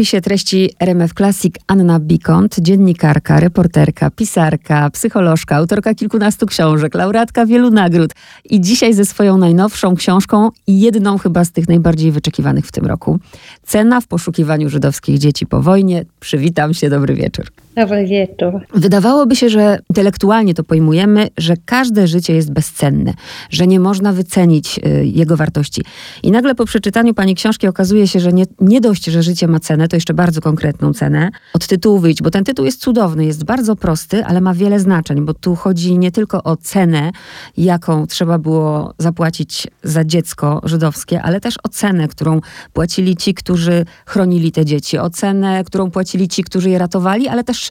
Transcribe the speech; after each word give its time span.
spisie 0.00 0.20
treści 0.20 0.70
RMF 0.78 1.14
Classic 1.14 1.54
Anna 1.66 2.00
Bikont, 2.00 2.56
dziennikarka, 2.60 3.40
reporterka, 3.40 4.10
pisarka, 4.10 4.90
psycholożka, 4.90 5.56
autorka 5.56 5.94
kilkunastu 5.94 6.46
książek, 6.46 6.94
laureatka 6.94 7.46
wielu 7.46 7.70
nagród 7.70 8.10
i 8.44 8.60
dzisiaj 8.60 8.94
ze 8.94 9.04
swoją 9.04 9.38
najnowszą 9.38 9.96
książką 9.96 10.50
i 10.66 10.80
jedną 10.80 11.18
chyba 11.18 11.44
z 11.44 11.52
tych 11.52 11.68
najbardziej 11.68 12.12
wyczekiwanych 12.12 12.66
w 12.66 12.72
tym 12.72 12.86
roku. 12.86 13.18
Cena 13.62 14.00
w 14.00 14.06
poszukiwaniu 14.06 14.68
żydowskich 14.68 15.18
dzieci 15.18 15.46
po 15.46 15.62
wojnie. 15.62 16.04
Przywitam 16.20 16.74
się, 16.74 16.90
dobry 16.90 17.14
wieczór. 17.14 17.46
Dobry 17.80 18.06
wieczór. 18.06 18.60
Wydawałoby 18.74 19.36
się, 19.36 19.48
że 19.48 19.78
intelektualnie 19.90 20.54
to 20.54 20.64
pojmujemy, 20.64 21.28
że 21.38 21.54
każde 21.64 22.08
życie 22.08 22.34
jest 22.34 22.52
bezcenne, 22.52 23.14
że 23.50 23.66
nie 23.66 23.80
można 23.80 24.12
wycenić 24.12 24.78
y, 24.78 25.06
jego 25.06 25.36
wartości. 25.36 25.82
I 26.22 26.30
nagle 26.30 26.54
po 26.54 26.64
przeczytaniu 26.64 27.14
pani 27.14 27.34
książki 27.34 27.66
okazuje 27.66 28.08
się, 28.08 28.20
że 28.20 28.32
nie, 28.32 28.44
nie 28.60 28.80
dość, 28.80 29.04
że 29.04 29.22
życie 29.22 29.48
ma 29.48 29.60
cenę, 29.60 29.88
to 29.88 29.96
jeszcze 29.96 30.14
bardzo 30.14 30.40
konkretną 30.40 30.92
cenę. 30.92 31.30
Od 31.54 31.66
tytułu 31.66 31.98
wyjść, 31.98 32.22
bo 32.22 32.30
ten 32.30 32.44
tytuł 32.44 32.64
jest 32.64 32.80
cudowny, 32.80 33.24
jest 33.24 33.44
bardzo 33.44 33.76
prosty, 33.76 34.24
ale 34.24 34.40
ma 34.40 34.54
wiele 34.54 34.80
znaczeń, 34.80 35.20
bo 35.20 35.34
tu 35.34 35.54
chodzi 35.54 35.98
nie 35.98 36.12
tylko 36.12 36.42
o 36.42 36.56
cenę, 36.56 37.10
jaką 37.56 38.06
trzeba 38.06 38.38
było 38.38 38.94
zapłacić 38.98 39.66
za 39.82 40.04
dziecko 40.04 40.60
żydowskie, 40.64 41.22
ale 41.22 41.40
też 41.40 41.54
o 41.62 41.68
cenę, 41.68 42.08
którą 42.08 42.40
płacili 42.72 43.16
ci, 43.16 43.34
którzy 43.34 43.84
chronili 44.06 44.52
te 44.52 44.64
dzieci, 44.64 44.98
o 44.98 45.10
cenę, 45.10 45.64
którą 45.64 45.90
płacili 45.90 46.28
ci, 46.28 46.44
którzy 46.44 46.70
je 46.70 46.78
ratowali, 46.78 47.28
ale 47.28 47.44
też 47.44 47.69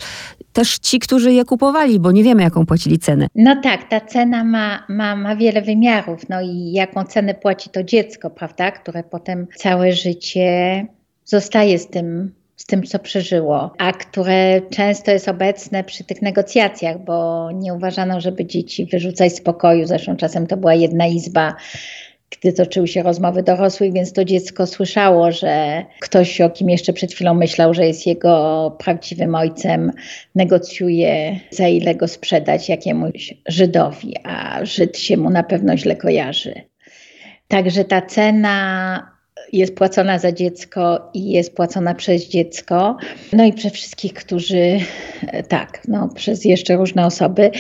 też 0.54 0.80
ci, 0.80 1.00
którzy 1.00 1.34
je 1.34 1.46
kupowali, 1.46 2.00
bo 2.00 2.12
nie 2.12 2.24
wiemy, 2.24 2.44
jaką 2.44 2.66
płacili 2.66 3.00
cenę. 3.00 3.28
No 3.36 3.62
tak, 3.64 3.90
ta 3.90 4.02
cena 4.02 4.44
ma, 4.44 4.86
ma, 4.90 5.16
ma 5.16 5.36
wiele 5.36 5.62
wymiarów. 5.62 6.30
No 6.30 6.42
i 6.42 6.72
jaką 6.72 7.04
cenę 7.04 7.34
płaci 7.34 7.70
to 7.70 7.84
dziecko, 7.84 8.30
prawda, 8.30 8.72
które 8.72 9.04
potem 9.04 9.48
całe 9.56 9.94
życie 9.94 10.86
zostaje 11.26 11.80
z 11.80 11.88
tym, 11.88 12.32
z 12.56 12.66
tym, 12.66 12.84
co 12.84 13.00
przeżyło, 13.00 13.74
a 13.78 13.94
które 13.94 14.62
często 14.70 15.12
jest 15.12 15.28
obecne 15.28 15.84
przy 15.84 16.04
tych 16.04 16.22
negocjacjach, 16.22 17.04
bo 17.04 17.50
nie 17.52 17.74
uważano, 17.74 18.22
żeby 18.22 18.46
dzieci 18.46 18.86
wyrzucać 18.86 19.36
z 19.36 19.42
pokoju. 19.42 19.88
Zresztą 19.88 20.16
czasem 20.16 20.48
to 20.48 20.58
była 20.58 20.74
jedna 20.74 21.08
izba 21.08 21.56
gdy 22.32 22.54
toczyły 22.54 22.88
się 22.88 23.04
rozmowy 23.04 23.44
dorosłych, 23.44 23.94
więc 23.94 24.14
to 24.14 24.26
dziecko 24.26 24.68
słyszało, 24.68 25.32
że 25.32 25.86
ktoś, 26.00 26.42
o 26.42 26.50
kim 26.50 26.70
jeszcze 26.70 26.94
przed 26.94 27.14
chwilą 27.14 27.34
myślał, 27.34 27.74
że 27.74 27.88
jest 27.88 28.08
jego 28.08 28.76
prawdziwym 28.80 29.36
ojcem, 29.36 29.92
negocjuje, 30.36 31.40
za 31.52 31.68
ile 31.68 31.96
go 31.96 32.08
sprzedać 32.08 32.70
jakiemuś 32.70 33.34
Żydowi, 33.48 34.16
a 34.24 34.66
Żyd 34.66 34.98
się 34.98 35.18
mu 35.18 35.30
na 35.30 35.44
pewno 35.44 35.78
źle 35.78 35.96
kojarzy. 35.96 36.54
Także 37.48 37.86
ta 37.86 38.02
cena 38.02 39.19
jest 39.54 39.76
płacona 39.76 40.20
za 40.20 40.32
dziecko 40.32 41.10
i 41.14 41.32
jest 41.32 41.56
płacona 41.56 41.96
przez 41.96 42.28
dziecko, 42.28 42.98
no 43.34 43.46
i 43.46 43.54
przez 43.54 43.74
wszystkich, 43.74 44.14
którzy, 44.14 44.80
tak, 45.48 45.82
no, 45.88 46.10
przez 46.16 46.46
jeszcze 46.46 46.76
różne 46.76 47.06
osoby. 47.06 47.52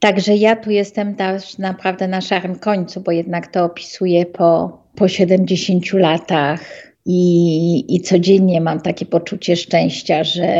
Także 0.00 0.36
ja 0.36 0.56
tu 0.56 0.70
jestem 0.70 1.14
też 1.14 1.58
naprawdę 1.58 2.08
na 2.08 2.20
szarym 2.20 2.58
końcu, 2.58 3.00
bo 3.00 3.12
jednak 3.12 3.46
to 3.46 3.64
opisuję 3.64 4.26
po, 4.26 4.78
po 4.94 5.08
70 5.08 5.92
latach 5.92 6.85
i, 7.06 7.94
I 7.94 8.00
codziennie 8.00 8.60
mam 8.60 8.80
takie 8.80 9.06
poczucie 9.06 9.56
szczęścia, 9.56 10.24
że, 10.24 10.50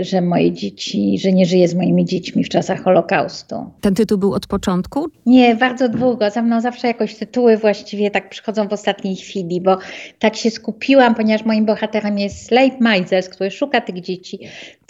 że 0.00 0.20
moje 0.20 0.52
dzieci, 0.52 1.18
że 1.18 1.32
nie 1.32 1.46
żyję 1.46 1.68
z 1.68 1.74
moimi 1.74 2.04
dziećmi 2.04 2.44
w 2.44 2.48
czasach 2.48 2.82
Holokaustu. 2.82 3.56
Ten 3.80 3.94
tytuł 3.94 4.18
był 4.18 4.34
od 4.34 4.46
początku? 4.46 5.06
Nie, 5.26 5.54
bardzo 5.54 5.88
długo. 5.88 6.30
Za 6.30 6.42
mną 6.42 6.60
zawsze 6.60 6.88
jakoś 6.88 7.14
tytuły 7.14 7.56
właściwie 7.56 8.10
tak 8.10 8.28
przychodzą 8.30 8.68
w 8.68 8.72
ostatniej 8.72 9.16
chwili, 9.16 9.60
bo 9.60 9.78
tak 10.18 10.36
się 10.36 10.50
skupiłam, 10.50 11.14
ponieważ 11.14 11.46
moim 11.46 11.66
bohaterem 11.66 12.18
jest 12.18 12.50
Leib 12.50 12.80
Meisels, 12.80 13.28
który 13.28 13.50
szuka 13.50 13.80
tych 13.80 14.00
dzieci, 14.00 14.38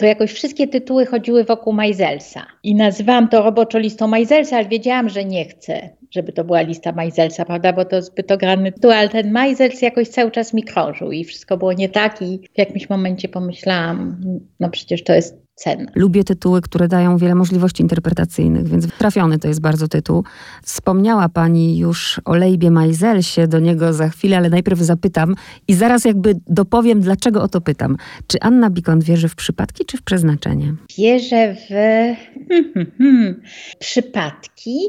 to 0.01 0.07
jakoś 0.07 0.31
wszystkie 0.31 0.67
tytuły 0.67 1.05
chodziły 1.05 1.43
wokół 1.43 1.73
Meiselsa. 1.73 2.45
I 2.63 2.75
nazywałam 2.75 3.29
to 3.29 3.43
roboczo 3.43 3.79
listą 3.79 4.07
Meiselsa, 4.07 4.57
ale 4.57 4.67
wiedziałam, 4.67 5.09
że 5.09 5.25
nie 5.25 5.45
chcę 5.45 5.89
żeby 6.11 6.31
to 6.31 6.43
była 6.43 6.61
lista 6.61 6.91
Majzelsa, 6.91 7.45
prawda, 7.45 7.73
bo 7.73 7.85
to 7.85 8.01
zbyt 8.01 8.31
ograny 8.31 8.71
tytuł, 8.71 8.91
ale 8.91 9.09
ten 9.09 9.31
Majzels 9.31 9.81
jakoś 9.81 10.07
cały 10.07 10.31
czas 10.31 10.53
mi 10.53 10.63
krążył 10.63 11.11
i 11.11 11.23
wszystko 11.23 11.57
było 11.57 11.73
nie 11.73 11.89
tak 11.89 12.21
i 12.21 12.39
w 12.53 12.57
jakimś 12.57 12.89
momencie 12.89 13.29
pomyślałam, 13.29 14.21
no 14.59 14.69
przecież 14.69 15.03
to 15.03 15.13
jest 15.13 15.40
cenne. 15.63 15.85
Lubię 15.95 16.23
tytuły, 16.23 16.61
które 16.61 16.87
dają 16.87 17.17
wiele 17.17 17.35
możliwości 17.35 17.81
interpretacyjnych, 17.83 18.67
więc 18.67 18.87
trafiony 18.97 19.39
to 19.39 19.47
jest 19.47 19.61
bardzo 19.61 19.87
tytuł. 19.87 20.23
Wspomniała 20.63 21.29
Pani 21.29 21.77
już 21.77 22.21
o 22.25 22.35
Lejbie 22.35 22.71
Majzelsie, 22.71 23.47
do 23.47 23.59
niego 23.59 23.93
za 23.93 24.09
chwilę, 24.09 24.37
ale 24.37 24.49
najpierw 24.49 24.79
zapytam 24.79 25.35
i 25.67 25.73
zaraz 25.73 26.05
jakby 26.05 26.35
dopowiem, 26.47 27.01
dlaczego 27.01 27.41
o 27.41 27.47
to 27.47 27.61
pytam. 27.61 27.97
Czy 28.27 28.39
Anna 28.41 28.69
Bikon 28.69 28.99
wierzy 28.99 29.29
w 29.29 29.35
przypadki, 29.35 29.85
czy 29.85 29.97
w 29.97 30.01
przeznaczenie? 30.01 30.73
Wierzę 30.97 31.55
w 31.55 31.67
hmm, 31.67 32.73
hmm, 32.73 32.91
hmm, 32.97 33.41
przypadki, 33.79 34.79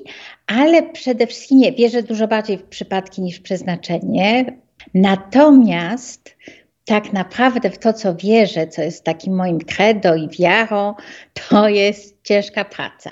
ale 0.47 0.83
przede 0.83 1.27
wszystkim 1.27 1.59
nie, 1.59 1.73
wierzę 1.73 2.03
dużo 2.03 2.29
bardziej 2.29 2.59
w 2.59 2.63
przypadki 2.63 3.23
niż 3.23 3.39
w 3.39 3.43
przeznaczenie. 3.43 4.59
Natomiast 4.95 6.37
tak 6.85 7.13
naprawdę 7.13 7.71
w 7.71 7.79
to, 7.79 7.93
co 7.93 8.15
wierzę, 8.15 8.67
co 8.67 8.83
jest 8.83 9.05
takim 9.05 9.35
moim 9.35 9.59
credo 9.59 10.15
i 10.15 10.29
wiarą, 10.29 10.95
to 11.35 11.69
jest 11.69 12.23
ciężka 12.23 12.65
praca. 12.65 13.11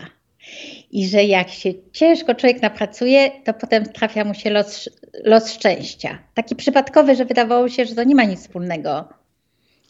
I 0.91 1.09
że 1.09 1.25
jak 1.25 1.49
się 1.49 1.71
ciężko 1.93 2.35
człowiek 2.35 2.63
napracuje, 2.63 3.31
to 3.45 3.55
potem 3.55 3.85
trafia 3.85 4.25
mu 4.25 4.35
się 4.35 4.51
los, 4.51 4.89
los 5.25 5.53
szczęścia. 5.53 6.19
Taki 6.35 6.57
przypadkowy, 6.57 7.17
że 7.17 7.25
wydawało 7.25 7.69
się, 7.69 7.85
że 7.85 7.95
to 7.95 8.05
nie 8.05 8.15
ma 8.15 8.25
nic 8.25 8.41
wspólnego 8.41 9.09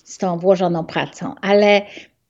z 0.04 0.18
tą 0.18 0.38
włożoną 0.38 0.84
pracą, 0.84 1.34
ale 1.40 1.82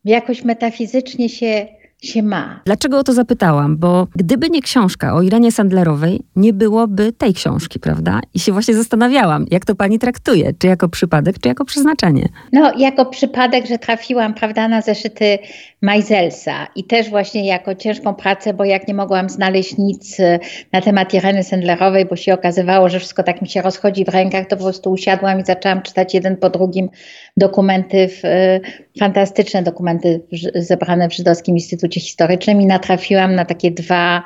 jakoś 0.04 0.44
metafizycznie 0.44 1.28
się 1.28 1.66
się 2.02 2.22
ma. 2.22 2.60
Dlaczego 2.64 2.98
o 2.98 3.04
to 3.04 3.12
zapytałam? 3.12 3.76
Bo 3.76 4.06
gdyby 4.16 4.50
nie 4.50 4.62
książka 4.62 5.14
o 5.14 5.22
Irenie 5.22 5.52
Sandlerowej, 5.52 6.20
nie 6.36 6.52
byłoby 6.52 7.12
tej 7.12 7.34
książki, 7.34 7.80
prawda? 7.80 8.20
I 8.34 8.40
się 8.40 8.52
właśnie 8.52 8.74
zastanawiałam, 8.74 9.46
jak 9.50 9.64
to 9.64 9.74
pani 9.74 9.98
traktuje? 9.98 10.52
Czy 10.58 10.66
jako 10.66 10.88
przypadek, 10.88 11.38
czy 11.38 11.48
jako 11.48 11.64
przeznaczenie? 11.64 12.28
No, 12.52 12.72
jako 12.78 13.06
przypadek, 13.06 13.66
że 13.66 13.78
trafiłam, 13.78 14.34
prawda, 14.34 14.68
na 14.68 14.80
zeszyty 14.80 15.38
Majzelsa 15.82 16.66
i 16.76 16.84
też 16.84 17.10
właśnie 17.10 17.46
jako 17.46 17.74
ciężką 17.74 18.14
pracę, 18.14 18.54
bo 18.54 18.64
jak 18.64 18.88
nie 18.88 18.94
mogłam 18.94 19.30
znaleźć 19.30 19.78
nic 19.78 20.20
e, 20.20 20.38
na 20.72 20.80
temat 20.80 21.14
Ireny 21.14 21.44
Sandlerowej, 21.44 22.04
bo 22.04 22.16
się 22.16 22.34
okazywało, 22.34 22.88
że 22.88 22.98
wszystko 22.98 23.22
tak 23.22 23.42
mi 23.42 23.48
się 23.48 23.62
rozchodzi 23.62 24.04
w 24.04 24.08
rękach, 24.08 24.46
to 24.46 24.56
po 24.56 24.62
prostu 24.62 24.90
usiadłam 24.90 25.40
i 25.40 25.44
zaczęłam 25.44 25.82
czytać 25.82 26.14
jeden 26.14 26.36
po 26.36 26.50
drugim 26.50 26.88
dokumenty, 27.36 28.08
w, 28.08 28.24
e, 28.24 28.60
fantastyczne 28.98 29.62
dokumenty 29.62 30.20
zebrane 30.54 31.08
w 31.08 31.14
Żydowskim 31.14 31.54
Instytucie 31.54 32.00
Historycznym 32.00 32.60
i 32.60 32.66
natrafiłam 32.66 33.34
na 33.34 33.44
takie 33.44 33.70
dwa, 33.70 34.22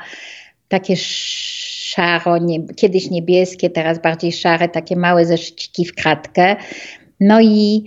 takie 0.68 0.94
szaro, 0.96 2.38
nie, 2.38 2.66
kiedyś 2.76 3.10
niebieskie, 3.10 3.70
teraz 3.70 3.98
bardziej 3.98 4.32
szare, 4.32 4.68
takie 4.68 4.96
małe 4.96 5.26
zeszyciki 5.26 5.84
w 5.84 5.94
kratkę. 5.94 6.56
No 7.20 7.40
i, 7.40 7.84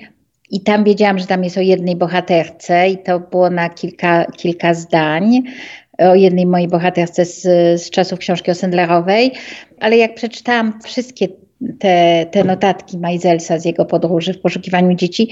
i 0.49 0.61
tam 0.61 0.83
wiedziałam, 0.83 1.19
że 1.19 1.25
tam 1.25 1.43
jest 1.43 1.57
o 1.57 1.61
jednej 1.61 1.95
bohaterce 1.95 2.89
i 2.89 2.97
to 2.97 3.19
było 3.19 3.49
na 3.49 3.69
kilka, 3.69 4.25
kilka 4.25 4.73
zdań 4.73 5.43
o 5.97 6.15
jednej 6.15 6.45
mojej 6.45 6.67
bohaterce 6.67 7.25
z, 7.25 7.41
z 7.81 7.89
czasów 7.89 8.19
książki 8.19 8.51
o 8.51 8.55
Sendlerowej, 8.55 9.31
ale 9.79 9.97
jak 9.97 10.15
przeczytałam 10.15 10.79
wszystkie 10.83 11.27
te, 11.79 12.25
te 12.31 12.43
notatki 12.43 12.97
Majzelsa 12.97 13.59
z 13.59 13.65
jego 13.65 13.85
podróży 13.85 14.33
w 14.33 14.41
poszukiwaniu 14.41 14.95
dzieci, 14.95 15.29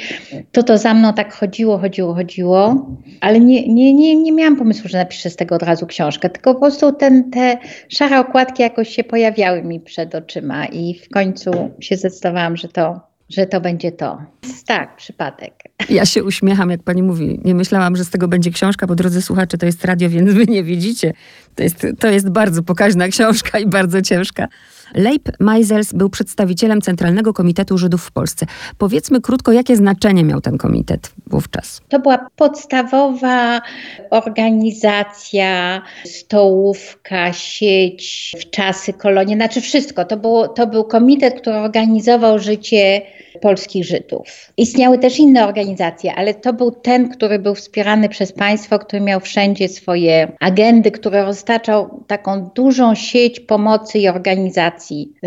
to 0.52 0.64
to 0.64 0.78
za 0.78 0.94
mną 0.94 1.14
tak 1.14 1.34
chodziło, 1.34 1.78
chodziło, 1.78 2.14
chodziło, 2.14 2.88
ale 3.22 3.40
nie, 3.40 3.68
nie, 3.68 3.94
nie, 3.94 4.16
nie 4.16 4.32
miałam 4.32 4.56
pomysłu, 4.56 4.90
że 4.90 4.98
napiszę 4.98 5.30
z 5.30 5.36
tego 5.36 5.56
od 5.56 5.64
razu 5.64 5.88
książkę, 5.88 6.30
tylko 6.30 6.54
po 6.54 6.60
prostu 6.60 6.92
ten, 6.92 7.32
te 7.32 7.58
szare 7.90 8.20
okładki 8.20 8.64
jakoś 8.64 8.90
się 8.90 9.04
pojawiały 9.04 9.64
mi 9.64 9.80
przed 9.80 10.16
oczyma 10.16 10.66
i 10.66 10.94
w 10.94 11.10
końcu 11.10 11.52
się 11.80 11.98
zdecydowałam, 11.98 12.58
że 12.58 12.68
to, 12.68 13.00
że 13.30 13.46
to 13.46 13.62
będzie 13.62 13.92
to. 13.92 14.22
Tak, 14.66 14.96
przypadek. 14.96 15.54
Ja 15.90 16.06
się 16.06 16.24
uśmiecham, 16.24 16.70
jak 16.70 16.84
pani 16.84 17.04
mówi. 17.04 17.40
Nie 17.46 17.56
myślałam, 17.56 17.96
że 17.96 18.06
z 18.06 18.10
tego 18.10 18.28
będzie 18.28 18.52
książka, 18.52 18.88
bo 18.88 18.96
drodzy 18.96 19.22
słuchacze, 19.22 19.58
to 19.58 19.66
jest 19.66 19.86
radio, 19.86 20.10
więc 20.10 20.34
wy 20.34 20.46
nie 20.46 20.64
widzicie. 20.64 21.14
To 21.56 21.64
jest, 21.64 21.88
to 22.00 22.08
jest 22.08 22.30
bardzo 22.30 22.64
pokaźna 22.64 23.08
książka 23.08 23.60
i 23.60 23.68
bardzo 23.68 24.02
ciężka. 24.02 24.48
Leib 24.94 25.30
Meisels 25.40 25.94
był 25.94 26.10
przedstawicielem 26.10 26.82
Centralnego 26.82 27.34
Komitetu 27.34 27.78
Żydów 27.78 28.04
w 28.04 28.12
Polsce. 28.12 28.46
Powiedzmy 28.78 29.22
krótko, 29.22 29.52
jakie 29.52 29.76
znaczenie 29.76 30.24
miał 30.24 30.42
ten 30.42 30.58
komitet 30.58 31.12
wówczas? 31.28 31.82
To 31.90 32.00
była 32.00 32.30
podstawowa 32.36 33.62
organizacja, 34.10 35.82
stołówka, 36.06 37.34
sieć 37.34 38.36
w 38.40 38.50
czasy 38.50 38.94
kolonii, 38.94 39.36
znaczy 39.36 39.62
wszystko. 39.62 40.06
To, 40.06 40.48
to 40.48 40.68
był 40.68 40.84
komitet, 40.84 41.42
który 41.42 41.56
organizował 41.56 42.40
życie 42.40 43.02
polskich 43.42 43.86
Żydów. 43.86 44.52
Istniały 44.58 44.98
też 44.98 45.20
inne 45.20 45.48
organizacje, 45.48 46.16
ale 46.16 46.34
to 46.34 46.54
był 46.54 46.72
ten, 46.72 47.10
który 47.10 47.40
był 47.40 47.56
wspierany 47.56 48.10
przez 48.10 48.32
państwo, 48.32 48.80
który 48.80 49.02
miał 49.02 49.20
wszędzie 49.20 49.70
swoje 49.70 50.32
agendy, 50.40 50.92
który 50.92 51.22
roztaczał 51.22 52.04
taką 52.08 52.50
dużą 52.56 52.96
sieć 52.96 53.40
pomocy 53.40 54.00
i 54.00 54.08
organizacji 54.08 54.75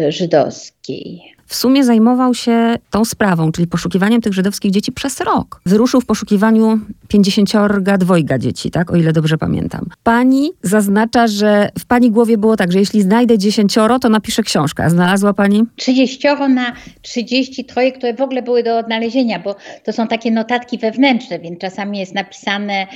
żydowskiej. 0.09 1.21
w 1.49 1.55
sumie 1.55 1.85
zajmował 1.85 2.35
się 2.35 2.77
tą 2.91 3.05
sprawą, 3.05 3.53
czyli 3.53 3.67
poszukiwaniem 3.67 4.21
tych 4.21 4.33
żydowskich 4.33 4.71
dzieci 4.71 4.93
przez 4.93 5.21
rok. 5.21 5.61
Wyruszył 5.67 6.00
w 6.00 6.06
poszukiwaniu 6.06 6.81
pięćdziesięciorga 7.09 7.99
dwojga 7.99 8.39
dzieci, 8.39 8.71
tak, 8.71 8.91
o 8.91 8.97
ile 8.97 9.12
dobrze 9.12 9.39
pamiętam. 9.39 9.87
Pani 10.03 10.50
zaznacza, 10.62 11.27
że 11.27 11.71
w 11.79 11.87
pani 11.87 12.11
głowie 12.11 12.39
było 12.39 12.56
tak, 12.56 12.73
że 12.73 12.79
jeśli 12.79 13.03
znajdę 13.03 13.39
dziesięcioro, 13.39 13.99
to 13.99 14.09
napiszę 14.09 14.43
książkę. 14.43 14.85
A 14.85 14.91
znalazła 14.91 15.35
pani? 15.35 15.65
Trzydzieścioro 15.77 16.49
na 16.49 16.73
trzydzieści 17.03 17.65
troje, 17.65 17.93
które 17.93 18.15
w 18.15 18.21
ogóle 18.21 18.43
były 18.43 18.62
do 18.62 18.79
odnalezienia, 18.79 19.39
bo 19.39 19.56
to 19.85 19.93
są 19.93 20.06
takie 20.09 20.31
notatki 20.31 20.79
wewnętrzne, 20.79 21.39
więc 21.39 21.59
czasami 21.61 21.99
jest 21.99 22.15
napisane 22.15 22.87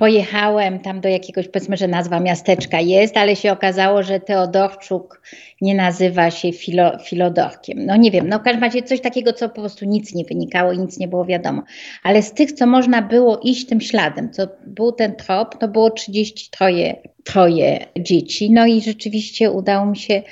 pojechałem 0.00 0.78
tam 0.78 1.00
do 1.00 1.08
jakiegoś, 1.08 1.48
powiedzmy, 1.48 1.76
że 1.76 1.88
nazwa 1.88 2.20
miasteczka 2.20 2.80
jest, 2.80 3.16
ale 3.16 3.36
się 3.36 3.52
okazało, 3.52 4.02
że 4.02 4.20
Teodorczuk 4.20 5.22
nie 5.60 5.74
nazywa 5.74 6.30
się 6.30 6.52
Filo, 6.52 6.98
Filodorkiem. 6.98 7.86
No 7.86 7.96
nie 7.96 8.10
wiem, 8.10 8.28
no 8.28 8.38
w 8.38 8.42
każdym 8.42 8.62
razie 8.62 8.82
coś 8.82 9.00
takiego, 9.00 9.32
co 9.32 9.48
po 9.48 9.54
prostu 9.54 9.84
nic 9.84 10.14
nie 10.14 10.24
wynikało 10.24 10.72
i 10.72 10.78
nic 10.78 10.98
nie 10.98 11.08
było 11.08 11.24
wiadomo. 11.24 11.62
Ale 12.02 12.22
z 12.22 12.32
tych, 12.32 12.52
co 12.52 12.66
można 12.66 13.02
było 13.02 13.40
iść 13.42 13.66
tym 13.66 13.80
śladem, 13.80 14.32
co 14.32 14.48
był 14.66 14.92
ten 14.92 15.16
trop, 15.16 15.58
to 15.58 15.68
było 15.68 15.90
33 15.90 16.94
troje 17.24 17.86
dzieci. 17.98 18.50
No 18.50 18.66
i 18.66 18.80
rzeczywiście 18.80 19.50
udało 19.50 19.86
mi 19.86 19.96
się 19.96 20.22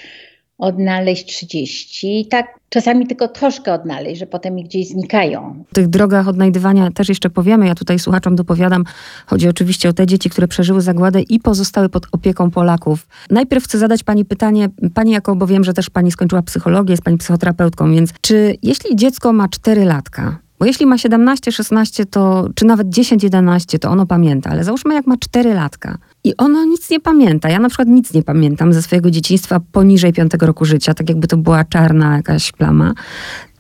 odnaleźć 0.58 1.26
30. 1.26 2.20
I 2.20 2.26
tak 2.26 2.46
czasami 2.68 3.06
tylko 3.06 3.28
troszkę 3.28 3.72
odnaleźć, 3.72 4.20
że 4.20 4.26
potem 4.26 4.54
mi 4.54 4.64
gdzieś 4.64 4.88
znikają. 4.88 5.64
O 5.70 5.74
tych 5.74 5.88
drogach 5.88 6.28
odnajdywania 6.28 6.90
też 6.90 7.08
jeszcze 7.08 7.30
powiemy. 7.30 7.66
Ja 7.66 7.74
tutaj 7.74 7.98
słuchaczom 7.98 8.36
dopowiadam. 8.36 8.84
Chodzi 9.26 9.48
oczywiście 9.48 9.88
o 9.88 9.92
te 9.92 10.06
dzieci, 10.06 10.30
które 10.30 10.48
przeżyły 10.48 10.80
zagładę 10.80 11.20
i 11.22 11.40
pozostały 11.40 11.88
pod 11.88 12.06
opieką 12.12 12.50
Polaków. 12.50 13.06
Najpierw 13.30 13.64
chcę 13.64 13.78
zadać 13.78 14.02
pani 14.04 14.24
pytanie, 14.24 14.68
pani 14.94 15.10
jako, 15.10 15.36
bo 15.36 15.46
wiem, 15.46 15.64
że 15.64 15.72
też 15.72 15.90
pani 15.90 16.12
skończyła 16.12 16.42
psychologię, 16.42 16.92
jest 16.92 17.02
pani 17.02 17.18
psychoterapeutką, 17.18 17.92
więc 17.92 18.12
czy 18.20 18.56
jeśli 18.62 18.96
dziecko 18.96 19.32
ma 19.32 19.48
4 19.48 19.84
latka, 19.84 20.38
bo 20.58 20.66
jeśli 20.66 20.86
ma 20.86 20.98
17, 20.98 21.52
16, 21.52 22.06
to, 22.06 22.48
czy 22.54 22.64
nawet 22.64 22.88
10, 22.88 23.22
11, 23.22 23.78
to 23.78 23.90
ono 23.90 24.06
pamięta, 24.06 24.50
ale 24.50 24.64
załóżmy 24.64 24.94
jak 24.94 25.06
ma 25.06 25.16
4 25.16 25.54
latka 25.54 25.98
i 26.24 26.36
ono 26.36 26.64
nic 26.64 26.90
nie 26.90 27.00
pamięta. 27.00 27.50
Ja 27.50 27.58
na 27.58 27.68
przykład 27.68 27.88
nic 27.88 28.14
nie 28.14 28.22
pamiętam 28.22 28.72
ze 28.72 28.82
swojego 28.82 29.10
dzieciństwa 29.10 29.60
poniżej 29.72 30.12
5 30.12 30.32
roku 30.40 30.64
życia, 30.64 30.94
tak 30.94 31.08
jakby 31.08 31.26
to 31.26 31.36
była 31.36 31.64
czarna 31.64 32.16
jakaś 32.16 32.52
plama. 32.52 32.92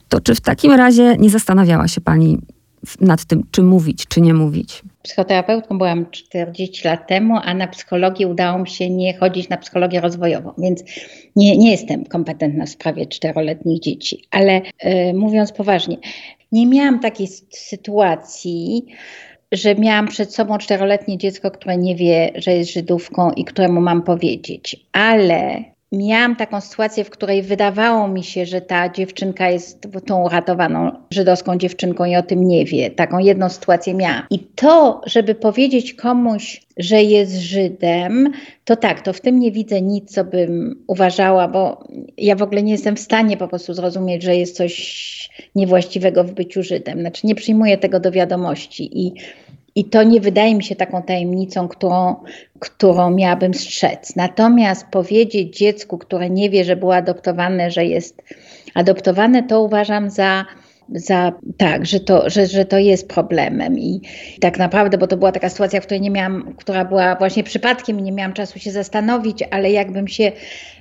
To 0.08 0.20
czy 0.20 0.34
w 0.34 0.40
takim 0.40 0.72
razie 0.72 1.16
nie 1.18 1.30
zastanawiała 1.30 1.88
się 1.88 2.00
pani 2.00 2.38
nad 3.00 3.24
tym, 3.24 3.42
czy 3.50 3.62
mówić, 3.62 4.06
czy 4.06 4.20
nie 4.20 4.34
mówić? 4.34 4.82
Psychoterapeutką 5.02 5.78
byłam 5.78 6.10
40 6.10 6.88
lat 6.88 7.08
temu, 7.08 7.38
a 7.42 7.54
na 7.54 7.68
psychologię 7.68 8.28
udało 8.28 8.58
mi 8.58 8.68
się 8.68 8.90
nie 8.90 9.18
chodzić 9.18 9.48
na 9.48 9.56
psychologię 9.56 10.00
rozwojową, 10.00 10.52
więc 10.58 10.84
nie, 11.36 11.56
nie 11.56 11.70
jestem 11.70 12.04
kompetentna 12.04 12.66
w 12.66 12.68
sprawie 12.68 13.06
czteroletnich 13.06 13.80
dzieci. 13.80 14.24
Ale 14.30 14.52
yy, 14.84 15.14
mówiąc 15.14 15.52
poważnie, 15.52 15.96
nie 16.52 16.66
miałam 16.66 17.00
takiej 17.00 17.28
sytuacji, 17.50 18.86
że 19.52 19.74
miałam 19.74 20.08
przed 20.08 20.34
sobą 20.34 20.58
czteroletnie 20.58 21.18
dziecko, 21.18 21.50
które 21.50 21.76
nie 21.76 21.96
wie, 21.96 22.32
że 22.34 22.52
jest 22.52 22.72
Żydówką 22.72 23.30
i 23.30 23.44
któremu 23.44 23.80
mam 23.80 24.02
powiedzieć, 24.02 24.86
ale 24.92 25.64
miałam 25.92 26.36
taką 26.36 26.60
sytuację, 26.60 27.04
w 27.04 27.10
której 27.10 27.42
wydawało 27.42 28.08
mi 28.08 28.24
się, 28.24 28.46
że 28.46 28.60
ta 28.60 28.88
dziewczynka 28.88 29.50
jest 29.50 29.88
tą 30.06 30.22
uratowaną 30.22 30.92
żydowską 31.10 31.58
dziewczynką 31.58 32.04
i 32.04 32.16
o 32.16 32.22
tym 32.22 32.48
nie 32.48 32.64
wie. 32.64 32.90
Taką 32.90 33.18
jedną 33.18 33.48
sytuację 33.48 33.94
miałam. 33.94 34.22
I 34.30 34.38
to, 34.38 35.00
żeby 35.06 35.34
powiedzieć 35.34 35.94
komuś, 35.94 36.60
że 36.76 37.02
jest 37.02 37.36
Żydem, 37.36 38.32
to 38.64 38.76
tak, 38.76 39.00
to 39.00 39.12
w 39.12 39.20
tym 39.20 39.40
nie 39.40 39.52
widzę 39.52 39.82
nic, 39.82 40.14
co 40.14 40.24
bym 40.24 40.84
uważała, 40.86 41.48
bo 41.48 41.84
ja 42.18 42.36
w 42.36 42.42
ogóle 42.42 42.62
nie 42.62 42.72
jestem 42.72 42.96
w 42.96 43.00
stanie 43.00 43.36
po 43.36 43.48
prostu 43.48 43.74
zrozumieć, 43.74 44.22
że 44.22 44.36
jest 44.36 44.56
coś 44.56 45.08
niewłaściwego 45.54 46.24
w 46.24 46.32
byciu 46.32 46.62
Żydem. 46.62 47.00
Znaczy 47.00 47.26
nie 47.26 47.34
przyjmuję 47.34 47.78
tego 47.78 48.00
do 48.00 48.10
wiadomości 48.10 49.06
i 49.06 49.14
i 49.78 49.84
to 49.84 50.02
nie 50.02 50.20
wydaje 50.20 50.54
mi 50.54 50.64
się 50.64 50.76
taką 50.76 51.02
tajemnicą, 51.02 51.68
którą, 51.68 52.16
którą 52.58 53.10
miałabym 53.10 53.54
strzec. 53.54 54.16
Natomiast 54.16 54.86
powiedzieć 54.86 55.58
dziecku, 55.58 55.98
które 55.98 56.30
nie 56.30 56.50
wie, 56.50 56.64
że 56.64 56.76
było 56.76 56.94
adoptowane, 56.94 57.70
że 57.70 57.84
jest 57.84 58.22
adoptowane, 58.74 59.42
to 59.42 59.62
uważam 59.62 60.10
za, 60.10 60.44
za 60.88 61.32
tak, 61.56 61.86
że 61.86 62.00
to, 62.00 62.30
że, 62.30 62.46
że 62.46 62.64
to 62.64 62.78
jest 62.78 63.08
problemem. 63.08 63.78
I, 63.78 64.00
tak 64.40 64.58
naprawdę, 64.58 64.98
bo 64.98 65.06
to 65.06 65.16
była 65.16 65.32
taka 65.32 65.48
sytuacja, 65.48 65.80
w 65.80 65.84
której 65.84 66.00
nie 66.00 66.10
miałam, 66.10 66.54
która 66.56 66.84
była 66.84 67.14
właśnie 67.14 67.44
przypadkiem 67.44 67.98
i 67.98 68.02
nie 68.02 68.12
miałam 68.12 68.32
czasu 68.32 68.58
się 68.58 68.70
zastanowić, 68.70 69.44
ale 69.50 69.70
jakbym 69.70 70.08
się 70.08 70.32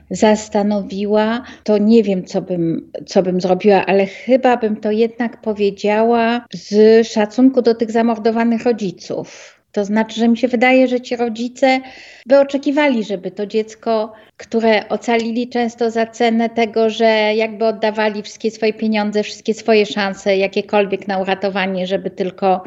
zastanowiła, 0.10 1.44
to 1.64 1.78
nie 1.78 2.04
wiem, 2.04 2.26
co 2.26 2.42
bym, 2.42 2.92
co 3.06 3.24
bym 3.24 3.42
zrobiła, 3.42 3.86
ale 3.86 4.06
chyba 4.06 4.58
bym 4.58 4.76
to 4.76 4.92
jednak 4.92 5.42
powiedziała 5.42 6.46
z 6.54 7.08
szacunku 7.08 7.62
do 7.62 7.76
tych 7.76 7.92
zamordowanych 7.92 8.64
rodziców. 8.64 9.58
To 9.72 9.86
znaczy, 9.86 10.20
że 10.20 10.28
mi 10.28 10.38
się 10.38 10.48
wydaje, 10.48 10.88
że 10.88 11.02
ci 11.02 11.16
rodzice 11.16 11.80
by 12.26 12.40
oczekiwali, 12.40 13.04
żeby 13.04 13.32
to 13.32 13.46
dziecko, 13.46 14.14
które 14.38 14.90
ocalili 14.90 15.50
często 15.50 15.92
za 15.92 16.06
cenę 16.06 16.50
tego, 16.50 16.90
że 16.90 17.06
jakby 17.36 17.66
oddawali 17.66 18.24
wszystkie 18.24 18.52
swoje 18.52 18.74
pieniądze, 18.74 19.24
wszystkie 19.24 19.54
swoje 19.54 19.86
szanse, 19.86 20.38
jakiekolwiek 20.38 21.08
na 21.08 21.18
uratowanie, 21.18 21.88
żeby 21.88 22.10
tylko 22.10 22.64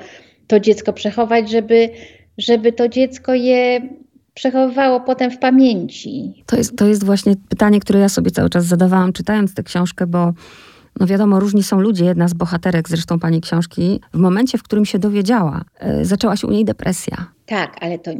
to 0.46 0.60
dziecko 0.60 0.92
przechować, 0.92 1.50
żeby, 1.50 1.88
żeby 2.38 2.72
to 2.72 2.88
dziecko 2.88 3.34
je 3.34 3.80
przechowywało 4.34 5.00
potem 5.00 5.30
w 5.30 5.38
pamięci. 5.38 6.44
To 6.46 6.56
jest, 6.56 6.76
to 6.76 6.86
jest 6.86 7.04
właśnie 7.04 7.34
pytanie, 7.48 7.80
które 7.80 8.00
ja 8.00 8.08
sobie 8.08 8.30
cały 8.30 8.50
czas 8.50 8.64
zadawałam, 8.64 9.12
czytając 9.12 9.54
tę 9.54 9.62
książkę, 9.62 10.06
bo 10.06 10.32
no 11.00 11.06
wiadomo, 11.06 11.40
różni 11.40 11.62
są 11.62 11.80
ludzie. 11.80 12.04
Jedna 12.04 12.28
z 12.28 12.34
bohaterek 12.34 12.88
zresztą 12.88 13.18
pani 13.18 13.40
książki, 13.40 14.00
w 14.14 14.18
momencie, 14.18 14.58
w 14.58 14.62
którym 14.62 14.84
się 14.84 14.98
dowiedziała, 14.98 15.64
yy, 15.82 16.04
zaczęła 16.04 16.36
się 16.36 16.46
u 16.46 16.50
niej 16.50 16.64
depresja. 16.64 17.26
Tak, 17.46 17.76
ale 17.80 17.98
to 17.98 18.10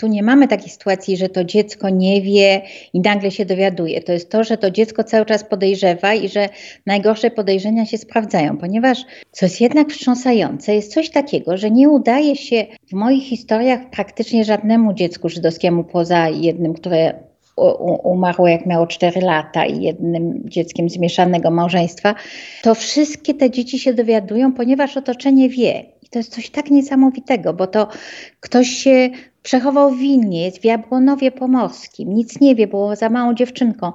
tu 0.00 0.06
nie 0.06 0.22
mamy 0.22 0.48
takiej 0.48 0.70
sytuacji, 0.70 1.16
że 1.16 1.28
to 1.28 1.44
dziecko 1.44 1.88
nie 1.90 2.22
wie 2.22 2.62
i 2.92 3.00
nagle 3.00 3.30
się 3.30 3.44
dowiaduje. 3.44 4.02
To 4.02 4.12
jest 4.12 4.30
to, 4.30 4.44
że 4.44 4.56
to 4.56 4.70
dziecko 4.70 5.04
cały 5.04 5.26
czas 5.26 5.44
podejrzewa 5.44 6.14
i 6.14 6.28
że 6.28 6.48
najgorsze 6.86 7.30
podejrzenia 7.30 7.86
się 7.86 7.98
sprawdzają, 7.98 8.56
ponieważ 8.56 9.04
co 9.32 9.46
jest 9.46 9.60
jednak 9.60 9.90
wstrząsające, 9.90 10.74
jest 10.74 10.94
coś 10.94 11.10
takiego, 11.10 11.56
że 11.56 11.70
nie 11.70 11.88
udaje 11.88 12.36
się 12.36 12.66
w 12.90 12.92
moich 12.92 13.22
historiach 13.22 13.90
praktycznie 13.90 14.44
żadnemu 14.44 14.94
dziecku 14.94 15.28
żydowskiemu 15.28 15.84
poza 15.84 16.28
jednym, 16.28 16.74
które 16.74 17.14
umarło 18.02 18.48
jak 18.48 18.66
miało 18.66 18.86
4 18.86 19.20
lata 19.20 19.66
i 19.66 19.82
jednym 19.82 20.42
dzieckiem 20.44 20.88
zmieszanego 20.88 21.50
małżeństwa, 21.50 22.14
to 22.62 22.74
wszystkie 22.74 23.34
te 23.34 23.50
dzieci 23.50 23.78
się 23.78 23.94
dowiadują, 23.94 24.52
ponieważ 24.52 24.96
otoczenie 24.96 25.48
wie. 25.48 25.84
I 26.02 26.08
to 26.10 26.18
jest 26.18 26.34
coś 26.34 26.50
tak 26.50 26.70
niesamowitego, 26.70 27.54
bo 27.54 27.66
to 27.66 27.88
ktoś 28.40 28.68
się 28.68 29.10
przechował 29.48 29.90
w 29.90 29.98
Wilnie, 29.98 30.44
jest 30.44 30.60
w 30.60 30.64
Jabłonowie 30.64 31.30
Pomorskim, 31.30 32.14
nic 32.14 32.40
nie 32.40 32.54
wie, 32.54 32.66
było 32.66 32.96
za 32.96 33.08
małą 33.08 33.34
dziewczynką, 33.34 33.92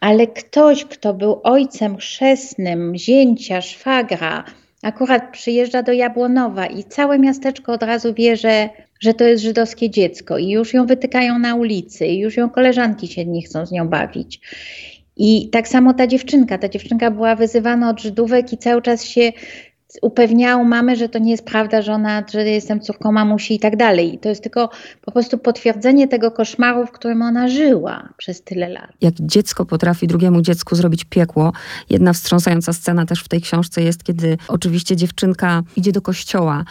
ale 0.00 0.26
ktoś, 0.26 0.84
kto 0.84 1.14
był 1.14 1.40
ojcem 1.42 1.96
chrzestnym, 1.96 2.92
zięcia, 2.96 3.60
szwagra, 3.60 4.44
akurat 4.82 5.32
przyjeżdża 5.32 5.82
do 5.82 5.92
Jabłonowa 5.92 6.66
i 6.66 6.84
całe 6.84 7.18
miasteczko 7.18 7.72
od 7.72 7.82
razu 7.82 8.14
wie, 8.14 8.36
że, 8.36 8.68
że 9.00 9.14
to 9.14 9.24
jest 9.24 9.42
żydowskie 9.42 9.90
dziecko 9.90 10.38
i 10.38 10.48
już 10.48 10.74
ją 10.74 10.86
wytykają 10.86 11.38
na 11.38 11.54
ulicy 11.54 12.06
i 12.06 12.18
już 12.18 12.36
ją 12.36 12.50
koleżanki 12.50 13.08
się 13.08 13.26
nie 13.26 13.42
chcą 13.42 13.66
z 13.66 13.72
nią 13.72 13.88
bawić. 13.88 14.40
I 15.16 15.48
tak 15.50 15.68
samo 15.68 15.94
ta 15.94 16.06
dziewczynka. 16.06 16.58
Ta 16.58 16.68
dziewczynka 16.68 17.10
była 17.10 17.36
wyzywana 17.36 17.90
od 17.90 18.00
Żydówek 18.00 18.52
i 18.52 18.58
cały 18.58 18.82
czas 18.82 19.04
się 19.04 19.32
upewniał 20.02 20.64
mamę, 20.64 20.96
że 20.96 21.08
to 21.08 21.18
nie 21.18 21.30
jest 21.30 21.44
prawda, 21.44 21.82
że 21.82 21.92
ona, 21.92 22.24
że 22.32 22.44
jestem 22.44 22.80
córką 22.80 23.12
mamusi 23.12 23.54
i 23.54 23.58
tak 23.58 23.76
dalej. 23.76 24.14
I 24.14 24.18
to 24.18 24.28
jest 24.28 24.42
tylko 24.42 24.70
po 25.00 25.12
prostu 25.12 25.38
potwierdzenie 25.38 26.08
tego 26.08 26.30
koszmaru, 26.30 26.86
w 26.86 26.90
którym 26.90 27.22
ona 27.22 27.48
żyła 27.48 28.08
przez 28.16 28.42
tyle 28.42 28.68
lat. 28.68 28.90
Jak 29.00 29.14
dziecko 29.20 29.64
potrafi 29.64 30.06
drugiemu 30.06 30.42
dziecku 30.42 30.76
zrobić 30.76 31.04
piekło. 31.04 31.52
Jedna 31.90 32.12
wstrząsająca 32.12 32.72
scena 32.72 33.06
też 33.06 33.22
w 33.22 33.28
tej 33.28 33.40
książce 33.40 33.82
jest, 33.82 34.04
kiedy 34.04 34.36
oczywiście 34.48 34.96
dziewczynka 34.96 35.62
idzie 35.76 35.92
do 35.92 36.02
kościoła 36.02 36.64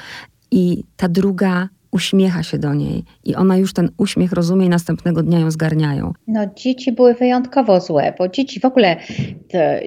i 0.52 0.84
ta 0.98 1.10
druga 1.10 1.70
uśmiecha 1.92 2.44
się 2.44 2.58
do 2.58 2.74
niej 2.74 3.04
i 3.26 3.36
ona 3.36 3.58
już 3.58 3.74
ten 3.74 3.90
uśmiech 3.98 4.32
rozumie 4.32 4.66
i 4.66 4.70
następnego 4.70 5.24
dnia 5.24 5.40
ją 5.40 5.52
zgarniają. 5.52 6.14
No 6.28 6.42
dzieci 6.56 6.92
były 6.92 7.14
wyjątkowo 7.14 7.80
złe, 7.82 8.14
bo 8.18 8.28
dzieci 8.28 8.60
w 8.60 8.66
ogóle, 8.66 8.96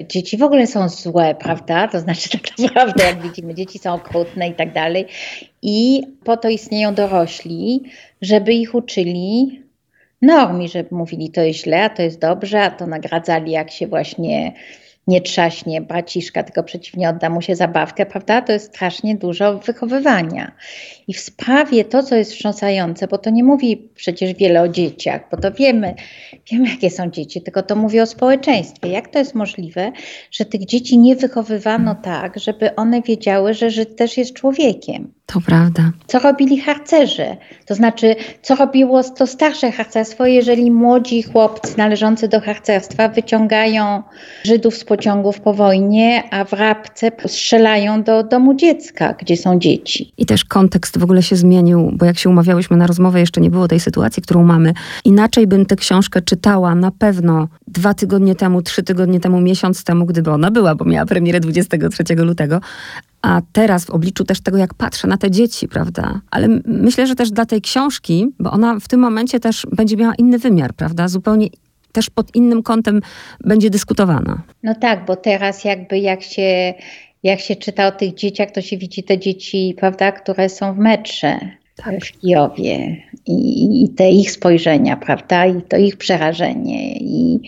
dzieci 0.07 0.37
w 0.37 0.43
ogóle 0.43 0.67
są 0.67 0.89
złe, 0.89 1.35
prawda? 1.35 1.87
To 1.87 1.99
znaczy 1.99 2.29
tak 2.39 2.59
naprawdę, 2.59 3.03
jak 3.03 3.21
widzimy, 3.21 3.55
dzieci 3.55 3.79
są 3.79 3.93
okrutne 3.93 4.47
i 4.49 4.53
tak 4.53 4.73
dalej. 4.73 5.05
I 5.61 6.03
po 6.23 6.37
to 6.37 6.49
istnieją 6.49 6.95
dorośli, 6.95 7.83
żeby 8.21 8.53
ich 8.53 8.75
uczyli 8.75 9.63
normi, 10.21 10.69
żeby 10.69 10.95
mówili 10.95 11.31
to 11.31 11.41
jest 11.41 11.59
źle, 11.59 11.83
a 11.83 11.89
to 11.89 12.01
jest 12.01 12.19
dobrze, 12.19 12.61
a 12.61 12.71
to 12.71 12.87
nagradzali 12.87 13.51
jak 13.51 13.71
się 13.71 13.87
właśnie 13.87 14.53
nie 15.07 15.21
trzaśnie 15.21 15.81
braciszka, 15.81 16.43
tylko 16.43 16.63
przeciwnie 16.63 17.09
odda 17.09 17.29
mu 17.29 17.41
się 17.41 17.55
zabawkę, 17.55 18.05
prawda? 18.05 18.41
To 18.41 18.53
jest 18.53 18.65
strasznie 18.65 19.15
dużo 19.15 19.59
wychowywania. 19.59 20.51
I 21.07 21.13
w 21.13 21.19
sprawie 21.19 21.85
to, 21.85 22.03
co 22.03 22.15
jest 22.15 22.31
wstrząsające, 22.31 23.07
bo 23.07 23.17
to 23.17 23.29
nie 23.29 23.43
mówi 23.43 23.89
przecież 23.95 24.33
wiele 24.33 24.61
o 24.61 24.67
dzieciach, 24.67 25.21
bo 25.31 25.37
to 25.37 25.51
wiemy, 25.51 25.95
wiemy 26.51 26.69
jakie 26.69 26.89
są 26.89 27.09
dzieci, 27.09 27.41
tylko 27.41 27.63
to 27.63 27.75
mówi 27.75 27.99
o 27.99 28.05
społeczeństwie. 28.05 28.89
Jak 28.89 29.07
to 29.07 29.19
jest 29.19 29.35
możliwe, 29.35 29.91
że 30.31 30.45
tych 30.45 30.65
dzieci 30.65 30.97
nie 30.97 31.15
wychowywano 31.15 31.95
tak, 31.95 32.39
żeby 32.39 32.75
one 32.75 33.01
wiedziały, 33.01 33.53
że 33.53 33.69
Żyd 33.69 33.95
też 33.95 34.17
jest 34.17 34.33
człowiekiem? 34.33 35.13
To 35.25 35.41
prawda. 35.41 35.91
Co 36.07 36.19
robili 36.19 36.59
harcerze? 36.61 37.37
To 37.65 37.75
znaczy, 37.75 38.15
co 38.41 38.55
robiło 38.55 39.03
to 39.03 39.27
starsze 39.27 39.71
harcerstwo, 39.71 40.25
jeżeli 40.25 40.71
młodzi 40.71 41.23
chłopcy 41.23 41.77
należący 41.77 42.27
do 42.27 42.41
harcerstwa 42.41 43.09
wyciągają 43.09 44.03
Żydów 44.43 44.75
z 44.77 44.83
pociągów 44.83 45.41
po 45.41 45.53
wojnie, 45.53 46.23
a 46.31 46.45
w 46.45 46.53
Rabce 46.53 47.11
strzelają 47.27 48.03
do 48.03 48.23
domu 48.23 48.53
dziecka, 48.55 49.13
gdzie 49.13 49.37
są 49.37 49.59
dzieci. 49.59 50.13
I 50.17 50.25
też 50.25 50.45
kontekst 50.45 50.99
w 50.99 51.03
ogóle 51.03 51.23
się 51.23 51.35
zmienił, 51.35 51.91
bo 51.93 52.05
jak 52.05 52.17
się 52.17 52.29
umawiałyśmy 52.29 52.77
na 52.77 52.87
rozmowę, 52.87 53.19
jeszcze 53.19 53.41
nie 53.41 53.49
było 53.49 53.67
tej 53.67 53.79
sytuacji, 53.79 54.23
którą 54.23 54.43
mamy. 54.43 54.73
Inaczej 55.05 55.47
bym 55.47 55.65
tę 55.65 55.75
książkę 55.75 56.21
czytała 56.21 56.75
na 56.75 56.91
pewno 56.91 57.47
dwa 57.67 57.93
tygodnie 57.93 58.35
temu, 58.35 58.61
trzy 58.61 58.83
tygodnie 58.83 59.19
temu, 59.19 59.41
miesiąc 59.41 59.83
temu, 59.83 60.05
gdyby 60.05 60.31
ona 60.31 60.51
była, 60.51 60.75
bo 60.75 60.85
miała 60.85 61.05
premierę 61.05 61.39
23 61.39 62.15
lutego, 62.15 62.59
a 63.23 63.41
teraz 63.51 63.85
w 63.85 63.89
obliczu 63.89 64.23
też 64.23 64.41
tego, 64.41 64.57
jak 64.57 64.73
patrzę 64.73 65.07
na 65.07 65.17
te 65.17 65.31
dzieci, 65.31 65.67
prawda? 65.67 66.21
Ale 66.31 66.47
myślę, 66.65 67.07
że 67.07 67.15
też 67.15 67.31
dla 67.31 67.45
tej 67.45 67.61
książki, 67.61 68.27
bo 68.39 68.51
ona 68.51 68.79
w 68.79 68.87
tym 68.87 68.99
momencie 68.99 69.39
też 69.39 69.65
będzie 69.71 69.97
miała 69.97 70.15
inny 70.15 70.39
wymiar, 70.39 70.73
prawda? 70.73 71.07
Zupełnie 71.07 71.47
też 71.91 72.09
pod 72.09 72.35
innym 72.35 72.63
kątem 72.63 73.01
będzie 73.39 73.69
dyskutowana. 73.69 74.41
No 74.63 74.75
tak, 74.75 75.05
bo 75.05 75.15
teraz 75.15 75.63
jakby 75.63 75.99
jak 75.99 76.23
się, 76.23 76.73
jak 77.23 77.39
się 77.39 77.55
czyta 77.55 77.87
o 77.87 77.91
tych 77.91 78.13
dzieciach, 78.13 78.51
to 78.51 78.61
się 78.61 78.77
widzi 78.77 79.03
te 79.03 79.19
dzieci, 79.19 79.75
prawda, 79.77 80.11
które 80.11 80.49
są 80.49 80.73
w 80.73 80.77
metrze 80.77 81.39
tak. 81.75 82.05
w 82.05 82.19
Kijowie 82.19 82.97
i, 83.25 83.83
i, 83.83 83.89
te 83.89 84.09
ich 84.09 84.31
spojrzenia, 84.31 84.97
prawda, 84.97 85.45
i 85.45 85.61
to 85.61 85.77
ich 85.77 85.97
przerażenie 85.97 86.97
i, 86.97 87.39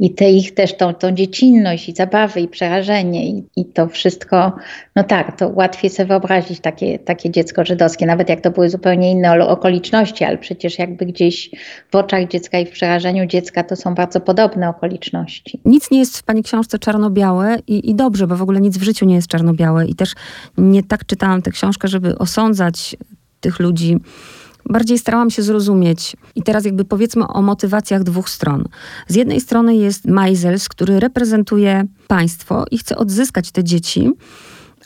i 0.00 0.14
te 0.14 0.30
ich 0.30 0.54
też 0.54 0.76
tą, 0.76 0.94
tą 0.94 1.12
dziecinność 1.12 1.88
i 1.88 1.92
zabawy 1.92 2.40
i 2.40 2.48
przerażenie 2.48 3.26
i, 3.28 3.44
i 3.56 3.64
to 3.64 3.88
wszystko, 3.88 4.52
no 4.96 5.04
tak, 5.04 5.38
to 5.38 5.48
łatwiej 5.48 5.90
sobie 5.90 6.06
wyobrazić 6.06 6.60
takie, 6.60 6.98
takie 6.98 7.30
dziecko 7.30 7.64
żydowskie, 7.64 8.06
nawet 8.06 8.28
jak 8.28 8.40
to 8.40 8.50
były 8.50 8.70
zupełnie 8.70 9.10
inne 9.10 9.46
okoliczności, 9.48 10.24
ale 10.24 10.38
przecież 10.38 10.78
jakby 10.78 11.06
gdzieś 11.06 11.50
w 11.90 11.96
oczach 11.96 12.28
dziecka 12.28 12.58
i 12.58 12.66
w 12.66 12.70
przerażeniu 12.70 13.26
dziecka 13.26 13.64
to 13.64 13.76
są 13.76 13.94
bardzo 13.94 14.20
podobne 14.20 14.68
okoliczności. 14.68 15.60
Nic 15.64 15.90
nie 15.90 15.98
jest 15.98 16.18
w 16.18 16.22
Pani 16.22 16.42
książce 16.42 16.78
czarno-białe 16.78 17.56
i, 17.66 17.90
i 17.90 17.94
dobrze, 17.94 18.26
bo 18.26 18.36
w 18.36 18.42
ogóle 18.42 18.60
nic 18.60 18.78
w 18.78 18.82
życiu 18.82 19.06
nie 19.06 19.14
jest 19.14 19.28
czarno-białe 19.28 19.86
i 19.86 19.94
też 19.94 20.14
nie 20.58 20.82
tak 20.82 21.06
czytałam 21.06 21.42
tę 21.42 21.50
książkę, 21.50 21.88
żeby 21.88 22.18
osądzać 22.18 22.96
tych 23.42 23.60
ludzi. 23.60 23.96
Bardziej 24.70 24.98
starałam 24.98 25.30
się 25.30 25.42
zrozumieć. 25.42 26.16
I 26.34 26.42
teraz 26.42 26.64
jakby 26.64 26.84
powiedzmy 26.84 27.28
o 27.28 27.42
motywacjach 27.42 28.02
dwóch 28.02 28.30
stron. 28.30 28.64
Z 29.08 29.14
jednej 29.14 29.40
strony 29.40 29.76
jest 29.76 30.04
Meisels, 30.04 30.68
który 30.68 31.00
reprezentuje 31.00 31.84
państwo 32.08 32.64
i 32.70 32.78
chce 32.78 32.96
odzyskać 32.96 33.50
te 33.50 33.64
dzieci, 33.64 34.10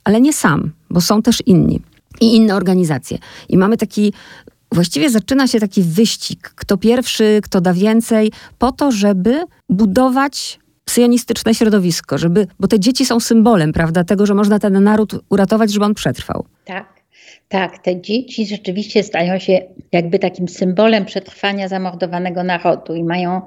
ale 0.05 0.21
nie 0.21 0.33
sam, 0.33 0.71
bo 0.91 1.01
są 1.01 1.23
też 1.23 1.43
inni 1.47 1.81
i 2.21 2.37
inne 2.37 2.57
organizacje. 2.57 3.19
I 3.49 3.59
mamy 3.59 3.77
taki 3.77 4.13
Właściwie 4.73 5.11
zaczyna 5.11 5.47
się 5.47 5.61
taki 5.61 5.83
wyścig, 5.83 6.53
kto 6.55 6.77
pierwszy, 6.77 7.41
kto 7.43 7.61
da 7.61 7.75
więcej, 7.75 8.33
po 8.59 8.73
to, 8.73 8.93
żeby 8.93 9.45
budować 9.69 10.59
syjonistyczne 10.91 11.55
środowisko, 11.55 12.19
żeby, 12.19 12.47
bo 12.61 12.69
te 12.69 12.81
dzieci 12.81 13.07
są 13.07 13.21
symbolem, 13.21 13.73
prawda, 13.73 14.05
tego, 14.05 14.27
że 14.27 14.35
można 14.35 14.59
ten 14.59 14.85
naród 14.85 15.15
uratować, 15.29 15.73
żeby 15.73 15.85
on 15.85 15.95
przetrwał. 15.95 16.45
Tak. 16.65 16.96
Tak, 17.49 17.79
te 17.79 18.01
dzieci 18.01 18.47
rzeczywiście 18.47 19.03
stają 19.03 19.39
się 19.39 19.59
jakby 19.93 20.19
takim 20.19 20.49
symbolem 20.49 21.05
przetrwania 21.05 21.69
zamordowanego 21.69 22.43
narodu 22.43 22.95
i 22.95 23.05
mają 23.05 23.41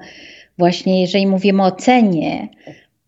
właśnie, 0.58 1.00
jeżeli 1.00 1.26
mówimy 1.26 1.62
o 1.62 1.72
cenie, 1.72 2.48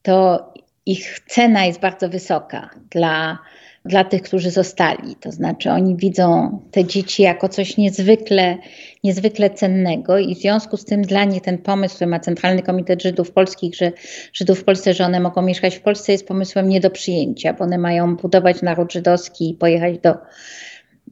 to 0.03 0.47
ich 0.87 1.21
cena 1.27 1.65
jest 1.65 1.81
bardzo 1.81 2.09
wysoka 2.09 2.71
dla, 2.91 3.39
dla 3.85 4.05
tych, 4.05 4.23
którzy 4.23 4.51
zostali. 4.51 5.17
To 5.17 5.33
znaczy, 5.33 5.71
oni 5.71 5.97
widzą 5.97 6.59
te 6.71 6.85
dzieci 6.85 7.23
jako 7.23 7.49
coś 7.49 7.77
niezwykle, 7.77 8.59
niezwykle 9.05 9.51
cennego, 9.51 10.19
i 10.19 10.35
w 10.35 10.39
związku 10.39 10.77
z 10.77 10.85
tym 10.85 11.03
dla 11.03 11.25
nich 11.25 11.43
ten 11.43 11.59
pomysł, 11.59 11.95
który 11.95 12.11
ma 12.11 12.21
Centralny 12.21 12.63
Komitet 12.63 13.03
Żydów 13.03 13.33
Polskich, 13.33 13.75
że 13.75 13.93
Żydów 14.33 14.61
w 14.61 14.65
Polsce, 14.65 14.95
że 14.95 15.05
one 15.05 15.21
mogą 15.21 15.43
mieszkać 15.43 15.77
w 15.77 15.81
Polsce, 15.81 16.13
jest 16.13 16.29
pomysłem 16.29 16.69
nie 16.69 16.81
do 16.81 16.91
przyjęcia, 16.91 17.53
bo 17.53 17.65
one 17.65 17.79
mają 17.79 18.17
budować 18.17 18.63
naród 18.63 18.93
żydowski 18.93 19.51
i 19.51 19.55
pojechać 19.55 19.99
do 19.99 20.15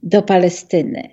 do 0.02 0.22
Palestyny. 0.22 1.08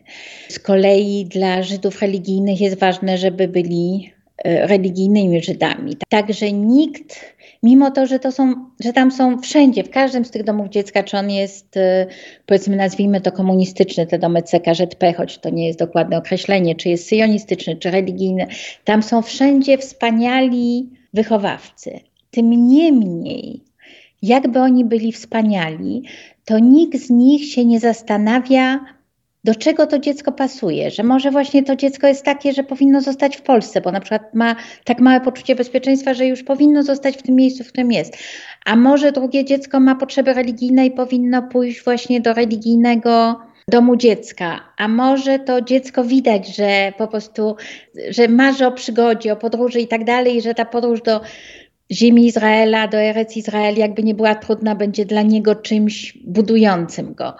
Z 0.50 0.60
kolei 0.60 1.26
dla 1.26 1.64
Żydów 1.64 2.02
religijnych 2.02 2.62
jest 2.62 2.80
ważne, 2.80 3.18
żeby 3.18 3.48
byli 3.48 4.12
e, 4.44 4.68
religijnymi 4.68 5.42
Żydami. 5.42 5.98
Także 6.10 6.52
nikt, 6.52 7.36
mimo 7.64 7.92
to, 7.92 8.06
że 8.08 8.20
to 8.20 8.32
są, 8.32 8.54
że 8.84 8.94
tam 8.94 9.12
są 9.12 9.42
wszędzie, 9.42 9.84
w 9.84 9.90
każdym 9.90 10.26
z 10.26 10.32
tych 10.32 10.44
domów 10.44 10.70
dziecka, 10.70 11.04
czy 11.04 11.18
on 11.18 11.32
jest, 11.32 11.78
e, 11.78 12.08
powiedzmy, 12.46 12.76
nazwijmy 12.76 13.22
to 13.22 13.32
komunistyczny, 13.32 14.08
te 14.08 14.20
domy 14.20 14.42
CKŻP, 14.42 15.14
choć 15.14 15.38
to 15.38 15.50
nie 15.50 15.68
jest 15.68 15.80
dokładne 15.80 16.18
określenie, 16.18 16.76
czy 16.76 16.90
jest 16.90 17.08
syjonistyczny, 17.08 17.76
czy 17.76 17.92
religijny, 17.92 18.48
tam 18.84 19.04
są 19.04 19.22
wszędzie 19.22 19.78
wspaniali 19.78 20.90
wychowawcy. 21.14 22.00
Tym 22.32 22.68
niemniej, 22.68 23.64
jakby 24.22 24.60
oni 24.60 24.86
byli 24.86 25.12
wspaniali, 25.12 26.04
to 26.48 26.60
nikt 26.60 27.00
z 27.00 27.10
nich 27.10 27.52
się 27.52 27.66
nie 27.66 27.80
zastanawia, 27.80 28.80
do 29.44 29.56
czego 29.56 29.88
to 29.88 30.00
dziecko 30.00 30.32
pasuje, 30.32 30.92
że 30.92 31.04
może 31.04 31.32
właśnie 31.32 31.64
to 31.64 31.76
dziecko 31.76 32.08
jest 32.08 32.26
takie, 32.26 32.54
że 32.54 32.64
powinno 32.64 33.02
zostać 33.02 33.38
w 33.38 33.42
Polsce, 33.42 33.82
bo 33.82 33.92
na 33.92 34.00
przykład 34.00 34.34
ma 34.34 34.56
tak 34.84 35.00
małe 35.00 35.22
poczucie 35.22 35.56
bezpieczeństwa, 35.56 36.14
że 36.14 36.26
już 36.26 36.44
powinno 36.44 36.84
zostać 36.84 37.18
w 37.18 37.22
tym 37.22 37.36
miejscu, 37.36 37.64
w 37.64 37.68
którym 37.68 37.92
jest. 37.92 38.18
A 38.66 38.76
może 38.76 39.12
drugie 39.12 39.46
dziecko 39.46 39.80
ma 39.80 39.96
potrzeby 39.96 40.34
religijne 40.34 40.86
i 40.86 40.92
powinno 40.92 41.42
pójść 41.42 41.84
właśnie 41.84 42.22
do 42.22 42.34
religijnego 42.34 43.40
domu 43.70 43.96
dziecka, 43.96 44.60
a 44.78 44.88
może 44.88 45.40
to 45.40 45.62
dziecko 45.62 46.04
widać, 46.04 46.56
że 46.56 46.94
po 46.98 47.08
prostu, 47.08 47.56
że 48.10 48.28
marzy 48.28 48.68
o 48.68 48.72
przygodzie, 48.72 49.34
o 49.34 49.36
podróży 49.36 49.80
i 49.80 49.88
tak 49.88 50.04
dalej, 50.04 50.42
że 50.42 50.54
ta 50.54 50.66
podróż 50.66 51.02
do 51.02 51.22
ziemi 51.92 52.26
Izraela, 52.26 52.88
do 52.88 52.98
Erec 52.98 53.38
Izrael, 53.38 53.76
jakby 53.78 54.04
nie 54.04 54.16
była 54.16 54.36
trudna, 54.36 54.76
będzie 54.76 55.06
dla 55.06 55.22
niego 55.22 55.56
czymś 55.56 56.18
budującym 56.26 57.14
go. 57.14 57.34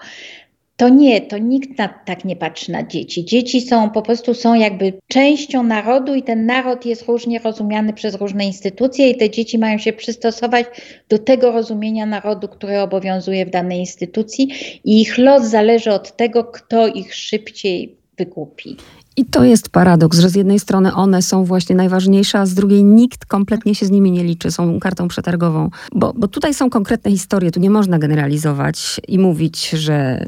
To 0.76 0.88
nie, 0.88 1.20
to 1.20 1.38
nikt 1.38 1.78
na, 1.78 1.88
tak 1.88 2.24
nie 2.24 2.36
patrzy 2.36 2.72
na 2.72 2.86
dzieci. 2.86 3.24
Dzieci 3.24 3.60
są 3.60 3.90
po 3.90 4.02
prostu 4.02 4.34
są 4.34 4.54
jakby 4.54 4.92
częścią 5.08 5.62
narodu 5.62 6.14
i 6.14 6.22
ten 6.22 6.46
naród 6.46 6.86
jest 6.86 7.02
różnie 7.02 7.38
rozumiany 7.38 7.92
przez 7.92 8.14
różne 8.14 8.44
instytucje 8.44 9.10
i 9.10 9.16
te 9.16 9.30
dzieci 9.30 9.58
mają 9.58 9.78
się 9.78 9.92
przystosować 9.92 10.66
do 11.08 11.18
tego 11.18 11.52
rozumienia 11.52 12.06
narodu, 12.06 12.48
które 12.48 12.82
obowiązuje 12.82 13.46
w 13.46 13.50
danej 13.50 13.78
instytucji 13.78 14.48
i 14.84 15.00
ich 15.02 15.18
los 15.18 15.44
zależy 15.44 15.92
od 15.92 16.16
tego, 16.16 16.44
kto 16.44 16.88
ich 16.88 17.14
szybciej 17.14 17.96
wykupi. 18.18 18.76
I 19.18 19.24
to 19.24 19.44
jest 19.44 19.68
paradoks, 19.68 20.18
że 20.18 20.30
z 20.30 20.34
jednej 20.34 20.58
strony 20.58 20.94
one 20.94 21.22
są 21.22 21.44
właśnie 21.44 21.76
najważniejsze, 21.76 22.38
a 22.38 22.46
z 22.46 22.54
drugiej 22.54 22.84
nikt 22.84 23.26
kompletnie 23.26 23.74
się 23.74 23.86
z 23.86 23.90
nimi 23.90 24.10
nie 24.10 24.24
liczy, 24.24 24.50
są 24.50 24.80
kartą 24.80 25.08
przetargową. 25.08 25.70
Bo, 25.94 26.12
bo 26.16 26.28
tutaj 26.28 26.54
są 26.54 26.70
konkretne 26.70 27.10
historie, 27.10 27.50
tu 27.50 27.60
nie 27.60 27.70
można 27.70 27.98
generalizować 27.98 29.00
i 29.08 29.18
mówić, 29.18 29.70
że 29.70 30.26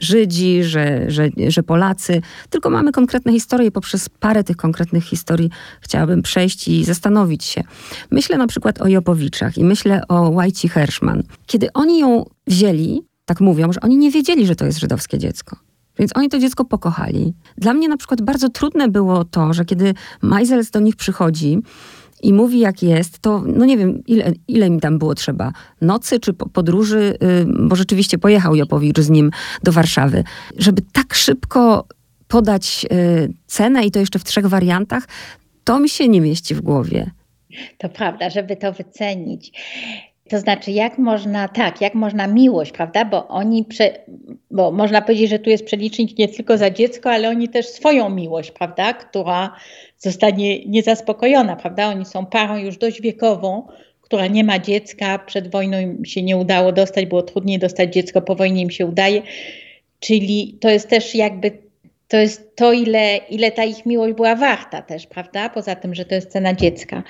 Żydzi, 0.00 0.64
że, 0.64 1.10
że, 1.10 1.28
że 1.48 1.62
Polacy, 1.62 2.22
tylko 2.50 2.70
mamy 2.70 2.92
konkretne 2.92 3.32
historie. 3.32 3.70
Poprzez 3.70 4.08
parę 4.08 4.44
tych 4.44 4.56
konkretnych 4.56 5.04
historii 5.04 5.50
chciałabym 5.80 6.22
przejść 6.22 6.68
i 6.68 6.84
zastanowić 6.84 7.44
się. 7.44 7.62
Myślę 8.10 8.38
na 8.38 8.46
przykład 8.46 8.82
o 8.82 8.88
Jopowiczach 8.88 9.58
i 9.58 9.64
myślę 9.64 10.02
o 10.08 10.30
Łajci 10.30 10.68
Herszman. 10.68 11.22
Kiedy 11.46 11.72
oni 11.72 11.98
ją 11.98 12.24
wzięli, 12.46 13.02
tak 13.24 13.40
mówią, 13.40 13.72
że 13.72 13.80
oni 13.80 13.96
nie 13.96 14.10
wiedzieli, 14.10 14.46
że 14.46 14.56
to 14.56 14.66
jest 14.66 14.78
żydowskie 14.78 15.18
dziecko. 15.18 15.69
Więc 15.98 16.16
oni 16.16 16.28
to 16.28 16.38
dziecko 16.38 16.64
pokochali. 16.64 17.34
Dla 17.58 17.74
mnie 17.74 17.88
na 17.88 17.96
przykład 17.96 18.22
bardzo 18.22 18.48
trudne 18.48 18.88
było 18.88 19.24
to, 19.24 19.52
że 19.52 19.64
kiedy 19.64 19.94
Majzels 20.22 20.70
do 20.70 20.80
nich 20.80 20.96
przychodzi 20.96 21.58
i 22.22 22.32
mówi 22.32 22.58
jak 22.58 22.82
jest, 22.82 23.18
to 23.18 23.42
no 23.46 23.64
nie 23.64 23.76
wiem, 23.78 24.02
ile, 24.06 24.32
ile 24.48 24.66
im 24.66 24.80
tam 24.80 24.98
było 24.98 25.14
trzeba. 25.14 25.52
Nocy 25.80 26.20
czy 26.20 26.32
podróży, 26.32 27.18
yy, 27.20 27.66
bo 27.68 27.76
rzeczywiście 27.76 28.18
pojechał 28.18 28.54
Jopowicz 28.54 29.00
z 29.00 29.10
nim 29.10 29.30
do 29.62 29.72
Warszawy. 29.72 30.24
Żeby 30.56 30.82
tak 30.92 31.14
szybko 31.14 31.86
podać 32.28 32.84
yy, 32.84 33.32
cenę 33.46 33.84
i 33.84 33.90
to 33.90 34.00
jeszcze 34.00 34.18
w 34.18 34.24
trzech 34.24 34.46
wariantach, 34.46 35.08
to 35.64 35.80
mi 35.80 35.88
się 35.88 36.08
nie 36.08 36.20
mieści 36.20 36.54
w 36.54 36.60
głowie. 36.60 37.10
To 37.78 37.88
prawda, 37.88 38.30
żeby 38.30 38.56
to 38.56 38.72
wycenić. 38.72 39.52
To 40.30 40.38
znaczy, 40.38 40.70
jak 40.70 40.98
można, 40.98 41.48
tak, 41.48 41.80
jak 41.80 41.94
można 41.94 42.26
miłość, 42.26 42.72
prawda? 42.72 43.04
Bo 43.04 43.28
oni, 43.28 43.64
prze, 43.64 43.90
bo 44.50 44.70
można 44.70 45.02
powiedzieć, 45.02 45.30
że 45.30 45.38
tu 45.38 45.50
jest 45.50 45.64
przelicznik 45.64 46.18
nie 46.18 46.28
tylko 46.28 46.58
za 46.58 46.70
dziecko, 46.70 47.10
ale 47.10 47.28
oni 47.28 47.48
też 47.48 47.66
swoją 47.66 48.10
miłość, 48.10 48.50
prawda? 48.50 48.92
Która 48.92 49.54
zostanie 49.98 50.64
niezaspokojona, 50.64 51.56
prawda? 51.56 51.88
Oni 51.88 52.04
są 52.04 52.26
parą 52.26 52.56
już 52.56 52.76
dość 52.76 53.00
wiekową, 53.00 53.68
która 54.00 54.26
nie 54.26 54.44
ma 54.44 54.58
dziecka, 54.58 55.18
przed 55.18 55.50
wojną 55.50 55.80
im 55.80 56.04
się 56.04 56.22
nie 56.22 56.36
udało 56.36 56.72
dostać, 56.72 57.06
było 57.06 57.22
trudniej 57.22 57.58
dostać 57.58 57.92
dziecko, 57.92 58.22
po 58.22 58.34
wojnie 58.34 58.62
im 58.62 58.70
się 58.70 58.86
udaje. 58.86 59.22
Czyli 60.00 60.58
to 60.60 60.68
jest 60.68 60.88
też 60.88 61.14
jakby 61.14 61.58
to 62.08 62.16
jest 62.16 62.56
to, 62.56 62.72
ile, 62.72 63.16
ile 63.16 63.52
ta 63.52 63.64
ich 63.64 63.86
miłość 63.86 64.14
była 64.14 64.36
warta 64.36 64.82
też, 64.82 65.06
prawda? 65.06 65.48
Poza 65.48 65.74
tym, 65.74 65.94
że 65.94 66.04
to 66.04 66.14
jest 66.14 66.30
cena 66.30 66.54
dziecka. 66.54 67.02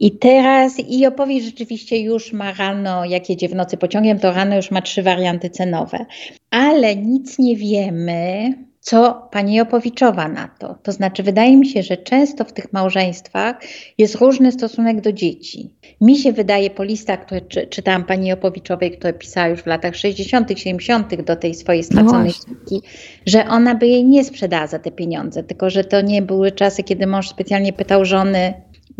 I 0.00 0.18
teraz, 0.18 0.80
i 0.88 1.06
opowieść 1.06 1.46
rzeczywiście 1.46 2.00
już 2.00 2.32
ma 2.32 2.52
rano, 2.52 3.04
jak 3.04 3.30
jedzie 3.30 3.48
w 3.48 3.54
nocy 3.54 3.76
pociągiem, 3.76 4.18
to 4.18 4.32
rano 4.32 4.56
już 4.56 4.70
ma 4.70 4.82
trzy 4.82 5.02
warianty 5.02 5.50
cenowe. 5.50 6.06
Ale 6.50 6.96
nic 6.96 7.38
nie 7.38 7.56
wiemy, 7.56 8.54
co 8.86 9.28
pani 9.32 9.54
Jopowiczowa 9.54 10.28
na 10.28 10.48
to. 10.58 10.78
To 10.82 10.92
znaczy, 10.92 11.22
wydaje 11.22 11.56
mi 11.56 11.66
się, 11.66 11.82
że 11.82 11.96
często 11.96 12.44
w 12.44 12.52
tych 12.52 12.72
małżeństwach 12.72 13.56
jest 13.98 14.14
różny 14.14 14.52
stosunek 14.52 15.00
do 15.00 15.12
dzieci. 15.12 15.74
Mi 16.00 16.18
się 16.18 16.32
wydaje 16.32 16.70
po 16.70 16.84
listach, 16.84 17.26
które 17.26 17.40
czy, 17.40 17.66
czytałam 17.66 18.04
pani 18.04 18.28
Jopowiczowej, 18.28 18.90
która 18.90 19.12
pisała 19.12 19.48
już 19.48 19.60
w 19.60 19.66
latach 19.66 19.96
60., 19.96 20.58
70. 20.58 21.22
do 21.22 21.36
tej 21.36 21.54
swojej 21.54 21.84
straconej 21.84 22.32
no 22.70 22.80
że 23.26 23.48
ona 23.48 23.74
by 23.74 23.86
jej 23.86 24.04
nie 24.04 24.24
sprzedała 24.24 24.66
za 24.66 24.78
te 24.78 24.90
pieniądze, 24.90 25.42
tylko 25.42 25.70
że 25.70 25.84
to 25.84 26.00
nie 26.00 26.22
były 26.22 26.52
czasy, 26.52 26.82
kiedy 26.82 27.06
mąż 27.06 27.28
specjalnie 27.28 27.72
pytał 27.72 28.04
żony, 28.04 28.54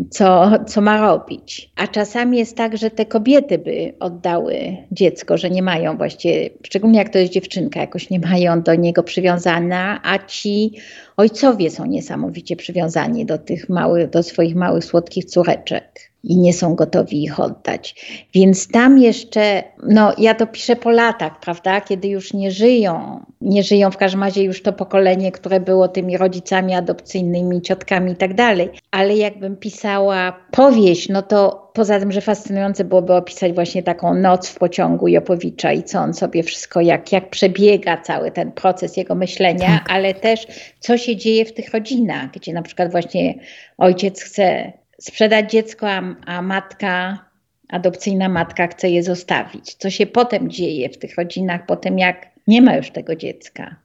co, 0.09 0.51
co 0.67 0.81
ma 0.81 1.01
robić. 1.01 1.71
A 1.75 1.87
czasami 1.87 2.37
jest 2.37 2.57
tak, 2.57 2.77
że 2.77 2.91
te 2.91 3.05
kobiety 3.05 3.57
by 3.57 3.93
oddały 3.99 4.77
dziecko, 4.91 5.37
że 5.37 5.49
nie 5.49 5.61
mają 5.61 5.97
właściwie, 5.97 6.49
szczególnie 6.63 6.99
jak 6.99 7.09
to 7.09 7.19
jest 7.19 7.33
dziewczynka, 7.33 7.79
jakoś 7.79 8.09
nie 8.09 8.19
mają 8.19 8.61
do 8.61 8.75
niego 8.75 9.03
przywiązana, 9.03 9.99
a 10.03 10.17
ci 10.19 10.71
ojcowie 11.17 11.69
są 11.69 11.85
niesamowicie 11.85 12.55
przywiązani 12.55 13.25
do 13.25 13.37
tych 13.37 13.69
małych, 13.69 14.09
do 14.09 14.23
swoich 14.23 14.55
małych, 14.55 14.85
słodkich 14.85 15.25
córeczek 15.25 16.11
i 16.27 16.37
nie 16.37 16.53
są 16.53 16.75
gotowi 16.75 17.23
ich 17.23 17.39
oddać. 17.39 17.95
Więc 18.33 18.67
tam 18.67 18.97
jeszcze, 18.99 19.63
no 19.83 20.13
ja 20.17 20.35
to 20.35 20.47
piszę 20.47 20.75
po 20.75 20.91
latach, 20.91 21.39
prawda, 21.39 21.81
kiedy 21.81 22.07
już 22.07 22.33
nie 22.33 22.51
żyją, 22.51 23.19
nie 23.41 23.63
żyją 23.63 23.91
w 23.91 23.97
każdym 23.97 24.23
razie 24.23 24.43
już 24.43 24.61
to 24.61 24.73
pokolenie, 24.73 25.31
które 25.31 25.59
było 25.59 25.87
tymi 25.87 26.17
rodzicami 26.17 26.73
adopcyjnymi, 26.73 27.61
ciotkami 27.61 28.11
i 28.11 28.15
tak 28.15 28.33
dalej. 28.33 28.69
Ale 28.91 29.15
jakbym 29.15 29.57
pisała 29.57 30.33
powieść, 30.51 31.09
no 31.09 31.21
to 31.21 31.71
poza 31.73 31.99
tym, 31.99 32.11
że 32.11 32.21
fascynujące 32.21 32.83
byłoby 32.83 33.13
opisać 33.13 33.53
właśnie 33.53 33.83
taką 33.83 34.13
noc 34.13 34.49
w 34.49 34.59
pociągu 34.59 35.07
Jopowicza 35.07 35.73
i 35.73 35.83
co 35.83 35.99
on 35.99 36.13
sobie 36.13 36.43
wszystko, 36.43 36.81
jak, 36.81 37.11
jak 37.11 37.29
przebiega 37.29 37.97
cały 37.97 38.31
ten 38.31 38.51
proces 38.51 38.97
jego 38.97 39.15
myślenia, 39.15 39.67
tak. 39.67 39.91
ale 39.91 40.13
też 40.13 40.47
co 40.79 40.97
się 40.97 41.15
dzieje 41.15 41.45
w 41.45 41.53
tych 41.53 41.73
rodzinach, 41.73 42.31
gdzie 42.31 42.53
na 42.53 42.61
przykład 42.61 42.91
właśnie 42.91 43.35
ojciec 43.77 44.21
chce 44.21 44.73
sprzedać 45.01 45.51
dziecko, 45.51 45.89
a, 45.89 46.01
a 46.25 46.41
matka, 46.41 47.25
adopcyjna 47.69 48.29
matka 48.29 48.67
chce 48.67 48.89
je 48.89 49.03
zostawić. 49.03 49.73
Co 49.73 49.89
się 49.89 50.05
potem 50.05 50.49
dzieje 50.49 50.89
w 50.89 50.97
tych 50.97 51.15
rodzinach, 51.15 51.65
potem 51.65 51.99
jak 51.99 52.27
nie 52.47 52.61
ma 52.61 52.75
już 52.75 52.91
tego 52.91 53.15
dziecka. 53.15 53.75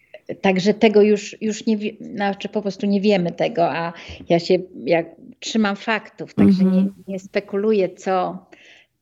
Także 0.40 0.74
tego 0.74 1.02
już, 1.02 1.42
już 1.42 1.66
nie, 1.66 1.76
znaczy 2.00 2.48
po 2.48 2.62
prostu 2.62 2.86
nie 2.86 3.00
wiemy 3.00 3.32
tego, 3.32 3.70
a 3.70 3.92
ja 4.28 4.38
się 4.38 4.58
jak 4.84 5.06
trzymam 5.40 5.76
faktów, 5.76 6.34
także 6.34 6.62
mm 6.62 6.74
-hmm. 6.74 6.84
nie, 6.84 6.90
nie 7.08 7.18
spekuluję, 7.18 7.88
co, 7.88 8.46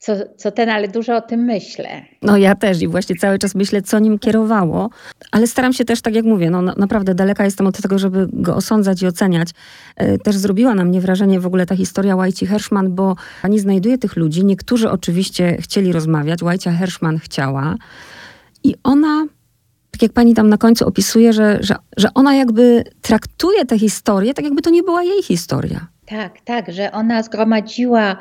co, 0.00 0.12
co 0.37 0.50
ten, 0.50 0.69
ale 0.69 0.88
dużo 0.88 1.16
o 1.16 1.21
tym 1.21 1.40
myślę. 1.40 2.02
No 2.23 2.37
ja 2.37 2.54
też 2.54 2.83
i 2.83 2.88
właśnie 2.88 3.16
cały 3.16 3.38
czas 3.38 3.54
myślę, 3.54 3.83
co 3.83 3.99
nim 3.99 4.19
kierowało, 4.19 4.90
ale 5.30 5.47
staram 5.47 5.73
się 5.73 5.85
też, 5.85 6.02
tak 6.02 6.14
jak 6.14 6.25
mówię, 6.25 6.50
no 6.50 6.62
naprawdę 6.62 7.14
daleka 7.14 7.45
jestem 7.45 7.66
od 7.66 7.83
tego, 7.83 7.99
żeby 7.99 8.28
go 8.33 8.57
osądzać 8.57 9.02
i 9.02 9.07
oceniać. 9.07 9.49
E, 9.97 10.19
też 10.19 10.37
zrobiła 10.37 10.75
na 10.75 10.85
mnie 10.85 11.00
wrażenie 11.00 11.40
w 11.40 11.47
ogóle 11.47 11.66
ta 11.66 11.76
historia 11.76 12.16
Łajci 12.16 12.47
Herszman, 12.47 12.95
bo 12.95 13.16
pani 13.42 13.59
znajduje 13.59 13.99
tych 13.99 14.16
ludzi, 14.16 14.45
niektórzy 14.45 14.90
oczywiście 14.90 15.57
chcieli 15.61 15.92
rozmawiać, 15.92 16.42
Łajcia 16.42 16.73
Herszman 16.73 17.19
chciała 17.19 17.76
i 18.64 18.75
ona 18.83 19.26
tak 19.90 20.02
jak 20.02 20.12
pani 20.12 20.35
tam 20.35 20.49
na 20.49 20.59
końcu 20.59 20.87
opisuje, 20.87 21.33
że, 21.33 21.59
że, 21.61 21.76
że 21.97 22.09
ona 22.14 22.35
jakby 22.35 22.85
traktuje 23.02 23.66
tę 23.66 23.78
historię, 23.78 24.35
tak 24.35 24.45
jakby 24.45 24.62
to 24.62 24.71
nie 24.71 24.83
była 24.83 25.02
jej 25.02 25.23
historia. 25.23 25.87
Tak, 26.10 26.40
tak, 26.40 26.72
że 26.72 26.92
ona 26.92 27.22
zgromadziła 27.22 28.16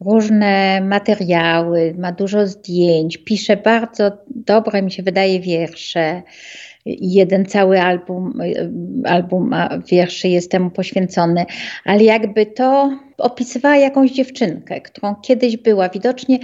różne 0.00 0.80
materiały, 0.80 1.94
ma 1.98 2.12
dużo 2.12 2.46
zdjęć, 2.46 3.16
pisze 3.16 3.56
bardzo 3.56 4.10
dobre, 4.26 4.82
mi 4.82 4.90
się 4.92 5.02
wydaje, 5.02 5.40
wiersze. 5.40 6.22
Jeden 6.86 7.46
cały 7.46 7.80
album, 7.80 8.38
album 9.04 9.54
wierszy 9.90 10.28
jest 10.28 10.50
temu 10.50 10.70
poświęcony, 10.70 11.46
ale 11.84 12.04
jakby 12.04 12.46
to 12.46 12.98
opisywała 13.18 13.76
jakąś 13.76 14.10
dziewczynkę, 14.10 14.80
którą 14.80 15.14
kiedyś 15.14 15.56
była. 15.56 15.88
Widocznie 15.88 16.38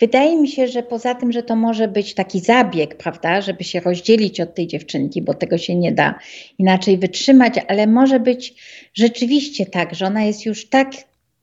wydaje 0.00 0.40
mi 0.40 0.48
się, 0.48 0.68
że 0.68 0.82
poza 0.82 1.14
tym, 1.14 1.32
że 1.32 1.42
to 1.42 1.56
może 1.56 1.88
być 1.88 2.14
taki 2.14 2.40
zabieg, 2.40 2.96
prawda, 2.96 3.40
żeby 3.40 3.64
się 3.64 3.80
rozdzielić 3.80 4.40
od 4.40 4.54
tej 4.54 4.66
dziewczynki, 4.66 5.22
bo 5.22 5.34
tego 5.34 5.58
się 5.58 5.76
nie 5.76 5.92
da 5.92 6.14
inaczej 6.58 6.98
wytrzymać, 6.98 7.54
ale 7.68 7.86
może 7.86 8.20
być 8.20 8.54
rzeczywiście 8.94 9.66
tak, 9.66 9.94
że 9.94 10.06
ona 10.06 10.22
jest 10.22 10.46
już 10.46 10.68
tak 10.68 10.90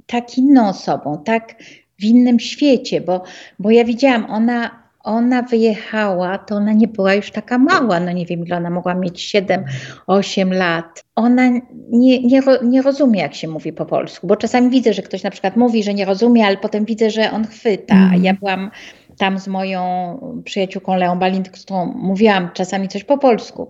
tak 0.08 0.38
inną 0.38 0.70
osobą, 0.70 1.24
tak 1.26 1.56
w 2.00 2.04
innym 2.04 2.40
świecie, 2.40 3.02
bo, 3.02 3.24
bo 3.60 3.72
ja 3.72 3.86
widziałam, 3.86 4.26
ona, 4.26 4.87
ona 5.08 5.42
wyjechała, 5.42 6.38
to 6.38 6.56
ona 6.56 6.74
nie 6.74 6.88
była 6.88 7.14
już 7.14 7.32
taka 7.32 7.58
mała, 7.58 8.00
no 8.00 8.12
nie 8.12 8.26
wiem 8.26 8.46
ile 8.46 8.58
ona 8.58 8.70
mogła 8.70 8.94
mieć, 8.94 9.22
7, 9.22 9.66
8 10.08 10.54
lat. 10.54 11.06
Ona 11.16 11.50
nie, 11.90 12.22
nie, 12.22 12.42
nie 12.64 12.82
rozumie, 12.82 13.20
jak 13.20 13.36
się 13.36 13.48
mówi 13.48 13.74
po 13.74 13.86
polsku, 13.86 14.28
bo 14.28 14.36
czasami 14.36 14.70
widzę, 14.70 14.94
że 14.94 15.02
ktoś 15.02 15.24
na 15.24 15.32
przykład 15.32 15.56
mówi, 15.56 15.84
że 15.84 15.94
nie 15.94 16.06
rozumie, 16.06 16.46
ale 16.46 16.58
potem 16.58 16.86
widzę, 16.86 17.10
że 17.10 17.32
on 17.32 17.48
chwyta. 17.48 17.96
Mm. 17.96 18.24
Ja 18.24 18.34
byłam 18.34 18.72
tam 19.18 19.40
z 19.40 19.48
moją 19.48 19.82
przyjaciółką 20.46 20.96
Leą 20.96 21.20
Balint, 21.20 21.58
z 21.58 21.66
którą 21.66 21.86
mówiłam 21.86 22.50
czasami 22.54 22.88
coś 22.88 23.04
po 23.04 23.18
polsku. 23.18 23.70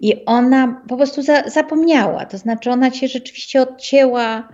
I 0.00 0.24
ona 0.24 0.82
po 0.88 0.96
prostu 0.96 1.22
za, 1.22 1.42
zapomniała, 1.42 2.26
to 2.26 2.38
znaczy 2.38 2.70
ona 2.70 2.90
się 2.90 3.08
rzeczywiście 3.08 3.62
odcięła 3.62 4.48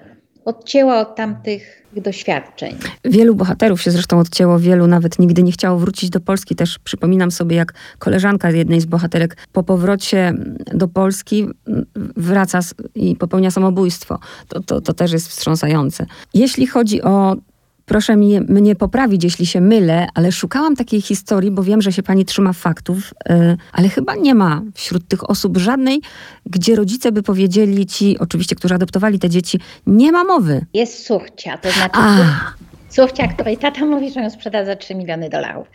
odcięła 0.45 1.01
od 1.01 1.17
tamtych 1.17 1.80
doświadczeń. 1.97 2.77
Wielu 3.05 3.35
bohaterów 3.35 3.83
się 3.83 3.91
zresztą 3.91 4.19
odcięło, 4.19 4.59
wielu 4.59 4.87
nawet 4.87 5.19
nigdy 5.19 5.43
nie 5.43 5.53
chciało 5.53 5.79
wrócić 5.79 6.11
do 6.11 6.21
Polski. 6.21 6.57
Też 6.57 6.79
przypominam 6.79 7.31
sobie, 7.31 7.57
jak 7.57 7.75
koleżanka 7.99 8.51
jednej 8.51 8.81
z 8.81 8.87
bohaterek 8.87 9.37
po 9.53 9.63
powrocie 9.63 10.35
do 10.75 10.89
Polski 10.89 11.47
wraca 12.17 12.61
i 12.95 13.17
popełnia 13.17 13.51
samobójstwo. 13.51 14.19
To, 14.49 14.61
to, 14.61 14.81
to 14.81 14.95
też 14.95 15.13
jest 15.13 15.29
wstrząsające. 15.29 16.07
Jeśli 16.35 16.67
chodzi 16.67 17.03
o 17.03 17.37
Proszę 17.91 18.17
mi, 18.17 18.41
mnie 18.41 18.77
poprawić, 18.77 19.25
jeśli 19.25 19.47
się 19.47 19.61
mylę, 19.61 20.07
ale 20.15 20.33
szukałam 20.33 20.77
takiej 20.77 21.01
historii, 21.01 21.51
bo 21.51 21.63
wiem, 21.63 21.83
że 21.83 21.93
się 21.93 22.03
pani 22.03 22.25
trzyma 22.25 22.53
faktów, 22.53 23.15
yy, 23.29 23.57
ale 23.73 23.89
chyba 23.89 24.15
nie 24.15 24.35
ma 24.35 24.63
wśród 24.75 25.09
tych 25.09 25.31
osób 25.31 25.57
żadnej, 25.57 26.01
gdzie 26.47 26.77
rodzice 26.77 27.13
by 27.13 27.23
powiedzieli 27.23 27.87
ci, 27.87 28.19
oczywiście, 28.19 28.57
którzy 28.57 28.75
adoptowali 28.75 29.19
te 29.19 29.29
dzieci, 29.29 29.59
nie 29.87 30.13
ma 30.13 30.25
mowy. 30.25 30.67
Jest 30.75 31.07
surcia, 31.07 31.59
to 31.59 31.71
znaczy... 31.71 31.99
A. 31.99 32.17
Surcia, 32.89 33.29
której 33.29 33.57
tata 33.57 33.87
mówi, 33.87 34.11
że 34.11 34.21
ją 34.21 34.31
sprzeda 34.31 34.65
za 34.65 34.77
3 34.77 34.95
miliony 34.95 35.29
dolarów, 35.29 35.67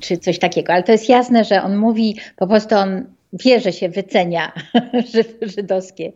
czy 0.00 0.18
coś 0.18 0.38
takiego. 0.38 0.72
Ale 0.72 0.82
to 0.82 0.92
jest 0.92 1.08
jasne, 1.08 1.44
że 1.44 1.62
on 1.62 1.76
mówi, 1.76 2.16
po 2.36 2.46
prostu 2.46 2.74
on 2.74 3.04
wie, 3.32 3.60
że 3.60 3.72
się 3.72 3.88
wycenia 3.88 4.52
żydowskie 5.56 6.12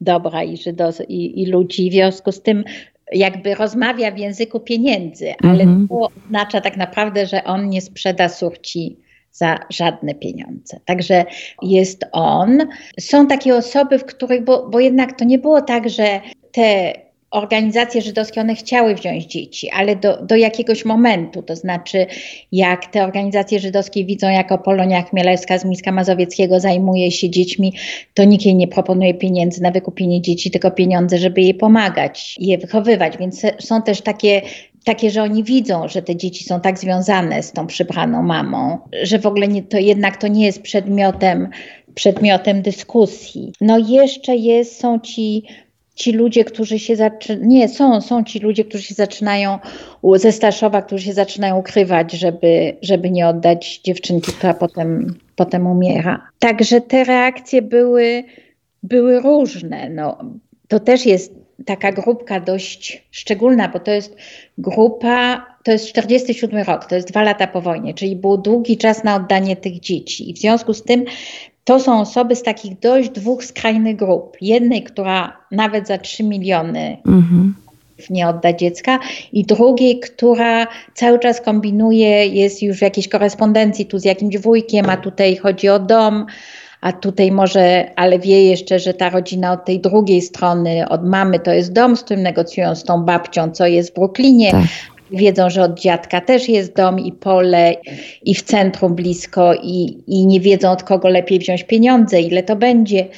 dobra 0.00 0.42
i, 0.42 0.56
żydos, 0.56 1.02
i, 1.08 1.42
i 1.42 1.46
ludzi. 1.46 1.90
W 1.90 1.92
związku 1.92 2.32
z 2.32 2.42
tym 2.42 2.64
jakby 3.12 3.54
rozmawia 3.54 4.10
w 4.10 4.18
języku 4.18 4.60
pieniędzy, 4.60 5.34
ale 5.42 5.62
mhm. 5.62 5.88
to 5.88 6.08
oznacza 6.26 6.60
tak 6.60 6.76
naprawdę, 6.76 7.26
że 7.26 7.44
on 7.44 7.68
nie 7.68 7.80
sprzeda 7.80 8.28
surci 8.28 8.96
za 9.32 9.58
żadne 9.70 10.14
pieniądze. 10.14 10.80
Także 10.84 11.24
jest 11.62 12.04
on. 12.12 12.58
Są 13.00 13.26
takie 13.26 13.56
osoby, 13.56 13.98
w 13.98 14.04
których, 14.04 14.44
bo, 14.44 14.68
bo 14.68 14.80
jednak 14.80 15.18
to 15.18 15.24
nie 15.24 15.38
było 15.38 15.62
tak, 15.62 15.90
że 15.90 16.20
te 16.52 16.92
organizacje 17.36 18.02
żydowskie, 18.02 18.40
one 18.40 18.54
chciały 18.54 18.94
wziąć 18.94 19.24
dzieci, 19.24 19.70
ale 19.70 19.96
do, 19.96 20.22
do 20.22 20.36
jakiegoś 20.36 20.84
momentu, 20.84 21.42
to 21.42 21.56
znaczy 21.56 22.06
jak 22.52 22.86
te 22.86 23.04
organizacje 23.04 23.60
żydowskie 23.60 24.04
widzą, 24.04 24.28
jako 24.28 24.58
Polonia 24.58 25.02
Chmielewska 25.02 25.58
z 25.58 25.64
Miska 25.64 25.92
Mazowieckiego 25.92 26.60
zajmuje 26.60 27.10
się 27.10 27.30
dziećmi, 27.30 27.72
to 28.14 28.24
nikt 28.24 28.44
jej 28.44 28.54
nie 28.54 28.68
proponuje 28.68 29.14
pieniędzy 29.14 29.62
na 29.62 29.70
wykupienie 29.70 30.22
dzieci, 30.22 30.50
tylko 30.50 30.70
pieniądze, 30.70 31.18
żeby 31.18 31.40
jej 31.40 31.54
pomagać, 31.54 32.36
je 32.40 32.58
wychowywać, 32.58 33.18
więc 33.18 33.42
są 33.58 33.82
też 33.82 34.00
takie 34.00 34.42
takie, 34.84 35.10
że 35.10 35.22
oni 35.22 35.44
widzą, 35.44 35.88
że 35.88 36.02
te 36.02 36.16
dzieci 36.16 36.44
są 36.44 36.60
tak 36.60 36.78
związane 36.78 37.42
z 37.42 37.52
tą 37.52 37.66
przybraną 37.66 38.22
mamą, 38.22 38.78
że 39.02 39.18
w 39.18 39.26
ogóle 39.26 39.48
nie, 39.48 39.62
to 39.62 39.78
jednak 39.78 40.16
to 40.16 40.28
nie 40.28 40.46
jest 40.46 40.62
przedmiotem, 40.62 41.48
przedmiotem 41.94 42.62
dyskusji. 42.62 43.52
No 43.60 43.78
jeszcze 43.78 44.36
jest, 44.36 44.80
są 44.80 44.98
ci 44.98 45.42
ci 45.96 46.12
ludzie, 46.12 46.44
którzy 46.44 46.78
się 46.78 46.96
zaczynają, 46.96 47.46
nie, 47.46 47.68
są, 47.68 48.00
są 48.00 48.24
ci 48.24 48.38
ludzie, 48.38 48.64
którzy 48.64 48.84
się 48.84 48.94
zaczynają 48.94 49.58
ze 50.14 50.32
Staszowa, 50.32 50.82
którzy 50.82 51.04
się 51.04 51.12
zaczynają 51.12 51.58
ukrywać, 51.58 52.12
żeby, 52.12 52.76
żeby 52.82 53.10
nie 53.10 53.28
oddać 53.28 53.80
dziewczynki, 53.84 54.32
która 54.32 54.54
potem, 54.54 55.14
potem 55.36 55.66
umiera. 55.66 56.28
Także 56.38 56.80
te 56.80 57.04
reakcje 57.04 57.62
były, 57.62 58.24
były 58.82 59.20
różne. 59.20 59.90
No, 59.90 60.18
to 60.68 60.80
też 60.80 61.06
jest 61.06 61.34
taka 61.66 61.92
grupka 61.92 62.40
dość 62.40 63.06
szczególna, 63.10 63.68
bo 63.68 63.80
to 63.80 63.90
jest 63.90 64.16
grupa 64.58 65.46
to 65.66 65.72
jest 65.72 65.88
47 65.88 66.62
rok, 66.62 66.84
to 66.84 66.94
jest 66.94 67.08
dwa 67.08 67.22
lata 67.22 67.46
po 67.46 67.60
wojnie, 67.60 67.94
czyli 67.94 68.16
był 68.16 68.36
długi 68.36 68.76
czas 68.76 69.04
na 69.04 69.16
oddanie 69.16 69.56
tych 69.56 69.80
dzieci. 69.80 70.30
I 70.30 70.34
w 70.34 70.38
związku 70.38 70.74
z 70.74 70.82
tym 70.82 71.04
to 71.66 71.80
są 71.80 72.00
osoby 72.00 72.36
z 72.36 72.42
takich 72.42 72.78
dość 72.78 73.10
dwóch 73.10 73.44
skrajnych 73.44 73.96
grup. 73.96 74.36
Jednej, 74.40 74.82
która 74.82 75.36
nawet 75.50 75.88
za 75.88 75.98
3 75.98 76.24
miliony 76.24 76.96
mhm. 77.06 77.54
nie 78.10 78.28
odda 78.28 78.52
dziecka, 78.52 78.98
i 79.32 79.44
drugiej, 79.44 80.00
która 80.00 80.66
cały 80.94 81.18
czas 81.18 81.40
kombinuje, 81.40 82.26
jest 82.26 82.62
już 82.62 82.78
w 82.78 82.82
jakiejś 82.82 83.08
korespondencji 83.08 83.86
tu 83.86 83.98
z 83.98 84.04
jakimś 84.04 84.38
wujkiem, 84.38 84.90
a 84.90 84.96
tutaj 84.96 85.36
chodzi 85.36 85.68
o 85.68 85.78
dom 85.78 86.26
a 86.80 86.92
tutaj 86.92 87.32
może, 87.32 87.90
ale 87.96 88.18
wie 88.18 88.44
jeszcze, 88.44 88.78
że 88.78 88.94
ta 88.94 89.10
rodzina 89.10 89.52
od 89.52 89.64
tej 89.64 89.80
drugiej 89.80 90.22
strony, 90.22 90.88
od 90.88 91.04
mamy, 91.04 91.38
to 91.38 91.52
jest 91.52 91.72
dom, 91.72 91.96
z 91.96 92.02
którym 92.02 92.22
negocjują 92.22 92.74
z 92.74 92.84
tą 92.84 93.02
babcią, 93.02 93.50
co 93.50 93.66
jest 93.66 93.90
w 93.90 93.94
Brooklynie. 93.94 94.50
Tak. 94.50 94.62
Wiedzą, 95.10 95.50
że 95.50 95.62
od 95.62 95.80
dziadka 95.80 96.20
też 96.20 96.48
jest 96.48 96.76
dom 96.76 96.98
i 96.98 97.12
pole 97.12 97.74
i 98.24 98.34
w 98.34 98.42
centrum 98.42 98.94
blisko 98.94 99.54
i, 99.54 100.02
i 100.06 100.26
nie 100.26 100.40
wiedzą 100.40 100.70
od 100.70 100.82
kogo 100.82 101.08
lepiej 101.08 101.38
wziąć 101.38 101.64
pieniądze, 101.64 102.20
ile 102.20 102.42
to 102.42 102.56
będzie. 102.56 103.08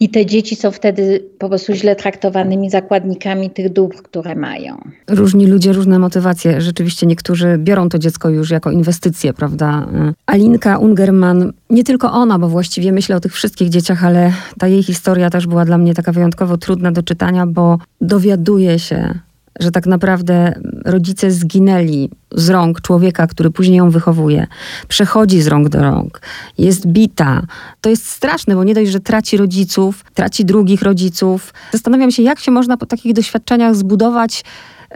I 0.00 0.08
te 0.08 0.26
dzieci 0.26 0.56
są 0.56 0.70
wtedy 0.70 1.24
po 1.38 1.48
prostu 1.48 1.74
źle 1.74 1.96
traktowanymi 1.96 2.70
zakładnikami 2.70 3.50
tych 3.50 3.72
dóbr, 3.72 3.96
które 3.96 4.34
mają. 4.34 4.76
Różni 5.08 5.46
ludzie, 5.46 5.72
różne 5.72 5.98
motywacje. 5.98 6.60
Rzeczywiście 6.60 7.06
niektórzy 7.06 7.58
biorą 7.58 7.88
to 7.88 7.98
dziecko 7.98 8.28
już 8.28 8.50
jako 8.50 8.70
inwestycję, 8.70 9.32
prawda? 9.32 9.86
Alinka 10.26 10.78
Ungerman, 10.78 11.52
nie 11.70 11.84
tylko 11.84 12.12
ona, 12.12 12.38
bo 12.38 12.48
właściwie 12.48 12.92
myślę 12.92 13.16
o 13.16 13.20
tych 13.20 13.32
wszystkich 13.32 13.68
dzieciach, 13.68 14.04
ale 14.04 14.32
ta 14.58 14.68
jej 14.68 14.82
historia 14.82 15.30
też 15.30 15.46
była 15.46 15.64
dla 15.64 15.78
mnie 15.78 15.94
taka 15.94 16.12
wyjątkowo 16.12 16.56
trudna 16.56 16.92
do 16.92 17.02
czytania, 17.02 17.46
bo 17.46 17.78
dowiaduje 18.00 18.78
się 18.78 19.18
że 19.60 19.70
tak 19.70 19.86
naprawdę 19.86 20.52
rodzice 20.84 21.30
zginęli 21.30 22.10
z 22.32 22.48
rąk 22.48 22.80
człowieka, 22.80 23.26
który 23.26 23.50
później 23.50 23.78
ją 23.78 23.90
wychowuje, 23.90 24.46
przechodzi 24.88 25.40
z 25.40 25.46
rąk 25.46 25.68
do 25.68 25.82
rąk, 25.82 26.20
jest 26.58 26.86
bita. 26.86 27.42
To 27.80 27.90
jest 27.90 28.08
straszne, 28.08 28.54
bo 28.54 28.64
nie 28.64 28.74
dość, 28.74 28.90
że 28.90 29.00
traci 29.00 29.36
rodziców, 29.36 30.04
traci 30.14 30.44
drugich 30.44 30.82
rodziców. 30.82 31.54
Zastanawiam 31.72 32.10
się, 32.10 32.22
jak 32.22 32.38
się 32.38 32.50
można 32.50 32.76
po 32.76 32.86
takich 32.86 33.12
doświadczeniach 33.12 33.74
zbudować 33.74 34.44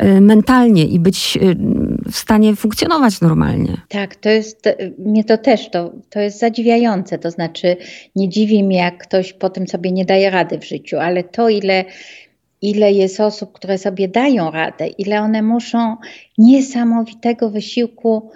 y, 0.03 0.21
mentalnie 0.21 0.85
i 0.85 1.01
być 1.01 1.39
y, 1.43 1.57
w 2.11 2.17
stanie 2.17 2.57
funkcjonować 2.57 3.21
normalnie. 3.21 3.77
Tak, 3.89 4.17
to 4.17 4.29
jest, 4.29 4.69
mnie 4.99 5.25
to 5.25 5.39
też, 5.39 5.71
to, 5.71 5.93
to 6.11 6.21
jest 6.21 6.39
zadziwiające, 6.39 7.19
to 7.19 7.31
znaczy 7.31 7.77
nie 8.17 8.29
dziwi 8.29 8.65
mnie, 8.65 8.79
jak 8.79 8.99
ktoś 8.99 9.33
po 9.33 9.51
tym 9.51 9.69
sobie 9.69 9.93
nie 9.93 10.05
daje 10.05 10.31
rady 10.31 10.59
w 10.59 10.65
życiu, 10.65 10.99
ale 10.99 11.25
to 11.25 11.49
ile 11.49 11.85
ile 12.63 12.93
jest 12.93 13.21
osób, 13.21 13.53
które 13.53 13.79
sobie 13.79 14.09
dają 14.09 14.51
radę, 14.51 14.87
ile 14.87 15.21
one 15.21 15.43
muszą 15.43 15.97
niesamowitego 16.39 17.51
wysiłku 17.51 18.31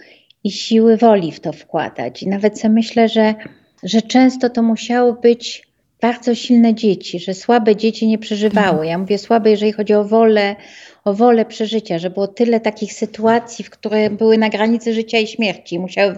i 0.44 0.50
siły 0.50 0.96
woli 0.96 1.32
w 1.32 1.40
to 1.40 1.52
wkładać. 1.52 2.22
I 2.22 2.28
nawet 2.28 2.60
sobie 2.60 2.74
myślę, 2.74 3.08
że, 3.08 3.34
że 3.82 4.02
często 4.02 4.50
to 4.50 4.62
musiało 4.62 5.12
być 5.12 5.62
bardzo 6.00 6.34
silne 6.34 6.74
dzieci, 6.74 7.20
że 7.20 7.34
słabe 7.34 7.76
dzieci 7.76 8.06
nie 8.06 8.18
przeżywały. 8.18 8.68
Mhm. 8.70 8.88
Ja 8.88 8.98
mówię 8.98 9.18
słabe, 9.18 9.50
jeżeli 9.50 9.72
chodzi 9.72 9.94
o 9.94 10.04
wolę, 10.04 10.56
o 11.04 11.14
wolę 11.14 11.44
przeżycia, 11.44 11.98
że 11.98 12.10
było 12.10 12.28
tyle 12.28 12.60
takich 12.60 12.92
sytuacji, 12.92 13.64
w 13.64 13.70
które 13.70 14.10
były 14.10 14.38
na 14.38 14.48
granicy 14.48 14.94
życia 14.94 15.18
i 15.18 15.26
śmierci. 15.26 15.78
Musiały 15.78 16.16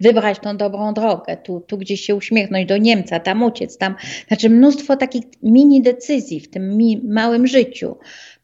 wybrać 0.00 0.38
tą 0.38 0.56
dobrą 0.56 0.94
drogę, 0.94 1.36
tu, 1.36 1.60
tu 1.60 1.78
gdzieś 1.78 2.00
się 2.00 2.14
uśmiechnąć 2.14 2.68
do 2.68 2.76
Niemca, 2.76 3.20
tam 3.20 3.42
uciec, 3.42 3.78
tam. 3.78 3.94
Znaczy 4.28 4.50
mnóstwo 4.50 4.96
takich 4.96 5.24
mini 5.42 5.82
decyzji 5.82 6.40
w 6.40 6.50
tym 6.50 6.78
małym 7.04 7.46
życiu 7.46 7.96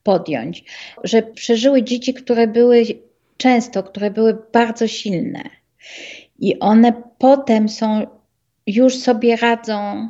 podjąć, 0.02 0.64
że 1.04 1.22
przeżyły 1.22 1.82
dzieci, 1.82 2.14
które 2.14 2.46
były 2.46 2.84
często, 3.36 3.82
które 3.82 4.10
były 4.10 4.38
bardzo 4.52 4.88
silne. 4.88 5.42
I 6.38 6.58
one 6.58 6.92
potem 7.18 7.68
są, 7.68 8.06
już 8.66 8.98
sobie 8.98 9.36
radzą 9.36 10.08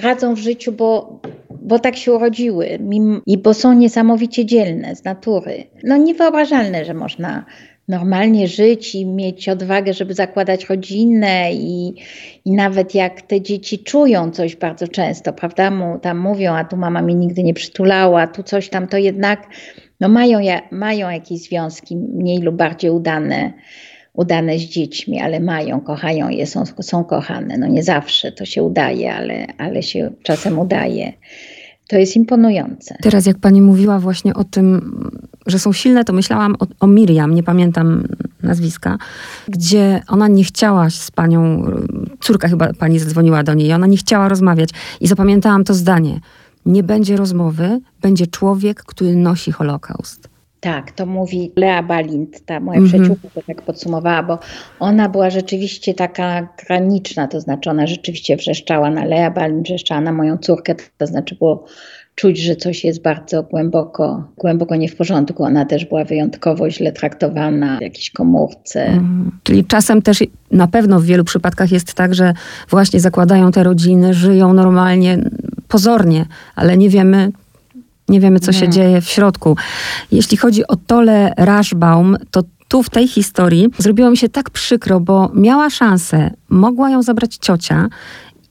radzą 0.00 0.34
w 0.34 0.38
życiu, 0.38 0.72
bo, 0.72 1.20
bo 1.62 1.78
tak 1.78 1.96
się 1.96 2.12
urodziły 2.12 2.78
i 3.26 3.38
bo 3.38 3.54
są 3.54 3.72
niesamowicie 3.72 4.46
dzielne 4.46 4.96
z 4.96 5.04
natury. 5.04 5.64
No 5.84 5.96
niewyobrażalne, 5.96 6.84
że 6.84 6.94
można 6.94 7.44
normalnie 7.88 8.48
żyć 8.48 8.94
i 8.94 9.06
mieć 9.06 9.48
odwagę, 9.48 9.94
żeby 9.94 10.14
zakładać 10.14 10.68
rodzinę 10.68 11.52
i, 11.52 11.94
i 12.44 12.52
nawet 12.52 12.94
jak 12.94 13.22
te 13.22 13.40
dzieci 13.40 13.78
czują 13.78 14.30
coś 14.30 14.56
bardzo 14.56 14.88
często, 14.88 15.32
prawda, 15.32 15.70
mu 15.70 15.98
tam 15.98 16.18
mówią, 16.18 16.54
a 16.54 16.64
tu 16.64 16.76
mama 16.76 17.02
mnie 17.02 17.14
nigdy 17.14 17.42
nie 17.42 17.54
przytulała, 17.54 18.26
tu 18.26 18.42
coś 18.42 18.68
tam, 18.68 18.88
to 18.88 18.96
jednak 18.96 19.46
no 20.00 20.08
mają, 20.08 20.38
mają 20.70 21.10
jakieś 21.10 21.38
związki 21.40 21.96
mniej 21.96 22.38
lub 22.38 22.56
bardziej 22.56 22.90
udane 22.90 23.52
udane 24.18 24.58
z 24.58 24.62
dziećmi, 24.62 25.20
ale 25.20 25.40
mają, 25.40 25.80
kochają 25.80 26.28
je, 26.28 26.46
są, 26.46 26.64
są 26.80 27.04
kochane. 27.04 27.58
No 27.58 27.66
nie 27.66 27.82
zawsze 27.82 28.32
to 28.32 28.44
się 28.44 28.62
udaje, 28.62 29.14
ale, 29.14 29.46
ale 29.58 29.82
się 29.82 30.10
czasem 30.22 30.58
udaje. 30.58 31.12
To 31.88 31.96
jest 31.96 32.16
imponujące. 32.16 32.96
Teraz, 33.02 33.26
jak 33.26 33.38
pani 33.38 33.62
mówiła 33.62 33.98
właśnie 33.98 34.34
o 34.34 34.44
tym, 34.44 34.92
że 35.46 35.58
są 35.58 35.72
silne, 35.72 36.04
to 36.04 36.12
myślałam 36.12 36.54
o, 36.58 36.66
o 36.80 36.86
Miriam, 36.86 37.34
nie 37.34 37.42
pamiętam 37.42 38.08
nazwiska, 38.42 38.98
gdzie 39.48 40.00
ona 40.08 40.28
nie 40.28 40.44
chciała 40.44 40.90
z 40.90 41.10
panią, 41.10 41.62
córka 42.20 42.48
chyba 42.48 42.72
pani 42.72 42.98
zadzwoniła 42.98 43.42
do 43.42 43.54
niej, 43.54 43.72
ona 43.72 43.86
nie 43.86 43.96
chciała 43.96 44.28
rozmawiać. 44.28 44.70
I 45.00 45.06
zapamiętałam 45.06 45.64
to 45.64 45.74
zdanie. 45.74 46.20
Nie 46.66 46.82
będzie 46.82 47.16
rozmowy, 47.16 47.80
będzie 48.02 48.26
człowiek, 48.26 48.82
który 48.82 49.16
nosi 49.16 49.52
Holokaust. 49.52 50.37
Tak, 50.60 50.92
to 50.92 51.06
mówi 51.06 51.52
Lea 51.56 51.82
Balint, 51.82 52.44
ta 52.46 52.60
moja 52.60 52.78
mm 52.78 52.90
-hmm. 52.90 52.92
przyjaciółka 52.92 53.28
to 53.34 53.42
tak 53.46 53.62
podsumowała, 53.62 54.22
bo 54.22 54.38
ona 54.80 55.08
była 55.08 55.30
rzeczywiście 55.30 55.94
taka 55.94 56.48
graniczna, 56.66 57.28
to 57.28 57.40
znaczy 57.40 57.70
ona 57.70 57.86
rzeczywiście 57.86 58.36
wrzeszczała 58.36 58.90
na 58.90 59.04
Lea 59.04 59.30
Balint, 59.30 59.66
wrzeszczała 59.66 60.00
na 60.00 60.12
moją 60.12 60.38
córkę, 60.38 60.74
to 60.98 61.06
znaczy 61.06 61.34
było 61.34 61.64
czuć, 62.18 62.38
że 62.38 62.56
coś 62.56 62.84
jest 62.84 63.02
bardzo 63.02 63.42
głęboko, 63.42 64.24
głęboko 64.36 64.76
nie 64.76 64.88
w 64.88 64.96
porządku. 64.96 65.44
Ona 65.44 65.64
też 65.64 65.84
była 65.84 66.04
wyjątkowo 66.04 66.70
źle 66.70 66.92
traktowana 66.92 67.78
w 67.78 67.82
jakiejś 67.82 68.10
komórce. 68.10 68.86
Mm, 68.86 69.30
czyli 69.42 69.64
czasem 69.64 70.02
też 70.02 70.24
na 70.50 70.66
pewno 70.66 71.00
w 71.00 71.04
wielu 71.04 71.24
przypadkach 71.24 71.72
jest 71.72 71.94
tak, 71.94 72.14
że 72.14 72.34
właśnie 72.70 73.00
zakładają 73.00 73.52
te 73.52 73.62
rodziny, 73.62 74.14
żyją 74.14 74.52
normalnie, 74.52 75.18
pozornie, 75.68 76.26
ale 76.56 76.76
nie 76.76 76.88
wiemy, 76.88 77.32
nie 78.08 78.20
wiemy, 78.20 78.40
co 78.40 78.52
się 78.52 78.66
mhm. 78.66 78.72
dzieje 78.72 79.00
w 79.00 79.08
środku. 79.08 79.56
Jeśli 80.12 80.36
chodzi 80.36 80.66
o 80.66 80.76
Tole 80.76 81.32
Rashbaum, 81.36 82.16
to 82.30 82.42
tu 82.68 82.82
w 82.82 82.90
tej 82.90 83.08
historii 83.08 83.68
zrobiło 83.78 84.10
mi 84.10 84.16
się 84.16 84.28
tak 84.28 84.50
przykro, 84.50 85.00
bo 85.00 85.30
miała 85.34 85.70
szansę, 85.70 86.30
mogła 86.48 86.90
ją 86.90 87.02
zabrać 87.02 87.36
ciocia 87.36 87.88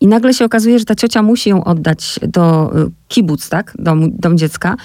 i 0.02 0.08
nagle 0.08 0.34
się 0.34 0.46
okazuje, 0.46 0.80
że 0.80 0.86
ta 0.86 0.96
ciocia 0.96 1.22
musi 1.24 1.50
ją 1.50 1.64
oddać 1.64 2.20
do 2.22 2.72
y, 2.78 2.92
kibuc, 3.08 3.50
tak? 3.50 3.74
Dom, 3.80 4.12
dom 4.18 4.38
dziecka, 4.38 4.76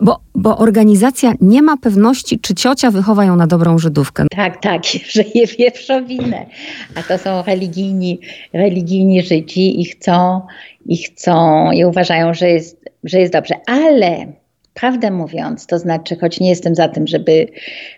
bo, 0.00 0.20
bo 0.34 0.58
organizacja 0.58 1.32
nie 1.40 1.62
ma 1.62 1.76
pewności, 1.76 2.40
czy 2.40 2.54
ciocia 2.54 2.90
wychowa 2.90 3.24
ją 3.24 3.36
na 3.36 3.46
dobrą 3.46 3.78
Żydówkę. 3.78 4.26
Tak, 4.36 4.62
tak, 4.62 4.82
że 5.14 5.22
je 5.34 5.46
wieprzowinę. 5.46 6.46
A 6.94 7.02
to 7.02 7.18
są 7.18 7.42
religijni, 7.42 8.20
religijni 8.52 9.22
Żydzi 9.22 9.80
i 9.80 9.84
chcą, 9.84 10.40
i 10.86 10.96
chcą, 10.96 11.70
i 11.72 11.84
uważają, 11.84 12.34
że 12.34 12.48
jest 12.48 12.81
że 13.04 13.20
jest 13.20 13.32
dobrze, 13.32 13.54
ale 13.66 14.32
prawdę 14.74 15.10
mówiąc, 15.10 15.66
to 15.66 15.78
znaczy, 15.78 16.16
choć 16.16 16.40
nie 16.40 16.48
jestem 16.48 16.74
za 16.74 16.88
tym, 16.88 17.06
żeby, 17.06 17.46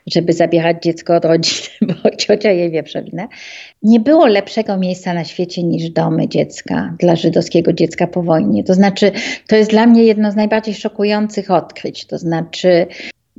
żeby 0.06 0.32
zabierać 0.32 0.82
dziecko 0.82 1.16
od 1.16 1.24
rodziny, 1.24 1.68
bo 2.02 2.10
ciocia 2.16 2.50
jej 2.50 2.70
wieprzowinę, 2.70 3.28
nie 3.82 4.00
było 4.00 4.26
lepszego 4.26 4.76
miejsca 4.76 5.14
na 5.14 5.24
świecie 5.24 5.62
niż 5.62 5.90
domy 5.90 6.28
dziecka 6.28 6.96
dla 7.00 7.16
żydowskiego 7.16 7.72
dziecka 7.72 8.06
po 8.06 8.22
wojnie. 8.22 8.64
To 8.64 8.74
znaczy, 8.74 9.12
to 9.48 9.56
jest 9.56 9.70
dla 9.70 9.86
mnie 9.86 10.04
jedno 10.04 10.32
z 10.32 10.36
najbardziej 10.36 10.74
szokujących 10.74 11.50
odkryć. 11.50 12.06
To 12.06 12.18
znaczy, 12.18 12.86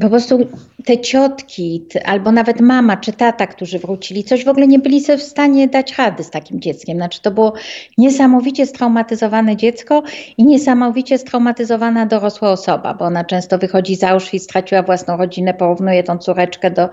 po 0.02 0.10
prostu 0.10 0.40
te 0.86 0.98
ciotki, 0.98 1.86
albo 2.06 2.32
nawet 2.32 2.62
mama 2.62 2.98
czy 2.98 3.14
tata, 3.14 3.48
którzy 3.48 3.80
wrócili, 3.80 4.24
coś 4.24 4.46
w 4.46 4.48
ogóle 4.48 4.68
nie 4.68 4.80
byli 4.80 5.02
sobie 5.02 5.18
w 5.18 5.24
stanie 5.24 5.68
dać 5.68 5.98
rady 5.98 6.24
z 6.24 6.30
takim 6.30 6.62
dzieckiem. 6.62 6.98
Znaczy 6.98 7.22
to 7.22 7.32
było 7.32 7.54
niesamowicie 7.98 8.66
straumatyzowane 8.66 9.56
dziecko 9.56 10.04
i 10.38 10.44
niesamowicie 10.44 11.18
straumatyzowana 11.18 12.06
dorosła 12.06 12.52
osoba, 12.52 12.94
bo 12.94 13.06
ona 13.06 13.24
często 13.24 13.58
wychodzi 13.58 13.96
z 13.96 14.04
Auschwitz, 14.04 14.44
straciła 14.44 14.84
własną 14.84 15.18
rodzinę, 15.18 15.54
porównuje 15.54 16.04
tą 16.04 16.18
córeczkę 16.18 16.72
do 16.72 16.90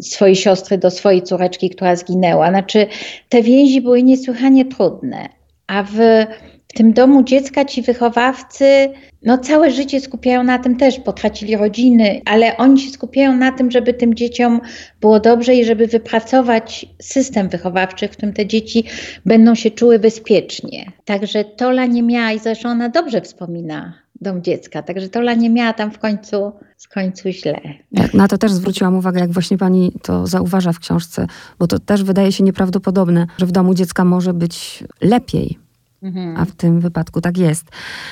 swojej 0.00 0.36
siostry, 0.36 0.78
do 0.78 0.90
swojej 0.90 1.22
córeczki, 1.22 1.70
która 1.70 1.96
zginęła. 1.96 2.50
Znaczy 2.50 2.86
te 3.28 3.42
więzi 3.42 3.80
były 3.80 4.02
niesłychanie 4.02 4.64
trudne. 4.64 5.28
A 5.66 5.82
w 5.82 5.92
w 5.92 6.53
tym 6.74 6.92
domu 6.92 7.22
dziecka 7.22 7.64
ci 7.64 7.82
wychowawcy 7.82 8.90
no 9.24 9.38
całe 9.38 9.70
życie 9.70 10.00
skupiają 10.00 10.42
na 10.42 10.58
tym 10.58 10.76
też, 10.76 11.00
potracili 11.00 11.56
rodziny, 11.56 12.20
ale 12.24 12.56
oni 12.56 12.80
się 12.80 12.90
skupiają 12.90 13.36
na 13.36 13.52
tym, 13.52 13.70
żeby 13.70 13.94
tym 13.94 14.14
dzieciom 14.14 14.60
było 15.00 15.20
dobrze 15.20 15.54
i 15.54 15.64
żeby 15.64 15.86
wypracować 15.86 16.86
system 17.02 17.48
wychowawczy, 17.48 18.08
w 18.08 18.10
którym 18.10 18.32
te 18.34 18.46
dzieci 18.46 18.84
będą 19.26 19.54
się 19.54 19.70
czuły 19.70 19.98
bezpiecznie. 19.98 20.92
Także 21.04 21.44
Tola 21.44 21.86
nie 21.86 22.02
miała 22.02 22.32
i 22.32 22.38
zresztą 22.38 22.68
ona 22.68 22.88
dobrze 22.88 23.20
wspomina 23.20 23.94
dom 24.20 24.42
dziecka. 24.42 24.82
Także 24.82 25.08
Tola 25.08 25.34
nie 25.34 25.50
miała 25.50 25.72
tam 25.72 25.90
w 25.90 25.98
końcu, 25.98 26.52
w 26.78 26.94
końcu 26.94 27.30
źle. 27.30 27.60
Tak, 27.96 28.14
na 28.14 28.28
to 28.28 28.38
też 28.38 28.52
zwróciłam 28.52 28.96
uwagę, 28.96 29.20
jak 29.20 29.30
właśnie 29.30 29.58
pani 29.58 29.92
to 30.02 30.26
zauważa 30.26 30.72
w 30.72 30.78
książce, 30.78 31.26
bo 31.58 31.66
to 31.66 31.78
też 31.78 32.04
wydaje 32.04 32.32
się 32.32 32.44
nieprawdopodobne, 32.44 33.26
że 33.38 33.46
w 33.46 33.52
domu 33.52 33.74
dziecka 33.74 34.04
może 34.04 34.34
być 34.34 34.84
lepiej. 35.00 35.63
Mhm. 36.04 36.36
A 36.36 36.44
w 36.44 36.52
tym 36.52 36.80
wypadku 36.80 37.20
tak 37.20 37.38
jest. 37.38 37.64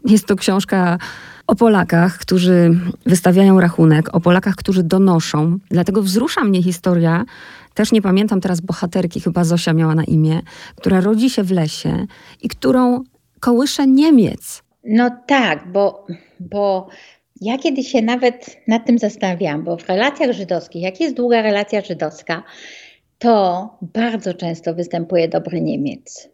Jest 0.05 0.27
to 0.27 0.37
książka 0.37 0.99
o 1.47 1.55
Polakach, 1.55 2.19
którzy 2.19 2.81
wystawiają 3.07 3.61
rachunek, 3.61 4.15
o 4.15 4.21
Polakach, 4.21 4.55
którzy 4.55 4.83
donoszą. 4.83 5.59
Dlatego 5.71 6.03
wzrusza 6.03 6.45
mnie 6.45 6.63
historia, 6.63 7.25
też 7.75 7.93
nie 7.93 8.03
pamiętam 8.03 8.41
teraz 8.41 8.61
bohaterki, 8.61 9.21
chyba 9.21 9.45
Zosia 9.45 9.73
miała 9.73 9.95
na 9.95 10.05
imię, 10.05 10.41
która 10.77 11.01
rodzi 11.01 11.31
się 11.31 11.43
w 11.43 11.51
lesie 11.51 12.07
i 12.43 12.49
którą 12.49 13.01
kołysze 13.41 13.87
Niemiec. 13.87 14.63
No 14.85 15.11
tak, 15.27 15.73
bo, 15.73 16.07
bo 16.41 16.89
ja 17.41 17.59
kiedyś 17.59 17.89
się 17.89 18.03
nawet 18.03 18.57
nad 18.69 18.87
tym 18.87 18.99
zastanawiałam, 18.99 19.65
bo 19.65 19.77
w 19.77 19.89
relacjach 19.89 20.33
żydowskich, 20.33 20.83
jak 20.83 21.01
jest 21.01 21.17
długa 21.17 21.43
relacja 21.43 21.81
żydowska, 21.81 22.43
to 23.19 23.69
bardzo 23.83 24.35
często 24.35 24.75
występuje 24.75 25.29
dobry 25.29 25.61
Niemiec 25.61 26.32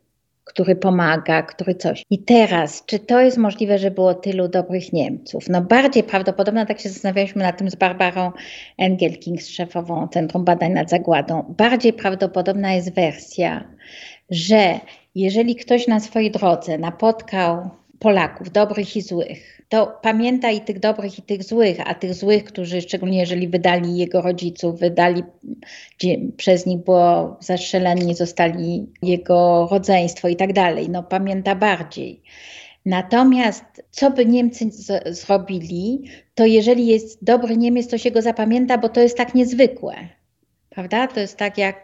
który 0.48 0.76
pomaga, 0.76 1.42
który 1.42 1.74
coś. 1.74 2.04
I 2.10 2.18
teraz, 2.18 2.84
czy 2.86 2.98
to 2.98 3.20
jest 3.20 3.36
możliwe, 3.36 3.78
że 3.78 3.90
było 3.90 4.14
tylu 4.14 4.48
dobrych 4.48 4.92
Niemców? 4.92 5.48
No 5.48 5.60
bardziej 5.60 6.02
prawdopodobne, 6.02 6.66
tak 6.66 6.80
się 6.80 6.88
zastanawialiśmy 6.88 7.42
nad 7.42 7.58
tym 7.58 7.70
z 7.70 7.74
Barbarą 7.74 8.32
Engelking, 8.78 9.42
z 9.42 9.48
szefową 9.48 10.08
Centrum 10.08 10.44
Badań 10.44 10.72
nad 10.72 10.90
Zagładą, 10.90 11.54
bardziej 11.58 11.92
prawdopodobna 11.92 12.72
jest 12.72 12.94
wersja, 12.94 13.64
że 14.30 14.80
jeżeli 15.14 15.56
ktoś 15.56 15.86
na 15.86 16.00
swojej 16.00 16.30
drodze 16.30 16.78
napotkał 16.78 17.70
Polaków, 17.98 18.50
dobrych 18.50 18.96
i 18.96 19.02
złych, 19.02 19.57
to 19.68 19.98
pamięta 20.02 20.50
i 20.50 20.60
tych 20.60 20.78
dobrych, 20.80 21.18
i 21.18 21.22
tych 21.22 21.44
złych, 21.44 21.78
a 21.84 21.94
tych 21.94 22.14
złych, 22.14 22.44
którzy 22.44 22.80
szczególnie 22.80 23.18
jeżeli 23.18 23.48
wydali 23.48 23.96
jego 23.96 24.20
rodziców, 24.22 24.80
wydali, 24.80 25.22
przez 26.36 26.66
nich 26.66 26.78
było 26.84 27.36
zastrzeleni, 27.40 28.14
zostali 28.14 28.86
jego 29.02 29.68
rodzeństwo 29.70 30.28
i 30.28 30.36
tak 30.36 30.52
dalej, 30.52 30.90
no 30.90 31.02
pamięta 31.02 31.54
bardziej. 31.54 32.22
Natomiast 32.86 33.64
co 33.90 34.10
by 34.10 34.26
Niemcy 34.26 34.70
z- 34.70 35.18
zrobili, 35.18 36.02
to 36.34 36.46
jeżeli 36.46 36.86
jest 36.86 37.24
dobry 37.24 37.56
Niemiec, 37.56 37.88
to 37.88 37.98
się 37.98 38.10
go 38.10 38.22
zapamięta, 38.22 38.78
bo 38.78 38.88
to 38.88 39.00
jest 39.00 39.16
tak 39.16 39.34
niezwykłe. 39.34 40.17
Prawda? 40.78 41.06
To 41.06 41.20
jest 41.20 41.36
tak, 41.36 41.58
jak 41.58 41.76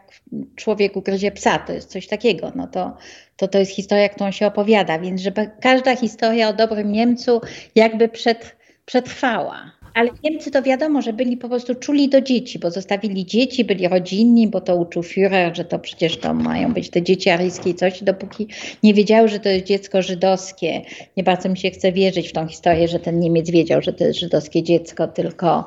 człowiek 0.57 0.97
ugryzie 0.97 1.31
psa, 1.31 1.59
to 1.59 1.73
jest 1.73 1.91
coś 1.91 2.07
takiego. 2.07 2.53
No 2.55 2.67
to, 2.67 2.97
to, 3.37 3.49
to 3.49 3.59
jest 3.59 3.71
historia, 3.71 4.09
którą 4.09 4.31
się 4.31 4.47
opowiada, 4.47 4.99
więc 4.99 5.21
żeby 5.21 5.51
każda 5.61 5.97
historia 5.97 6.49
o 6.49 6.53
dobrym 6.53 6.93
Niemcu 6.93 7.41
jakby 7.75 8.09
przed, 8.09 8.57
przetrwała. 8.87 9.73
Ale 9.95 10.11
Niemcy 10.25 10.51
to 10.51 10.63
wiadomo, 10.63 11.03
że 11.03 11.13
byli 11.13 11.37
po 11.37 11.49
prostu 11.49 11.75
czuli 11.75 12.09
do 12.09 12.21
dzieci, 12.21 12.59
bo 12.59 12.71
zostawili 12.71 13.27
dzieci, 13.27 13.65
byli 13.65 13.89
rodzinni, 13.89 14.49
bo 14.49 14.61
to 14.61 14.77
uczył 14.77 15.03
Führer, 15.03 15.57
że 15.57 15.65
to 15.65 15.79
przecież 15.79 16.17
to 16.17 16.35
mają 16.35 16.73
być 16.73 16.91
te 16.91 17.03
dzieci 17.03 17.31
aryjskie 17.31 17.71
i 17.71 17.75
coś, 17.75 18.03
dopóki 18.03 18.49
nie 18.83 18.95
wiedziały, 18.95 19.29
że 19.29 19.41
to 19.41 19.49
jest 19.49 19.67
dziecko 19.67 20.03
żydowskie. 20.03 20.83
Nie 21.17 21.23
bardzo 21.23 21.49
mi 21.49 21.59
się 21.59 21.71
chce 21.71 21.93
wierzyć 21.93 22.29
w 22.29 22.33
tą 22.33 22.49
historię, 22.49 22.89
że 22.89 23.01
ten 23.01 23.21
Niemiec 23.21 23.51
wiedział, 23.51 23.83
że 23.83 23.93
to 23.93 24.05
jest 24.05 24.19
żydowskie 24.19 24.63
dziecko, 24.63 25.09
tylko 25.09 25.65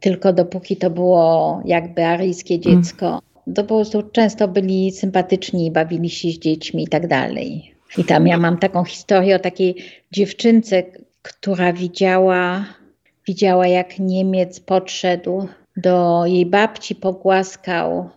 tylko 0.00 0.32
dopóki 0.32 0.76
to 0.76 0.90
było 0.90 1.62
jakby 1.64 2.04
aryjskie 2.04 2.54
mm. 2.54 2.62
dziecko, 2.62 3.20
to 3.54 3.64
po 3.64 3.74
prostu 3.74 4.02
często 4.02 4.48
byli 4.48 4.92
sympatyczni, 4.92 5.70
bawili 5.70 6.10
się 6.10 6.28
z 6.30 6.38
dziećmi 6.38 6.82
i 6.84 6.88
tak 6.88 7.06
dalej. 7.06 7.74
I 7.98 8.04
tam 8.04 8.26
ja 8.26 8.38
mam 8.38 8.58
taką 8.58 8.84
historię 8.84 9.36
o 9.36 9.38
takiej 9.38 9.74
dziewczynce, 10.12 10.82
która 11.22 11.72
widziała, 11.72 12.64
widziała 13.26 13.66
jak 13.66 13.98
Niemiec 13.98 14.60
podszedł 14.60 15.48
do 15.76 16.26
jej 16.26 16.46
babci, 16.46 16.94
pogłaskał 16.94 18.10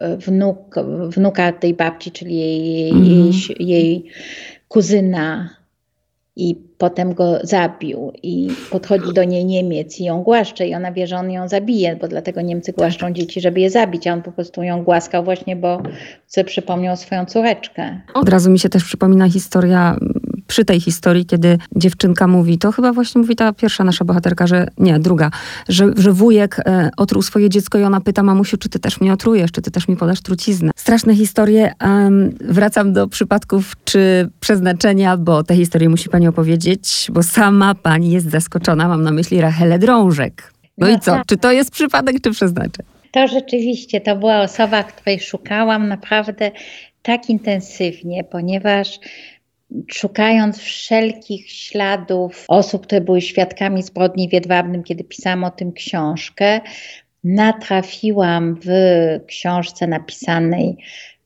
e, 0.00 0.16
wnuk, 0.16 0.74
wnuka 1.08 1.52
tej 1.52 1.74
babci, 1.74 2.10
czyli 2.10 2.36
jej, 2.36 2.90
mm. 2.90 3.04
jej, 3.06 3.32
jej 3.58 4.04
kuzyna 4.68 5.56
i 6.36 6.54
potem 6.78 7.14
go 7.14 7.38
zabił 7.42 8.12
i 8.22 8.48
podchodzi 8.70 9.12
do 9.14 9.24
niej 9.24 9.44
Niemiec 9.44 10.00
i 10.00 10.04
ją 10.04 10.22
głaszcze 10.22 10.68
i 10.68 10.74
ona 10.74 10.92
wie, 10.92 11.06
że 11.06 11.16
on 11.16 11.30
ją 11.30 11.48
zabije, 11.48 11.96
bo 11.96 12.08
dlatego 12.08 12.40
Niemcy 12.40 12.72
głaszczą 12.72 13.12
dzieci, 13.12 13.40
żeby 13.40 13.60
je 13.60 13.70
zabić, 13.70 14.06
a 14.06 14.12
on 14.12 14.22
po 14.22 14.32
prostu 14.32 14.62
ją 14.62 14.84
głaskał 14.84 15.24
właśnie, 15.24 15.56
bo 15.56 15.82
sobie 16.26 16.44
przypomniał 16.44 16.96
swoją 16.96 17.24
córeczkę. 17.24 18.00
Od 18.14 18.28
razu 18.28 18.50
mi 18.50 18.58
się 18.58 18.68
też 18.68 18.84
przypomina 18.84 19.28
historia 19.28 19.96
przy 20.46 20.64
tej 20.64 20.80
historii, 20.80 21.26
kiedy 21.26 21.58
dziewczynka 21.76 22.26
mówi, 22.26 22.58
to 22.58 22.72
chyba 22.72 22.92
właśnie 22.92 23.20
mówi 23.20 23.36
ta 23.36 23.52
pierwsza 23.52 23.84
nasza 23.84 24.04
bohaterka, 24.04 24.46
że 24.46 24.68
nie, 24.78 24.98
druga, 24.98 25.30
że, 25.68 25.90
że 25.96 26.12
wujek 26.12 26.58
e, 26.58 26.90
otruł 26.96 27.22
swoje 27.22 27.50
dziecko 27.50 27.78
i 27.78 27.82
ona 27.82 28.00
pyta, 28.00 28.22
mamusiu, 28.22 28.56
czy 28.56 28.68
ty 28.68 28.78
też 28.78 29.00
mnie 29.00 29.12
otrujesz, 29.12 29.52
czy 29.52 29.62
ty 29.62 29.70
też 29.70 29.88
mi 29.88 29.96
podasz 29.96 30.20
truciznę. 30.20 30.70
Straszne 30.76 31.14
historie. 31.16 31.72
Um, 31.84 32.34
wracam 32.40 32.92
do 32.92 33.08
przypadków 33.08 33.72
czy 33.84 34.28
przeznaczenia, 34.40 35.16
bo 35.16 35.42
te 35.42 35.56
historie 35.56 35.88
musi 35.88 36.08
pani 36.08 36.28
opowiedzieć, 36.28 37.08
bo 37.12 37.22
sama 37.22 37.74
pani 37.74 38.10
jest 38.10 38.30
zaskoczona, 38.30 38.88
mam 38.88 39.02
na 39.02 39.10
myśli 39.10 39.40
Rachelę 39.40 39.78
Drążek. 39.78 40.52
No, 40.78 40.86
no 40.86 40.96
i 40.96 41.00
co? 41.00 41.10
Tak. 41.10 41.26
Czy 41.26 41.36
to 41.36 41.52
jest 41.52 41.70
przypadek, 41.70 42.20
czy 42.20 42.30
przeznaczenie? 42.30 42.88
To 43.10 43.28
rzeczywiście, 43.28 44.00
to 44.00 44.16
była 44.16 44.40
osoba, 44.40 44.82
której 44.82 45.20
szukałam 45.20 45.88
naprawdę 45.88 46.50
tak 47.02 47.30
intensywnie, 47.30 48.24
ponieważ 48.24 48.98
szukając 49.88 50.58
wszelkich 50.58 51.50
śladów 51.50 52.44
osób, 52.48 52.86
które 52.86 53.00
były 53.00 53.20
świadkami 53.20 53.82
zbrodni 53.82 54.28
w 54.28 54.32
Jedwabnym, 54.32 54.82
kiedy 54.82 55.04
pisałam 55.04 55.44
o 55.44 55.50
tym 55.50 55.72
książkę, 55.72 56.60
natrafiłam 57.24 58.56
w 58.64 58.68
książce 59.26 59.86
napisanej 59.86 60.76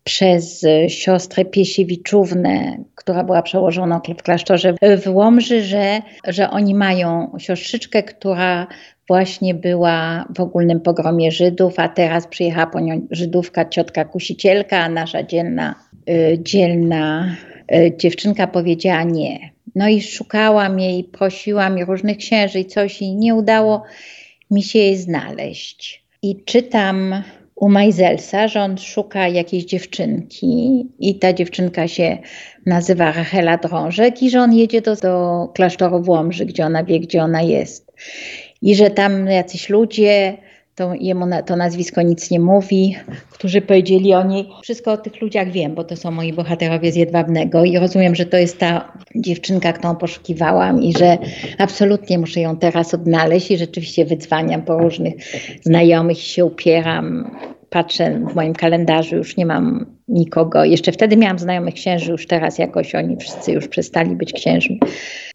przez 0.05 0.67
siostrę 0.89 1.45
Piesiewiczównę, 1.45 2.77
która 2.95 3.25
była 3.25 3.43
przełożona 3.43 4.01
w 4.19 4.23
klasztorze 4.23 4.75
w 5.03 5.09
Łomży, 5.09 5.63
że, 5.63 6.03
że 6.29 6.51
oni 6.51 6.75
mają 6.75 7.33
siostrzyczkę, 7.39 8.03
która 8.03 8.67
właśnie 9.09 9.55
była 9.55 10.25
w 10.37 10.41
ogólnym 10.41 10.81
pogromie 10.81 11.33
Żydów, 11.33 11.75
a 11.77 11.89
teraz 11.89 12.27
przyjechała 12.27 12.67
po 12.67 12.81
nią 12.81 13.07
Żydówka, 13.11 13.69
ciotka 13.69 14.05
kusicielka, 14.05 14.89
nasza 14.89 15.23
dzielna, 15.23 15.75
y, 16.11 16.39
dzielna 16.43 17.37
dziewczynka 17.97 18.47
powiedziała 18.47 19.03
nie. 19.03 19.51
No 19.75 19.89
i 19.89 20.03
szukałam 20.03 20.81
jej, 20.81 21.05
prosiłam 21.05 21.77
jej 21.77 21.87
różnych 21.87 22.17
księży 22.17 22.59
i 22.61 22.65
coś 22.65 23.03
i 23.03 23.15
nie 23.15 23.35
udało 23.35 23.83
mi 24.51 24.63
się 24.63 24.79
jej 24.79 24.97
znaleźć. 24.97 26.05
I 26.23 26.45
czytam 26.45 27.23
u 27.55 27.69
Majzelsa, 27.69 28.49
że 28.49 28.61
on 28.61 28.79
szuka 28.79 29.29
jakiejś 29.29 29.65
dziewczynki 29.65 30.87
i 30.99 31.15
ta 31.19 31.33
dziewczynka 31.33 31.89
się 31.89 32.19
nazywa 32.67 33.13
Rachela 33.13 33.57
Drążek 33.57 34.23
i 34.23 34.31
że 34.31 34.41
on 34.41 34.55
jedzie 34.55 34.81
do, 34.81 34.97
do 34.97 35.49
klasztoru 35.55 36.03
w 36.03 36.09
Łomży, 36.09 36.47
gdzie 36.47 36.67
ona 36.67 36.85
wie, 36.85 37.01
gdzie 37.01 37.23
ona 37.23 37.43
jest. 37.43 37.93
I 38.63 38.75
że 38.75 38.91
tam 38.91 39.27
jacyś 39.27 39.69
ludzie 39.69 40.37
to 40.81 40.95
jemu 41.01 41.27
na, 41.27 41.43
to 41.43 41.57
nazwisko 41.57 42.03
nic 42.03 42.31
nie 42.31 42.41
mówi, 42.41 42.97
którzy 43.31 43.61
powiedzieli 43.61 44.15
o 44.15 44.25
niej. 44.25 44.49
Wszystko 44.63 44.93
o 44.93 44.97
tych 44.97 45.21
ludziach 45.21 45.51
wiem, 45.51 45.75
bo 45.75 45.85
to 45.85 45.97
są 45.97 46.11
moi 46.11 46.33
bohaterowie 46.33 46.93
z 46.93 46.97
Jedwabnego 46.97 47.65
i 47.65 47.79
rozumiem, 47.79 48.15
że 48.15 48.27
to 48.27 48.37
jest 48.37 48.59
ta 48.59 48.93
dziewczynka, 49.15 49.73
którą 49.73 49.97
poszukiwałam 49.97 50.83
i 50.83 50.93
że 50.99 51.19
absolutnie 51.59 52.19
muszę 52.19 52.41
ją 52.41 52.57
teraz 52.57 52.95
odnaleźć 52.95 53.51
i 53.51 53.59
rzeczywiście 53.59 54.05
wydzwaniam 54.05 54.63
po 54.63 54.79
różnych 54.79 55.15
znajomych 55.63 56.19
i 56.19 56.29
się 56.29 56.45
upieram 56.45 57.31
patrzę 57.71 58.21
w 58.31 58.35
moim 58.35 58.53
kalendarzu, 58.53 59.17
już 59.17 59.37
nie 59.37 59.47
mam 59.47 59.87
nikogo. 60.09 60.65
Jeszcze 60.65 60.93
wtedy 60.93 61.17
miałam 61.17 61.39
znajomych 61.39 61.75
księży, 61.75 62.13
już 62.13 62.27
teraz 62.27 62.59
jakoś 62.59 62.95
oni 62.95 63.17
wszyscy 63.17 63.53
już 63.53 63.69
przestali 63.69 64.17
być 64.17 64.33
księżmi 64.33 64.81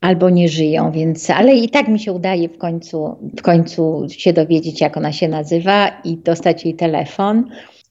albo 0.01 0.29
nie 0.29 0.49
żyją, 0.49 0.91
więc, 0.91 1.29
ale 1.29 1.55
i 1.55 1.69
tak 1.69 1.87
mi 1.87 1.99
się 1.99 2.13
udaje 2.13 2.49
w 2.49 2.57
końcu, 2.57 3.15
w 3.37 3.41
końcu 3.41 4.05
się 4.09 4.33
dowiedzieć, 4.33 4.81
jak 4.81 4.97
ona 4.97 5.11
się 5.11 5.27
nazywa 5.27 6.01
i 6.03 6.17
dostać 6.17 6.65
jej 6.65 6.73
telefon. 6.73 7.49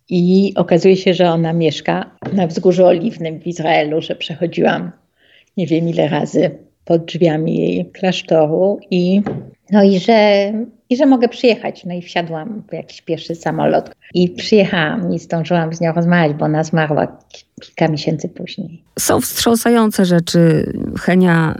I 0.08 0.52
okazuje 0.56 0.96
się, 0.96 1.14
że 1.14 1.30
ona 1.30 1.52
mieszka 1.52 2.10
na 2.32 2.46
Wzgórzu 2.46 2.84
Oliwnym 2.84 3.40
w 3.40 3.46
Izraelu, 3.46 4.00
że 4.00 4.16
przechodziłam 4.16 4.92
nie 5.56 5.66
wiem 5.66 5.88
ile 5.88 6.08
razy 6.08 6.50
pod 6.84 7.04
drzwiami 7.04 7.58
jej 7.58 7.90
klasztoru 7.90 8.78
i 8.90 9.22
no 9.70 9.82
i 9.82 9.98
że, 9.98 10.52
i 10.90 10.96
że 10.96 11.06
mogę 11.06 11.28
przyjechać. 11.28 11.84
No 11.84 11.94
i 11.94 12.02
wsiadłam 12.02 12.62
w 12.70 12.72
jakiś 12.72 13.02
pierwszy 13.02 13.34
samolot 13.34 13.90
i 14.14 14.30
przyjechałam. 14.30 15.10
Nie 15.10 15.18
zdążyłam 15.18 15.74
z 15.74 15.80
nią 15.80 15.92
rozmawiać, 15.92 16.36
bo 16.36 16.44
ona 16.44 16.64
zmarła 16.64 17.18
kilka 17.60 17.88
miesięcy 17.88 18.28
później. 18.28 18.82
Są 18.98 19.20
wstrząsające 19.20 20.04
rzeczy. 20.04 20.72
Henia 21.00 21.54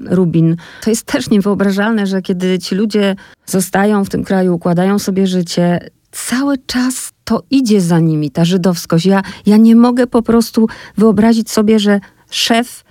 Rubin. 0.00 0.56
To 0.82 0.90
jest 0.90 1.06
też 1.06 1.30
niewyobrażalne, 1.30 2.06
że 2.06 2.22
kiedy 2.22 2.58
ci 2.58 2.74
ludzie 2.74 3.16
zostają 3.46 4.04
w 4.04 4.08
tym 4.08 4.24
kraju, 4.24 4.54
układają 4.54 4.98
sobie 4.98 5.26
życie, 5.26 5.78
cały 6.10 6.58
czas 6.66 7.12
to 7.24 7.42
idzie 7.50 7.80
za 7.80 7.98
nimi, 7.98 8.30
ta 8.30 8.44
żydowskość. 8.44 9.06
Ja, 9.06 9.22
ja 9.46 9.56
nie 9.56 9.76
mogę 9.76 10.06
po 10.06 10.22
prostu 10.22 10.66
wyobrazić 10.96 11.50
sobie, 11.50 11.78
że 11.78 12.00
szef 12.30 12.84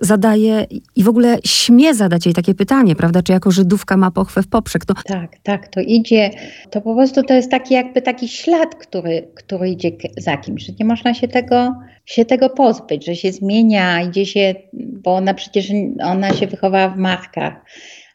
zadaje 0.00 0.66
i 0.96 1.02
w 1.02 1.08
ogóle 1.08 1.38
śmie 1.44 1.94
zadać 1.94 2.26
jej 2.26 2.34
takie 2.34 2.54
pytanie, 2.54 2.96
prawda? 2.96 3.22
Czy 3.22 3.32
jako 3.32 3.50
Żydówka 3.50 3.96
ma 3.96 4.10
pochwę 4.10 4.42
w 4.42 4.48
poprzek? 4.48 4.82
No. 4.88 4.94
Tak, 5.06 5.36
tak, 5.42 5.68
to 5.68 5.80
idzie, 5.80 6.30
to 6.70 6.80
po 6.80 6.94
prostu 6.94 7.22
to 7.22 7.34
jest 7.34 7.50
taki 7.50 7.74
jakby 7.74 8.02
taki 8.02 8.28
ślad, 8.28 8.74
który, 8.74 9.28
który 9.34 9.70
idzie 9.70 9.90
za 10.16 10.36
kimś, 10.36 10.66
że 10.66 10.72
nie 10.80 10.84
można 10.84 11.14
się 11.14 11.28
tego, 11.28 11.74
się 12.04 12.24
tego 12.24 12.50
pozbyć, 12.50 13.06
że 13.06 13.16
się 13.16 13.32
zmienia, 13.32 14.02
idzie 14.02 14.26
się, 14.26 14.54
bo 14.72 15.14
ona 15.14 15.34
przecież, 15.34 15.72
ona 16.04 16.34
się 16.34 16.46
wychowała 16.46 16.88
w 16.88 16.98
Markach, 16.98 17.54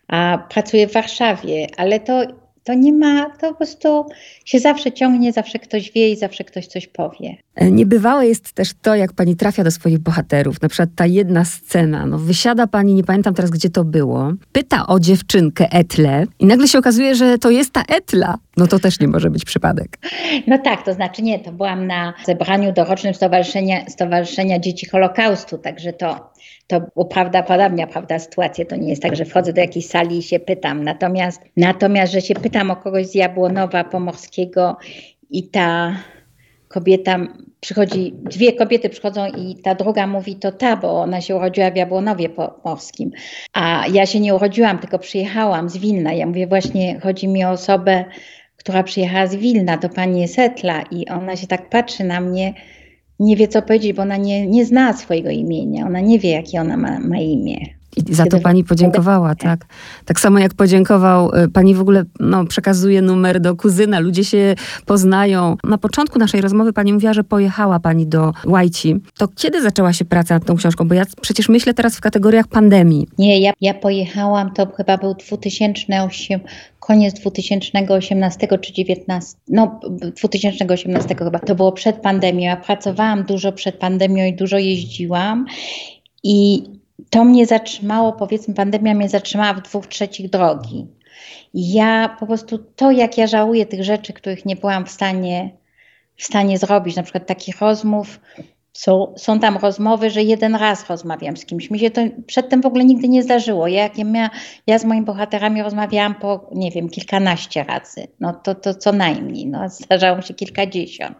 a 0.07 0.47
pracuje 0.49 0.87
w 0.87 0.93
Warszawie, 0.93 1.67
ale 1.77 1.99
to 1.99 2.23
to 2.67 2.73
nie 2.73 2.93
ma, 2.93 3.29
to 3.29 3.49
po 3.49 3.55
prostu 3.55 4.05
się 4.45 4.59
zawsze 4.59 4.91
ciągnie, 4.91 5.33
zawsze 5.33 5.59
ktoś 5.59 5.91
wie 5.91 6.11
i 6.11 6.15
zawsze 6.15 6.43
ktoś 6.43 6.67
coś 6.67 6.87
powie. 6.87 7.35
E, 7.55 7.71
niebywałe 7.71 8.27
jest 8.27 8.51
też 8.51 8.71
to, 8.81 8.95
jak 8.95 9.13
pani 9.13 9.35
trafia 9.35 9.63
do 9.63 9.71
swoich 9.71 9.99
bohaterów. 9.99 10.61
Na 10.61 10.69
przykład 10.69 10.89
ta 10.95 11.05
jedna 11.05 11.45
scena, 11.45 12.05
no 12.05 12.17
wysiada 12.17 12.67
pani, 12.67 12.93
nie 12.93 13.03
pamiętam 13.03 13.33
teraz 13.33 13.51
gdzie 13.51 13.69
to 13.69 13.83
było, 13.83 14.33
pyta 14.51 14.87
o 14.87 14.99
dziewczynkę 14.99 15.71
Etle 15.71 16.25
i 16.39 16.45
nagle 16.45 16.67
się 16.67 16.79
okazuje, 16.79 17.15
że 17.15 17.37
to 17.37 17.49
jest 17.49 17.73
ta 17.73 17.83
Etla. 17.83 18.37
No 18.57 18.67
to 18.67 18.79
też 18.79 18.99
nie 18.99 19.07
może 19.07 19.29
być 19.29 19.45
przypadek. 19.45 19.97
No 20.47 20.57
tak, 20.57 20.85
to 20.85 20.93
znaczy 20.93 21.21
nie, 21.21 21.39
to 21.39 21.51
byłam 21.51 21.87
na 21.87 22.13
zebraniu 22.25 22.73
dorocznym 22.73 23.13
Stowarzyszenia, 23.13 23.89
Stowarzyszenia 23.89 24.59
Dzieci 24.59 24.89
Holokaustu, 24.89 25.57
także 25.57 25.93
to 25.93 26.29
to 26.67 26.81
uprawdopodobnia 26.95 27.87
prawda, 27.87 28.19
sytuację. 28.19 28.65
To 28.65 28.75
nie 28.75 28.89
jest 28.89 29.01
tak, 29.01 29.15
że 29.15 29.25
wchodzę 29.25 29.53
do 29.53 29.61
jakiejś 29.61 29.87
sali 29.87 30.17
i 30.17 30.23
się 30.23 30.39
pytam. 30.39 30.83
Natomiast, 30.83 31.41
natomiast 31.57 32.13
że 32.13 32.21
się 32.21 32.33
pytam 32.33 32.71
o 32.71 32.75
kogoś 32.75 33.07
z 33.07 33.15
Jabłonowa 33.15 33.83
Pomorskiego 33.83 34.77
i 35.29 35.49
ta 35.49 35.95
kobieta 36.67 37.19
przychodzi, 37.59 38.13
dwie 38.23 38.53
kobiety 38.53 38.89
przychodzą 38.89 39.27
i 39.27 39.55
ta 39.55 39.75
druga 39.75 40.07
mówi 40.07 40.35
to 40.35 40.51
ta, 40.51 40.75
bo 40.75 41.01
ona 41.01 41.21
się 41.21 41.35
urodziła 41.35 41.71
w 41.71 41.75
Jabłonowie 41.75 42.29
Pomorskim. 42.29 43.11
A 43.53 43.85
ja 43.91 44.05
się 44.05 44.19
nie 44.19 44.35
urodziłam, 44.35 44.79
tylko 44.79 44.99
przyjechałam 44.99 45.69
z 45.69 45.77
Wilna. 45.77 46.13
Ja 46.13 46.25
mówię 46.25 46.47
właśnie, 46.47 46.99
chodzi 46.99 47.27
mi 47.27 47.45
o 47.45 47.49
osobę, 47.49 48.05
która 48.57 48.83
przyjechała 48.83 49.27
z 49.27 49.35
Wilna, 49.35 49.77
to 49.77 49.89
pani 49.89 50.27
Setla 50.27 50.81
i 50.81 51.07
ona 51.07 51.35
się 51.35 51.47
tak 51.47 51.69
patrzy 51.69 52.03
na 52.03 52.21
mnie, 52.21 52.53
nie 53.19 53.35
wie, 53.35 53.47
co 53.47 53.61
powiedzieć, 53.61 53.93
bo 53.93 54.01
ona 54.01 54.17
nie, 54.17 54.47
nie 54.47 54.65
zna 54.65 54.93
swojego 54.93 55.29
imienia. 55.29 55.85
Ona 55.85 55.99
nie 55.99 56.19
wie, 56.19 56.31
jakie 56.31 56.61
ona 56.61 56.77
ma, 56.77 56.99
ma 56.99 57.17
imię. 57.17 57.76
I 57.97 58.13
za 58.13 58.25
to 58.25 58.39
pani 58.39 58.63
podziękowała, 58.63 59.35
tak. 59.35 59.65
Tak 60.05 60.19
samo 60.19 60.39
jak 60.39 60.53
podziękował, 60.53 61.35
y, 61.35 61.49
pani 61.49 61.75
w 61.75 61.81
ogóle 61.81 62.03
no, 62.19 62.45
przekazuje 62.45 63.01
numer 63.01 63.39
do 63.39 63.55
kuzyna, 63.55 63.99
ludzie 63.99 64.23
się 64.23 64.55
poznają. 64.85 65.57
Na 65.63 65.77
początku 65.77 66.19
naszej 66.19 66.41
rozmowy 66.41 66.73
pani 66.73 66.93
mówiła, 66.93 67.13
że 67.13 67.23
pojechała 67.23 67.79
pani 67.79 68.07
do 68.07 68.33
Łajci. 68.45 68.95
To 69.17 69.27
kiedy 69.27 69.61
zaczęła 69.61 69.93
się 69.93 70.05
praca 70.05 70.33
nad 70.33 70.45
tą 70.45 70.55
książką? 70.55 70.87
Bo 70.87 70.93
ja 70.93 71.03
przecież 71.21 71.49
myślę 71.49 71.73
teraz 71.73 71.97
w 71.97 72.01
kategoriach 72.01 72.47
pandemii. 72.47 73.07
Nie, 73.17 73.39
ja, 73.39 73.53
ja 73.61 73.73
pojechałam, 73.73 74.53
to 74.53 74.67
chyba 74.77 74.97
był 74.97 75.13
2008, 75.13 76.39
koniec 76.79 77.19
2018 77.19 78.39
czy 78.39 78.47
2019, 78.47 79.37
no 79.47 79.79
2018 80.17 81.15
chyba. 81.15 81.39
To 81.39 81.55
było 81.55 81.71
przed 81.71 81.95
pandemią. 81.95 82.39
Ja 82.39 82.57
pracowałam 82.57 83.23
dużo 83.23 83.51
przed 83.51 83.75
pandemią 83.75 84.25
i 84.25 84.33
dużo 84.33 84.57
jeździłam. 84.57 85.45
I 86.23 86.63
to 87.09 87.23
mnie 87.23 87.45
zatrzymało, 87.45 88.13
powiedzmy, 88.13 88.53
pandemia 88.53 88.93
mnie 88.93 89.09
zatrzymała 89.09 89.53
w 89.53 89.61
dwóch 89.61 89.87
trzecich 89.87 90.29
drogi. 90.29 90.87
Ja 91.53 92.15
po 92.19 92.27
prostu 92.27 92.57
to, 92.57 92.91
jak 92.91 93.17
ja 93.17 93.27
żałuję 93.27 93.65
tych 93.65 93.83
rzeczy, 93.83 94.13
których 94.13 94.45
nie 94.45 94.55
byłam 94.55 94.85
w 94.85 94.91
stanie, 94.91 95.51
w 96.15 96.23
stanie 96.23 96.57
zrobić, 96.57 96.95
na 96.95 97.03
przykład 97.03 97.27
takich 97.27 97.61
rozmów, 97.61 98.19
są, 98.77 99.13
są 99.17 99.39
tam 99.39 99.57
rozmowy, 99.57 100.09
że 100.09 100.23
jeden 100.23 100.55
raz 100.55 100.89
rozmawiam 100.89 101.37
z 101.37 101.45
kimś. 101.45 101.71
Mi 101.71 101.79
się 101.79 101.91
to 101.91 102.01
przedtem 102.27 102.61
w 102.61 102.65
ogóle 102.65 102.85
nigdy 102.85 103.07
nie 103.07 103.23
zdarzyło. 103.23 103.67
Ja, 103.67 103.83
jak 103.83 103.97
ja, 103.97 104.29
ja 104.67 104.79
z 104.79 104.85
moimi 104.85 105.05
bohaterami 105.05 105.63
rozmawiałam 105.63 106.15
po, 106.15 106.49
nie 106.55 106.71
wiem, 106.71 106.89
kilkanaście 106.89 107.63
razy. 107.63 108.07
No 108.19 108.33
to, 108.33 108.55
to 108.55 108.73
co 108.73 108.91
najmniej. 108.91 109.47
No, 109.47 109.69
zdarzało 109.69 110.21
się 110.21 110.33
kilkadziesiąt. 110.33 111.17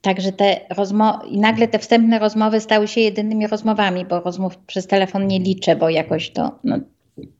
Także 0.00 0.32
te 0.32 0.60
rozmowy, 0.76 1.28
i 1.28 1.38
nagle 1.38 1.68
te 1.68 1.78
wstępne 1.78 2.18
rozmowy 2.18 2.60
stały 2.60 2.88
się 2.88 3.00
jedynymi 3.00 3.46
rozmowami, 3.46 4.04
bo 4.04 4.20
rozmów 4.20 4.56
przez 4.56 4.86
telefon 4.86 5.26
nie 5.26 5.38
liczę, 5.38 5.76
bo 5.76 5.88
jakoś 5.88 6.30
to, 6.30 6.58
no, 6.64 6.78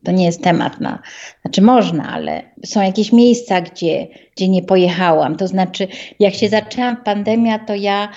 to 0.04 0.12
nie 0.12 0.24
jest 0.24 0.42
temat 0.42 0.80
na, 0.80 0.98
znaczy 1.42 1.62
można, 1.62 2.08
ale 2.08 2.42
są 2.64 2.82
jakieś 2.82 3.12
miejsca, 3.12 3.60
gdzie, 3.60 4.06
gdzie 4.36 4.48
nie 4.48 4.62
pojechałam. 4.62 5.36
To 5.36 5.46
znaczy, 5.48 5.88
jak 6.20 6.34
się 6.34 6.48
zaczęła 6.48 6.96
pandemia, 6.96 7.58
to 7.58 7.74
ja 7.74 8.08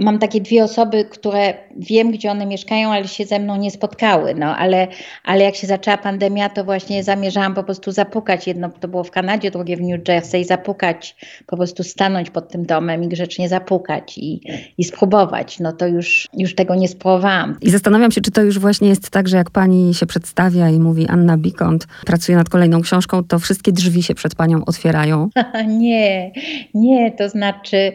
mam 0.00 0.18
takie 0.18 0.40
dwie 0.40 0.64
osoby, 0.64 1.04
które 1.04 1.54
wiem, 1.76 2.10
gdzie 2.10 2.30
one 2.30 2.46
mieszkają, 2.46 2.92
ale 2.92 3.08
się 3.08 3.24
ze 3.24 3.38
mną 3.38 3.56
nie 3.56 3.70
spotkały. 3.70 4.34
No, 4.34 4.56
ale, 4.56 4.88
ale 5.24 5.44
jak 5.44 5.56
się 5.56 5.66
zaczęła 5.66 5.96
pandemia, 5.96 6.48
to 6.48 6.64
właśnie 6.64 7.04
zamierzałam 7.04 7.54
po 7.54 7.62
prostu 7.62 7.92
zapukać. 7.92 8.46
Jedno 8.46 8.70
to 8.80 8.88
było 8.88 9.04
w 9.04 9.10
Kanadzie, 9.10 9.50
drugie 9.50 9.76
w 9.76 9.80
New 9.80 10.08
Jersey, 10.08 10.44
zapukać, 10.44 11.16
po 11.46 11.56
prostu 11.56 11.84
stanąć 11.84 12.30
pod 12.30 12.48
tym 12.48 12.66
domem 12.66 13.04
i 13.04 13.08
grzecznie 13.08 13.48
zapukać 13.48 14.18
i, 14.18 14.40
i 14.78 14.84
spróbować. 14.84 15.60
No 15.60 15.72
to 15.72 15.86
już, 15.86 16.28
już 16.36 16.54
tego 16.54 16.74
nie 16.74 16.88
spróbowałam. 16.88 17.56
I 17.60 17.70
zastanawiam 17.70 18.10
się, 18.10 18.20
czy 18.20 18.30
to 18.30 18.42
już 18.42 18.58
właśnie 18.58 18.88
jest 18.88 19.10
tak, 19.10 19.28
że 19.28 19.36
jak 19.36 19.50
pani 19.50 19.94
się 19.94 20.06
przedstawia 20.06 20.70
i 20.70 20.78
mówi 20.84 21.08
Anna 21.08 21.38
Bikont, 21.38 21.86
pracuje 22.06 22.38
nad 22.38 22.48
kolejną 22.48 22.80
książką, 22.80 23.24
to 23.24 23.38
wszystkie 23.38 23.72
drzwi 23.72 24.02
się 24.02 24.14
przed 24.14 24.34
panią 24.34 24.64
otwierają? 24.64 25.28
nie, 25.66 26.32
nie, 26.74 27.12
to 27.12 27.28
znaczy 27.28 27.92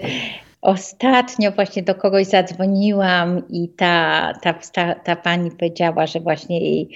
Ostatnio 0.62 1.52
właśnie 1.52 1.84
do 1.84 1.96
kogoś 1.96 2.28
zadzwoniłam 2.28 3.44
i 3.50 3.70
ta, 3.70 4.34
ta, 4.42 4.54
ta, 4.74 4.96
ta 4.96 5.16
pani 5.16 5.52
powiedziała, 5.52 6.08
że 6.08 6.20
właśnie 6.20 6.60
jej, 6.60 6.90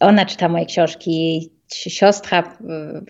ona 0.00 0.26
czyta 0.26 0.48
moje 0.48 0.66
książki, 0.66 1.10
jej 1.10 1.50
siostra, 1.74 2.56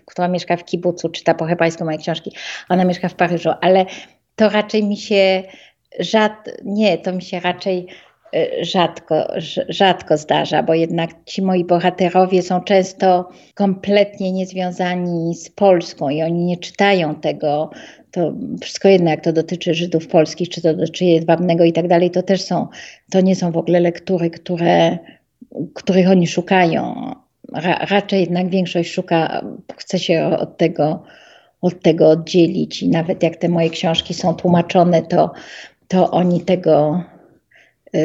która 0.05 0.27
mieszka 0.27 0.57
w 0.57 0.65
kibucu, 0.65 1.09
czyta 1.09 1.33
po 1.33 1.45
hebrajsku 1.45 1.85
moje 1.85 1.97
książki, 1.97 2.31
ona 2.69 2.85
mieszka 2.85 3.09
w 3.09 3.15
Paryżu, 3.15 3.49
ale 3.61 3.85
to 4.35 4.49
raczej 4.49 4.83
mi 4.83 4.97
się 4.97 5.43
rzad, 5.99 6.49
nie, 6.63 6.97
to 6.97 7.13
mi 7.13 7.21
się 7.21 7.39
raczej 7.39 7.87
rzadko, 8.61 9.27
rzadko 9.69 10.17
zdarza, 10.17 10.63
bo 10.63 10.73
jednak 10.73 11.09
ci 11.25 11.41
moi 11.41 11.65
bohaterowie 11.65 12.41
są 12.41 12.61
często 12.61 13.29
kompletnie 13.55 14.31
niezwiązani 14.31 15.35
z 15.35 15.49
Polską 15.49 16.09
i 16.09 16.23
oni 16.23 16.45
nie 16.45 16.57
czytają 16.57 17.15
tego, 17.15 17.69
to 18.11 18.33
wszystko 18.61 18.87
jedno, 18.87 19.09
jak 19.09 19.23
to 19.23 19.33
dotyczy 19.33 19.73
Żydów 19.73 20.07
polskich, 20.07 20.49
czy 20.49 20.61
to 20.61 20.73
dotyczy 20.73 21.05
Jedwabnego 21.05 21.63
i 21.63 21.73
tak 21.73 21.87
dalej, 21.87 22.11
to 22.11 22.23
też 22.23 22.41
są, 22.41 22.67
to 23.11 23.21
nie 23.21 23.35
są 23.35 23.51
w 23.51 23.57
ogóle 23.57 23.79
lektury, 23.79 24.29
które, 24.29 24.97
których 25.73 26.09
oni 26.09 26.27
szukają. 26.27 27.11
Ra, 27.53 27.85
raczej 27.89 28.19
jednak 28.19 28.49
większość 28.49 28.91
szuka, 28.91 29.45
chce 29.77 29.99
się 29.99 30.37
od 30.39 30.57
tego, 30.57 31.03
od 31.61 31.81
tego 31.81 32.09
oddzielić 32.09 32.83
i 32.83 32.89
nawet 32.89 33.23
jak 33.23 33.35
te 33.35 33.49
moje 33.49 33.69
książki 33.69 34.13
są 34.13 34.33
tłumaczone, 34.33 35.01
to, 35.01 35.31
to 35.87 36.11
oni 36.11 36.41
tego, 36.41 37.03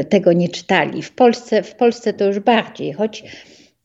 tego 0.09 0.33
nie 0.33 0.49
czytali. 0.49 1.03
W 1.03 1.12
Polsce, 1.12 1.62
w 1.62 1.75
Polsce 1.75 2.12
to 2.12 2.25
już 2.25 2.38
bardziej, 2.38 2.92
choć 2.92 3.25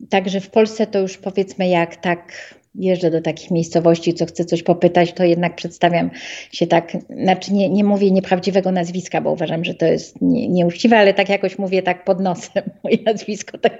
także 0.09 0.39
w 0.39 0.49
Polsce 0.49 0.87
to 0.87 0.99
już 0.99 1.17
powiedzmy 1.17 1.67
jak 1.67 1.95
tak 1.95 2.33
jeżdżę 2.75 3.11
do 3.11 3.21
takich 3.21 3.51
miejscowości, 3.51 4.13
co 4.13 4.25
chcę 4.25 4.45
coś 4.45 4.63
popytać, 4.63 5.13
to 5.13 5.23
jednak 5.23 5.55
przedstawiam 5.55 6.09
się 6.51 6.67
tak, 6.67 6.97
znaczy 7.23 7.53
nie, 7.53 7.69
nie 7.69 7.83
mówię 7.83 8.11
nieprawdziwego 8.11 8.71
nazwiska, 8.71 9.21
bo 9.21 9.31
uważam, 9.31 9.65
że 9.65 9.73
to 9.73 9.85
jest 9.85 10.21
nie, 10.21 10.49
nieuczciwe, 10.49 10.97
ale 10.97 11.13
tak 11.13 11.29
jakoś 11.29 11.57
mówię 11.57 11.83
tak 11.83 12.05
pod 12.05 12.19
nosem 12.19 12.63
moje 12.83 12.97
nazwisko, 13.05 13.57
tak 13.57 13.79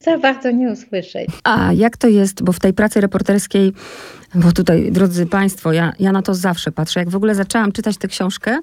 za 0.00 0.18
bardzo 0.18 0.50
nie 0.50 0.72
usłyszeć. 0.72 1.28
A 1.44 1.72
jak 1.72 1.96
to 1.96 2.08
jest, 2.08 2.42
bo 2.42 2.52
w 2.52 2.60
tej 2.60 2.72
pracy 2.72 3.00
reporterskiej, 3.00 3.72
bo 4.34 4.52
tutaj, 4.52 4.92
drodzy 4.92 5.26
Państwo, 5.26 5.72
ja, 5.72 5.92
ja 6.00 6.12
na 6.12 6.22
to 6.22 6.34
zawsze 6.34 6.72
patrzę, 6.72 7.00
jak 7.00 7.10
w 7.10 7.16
ogóle 7.16 7.34
zaczęłam 7.34 7.72
czytać 7.72 7.96
tę 7.96 8.08
książkę, 8.08 8.58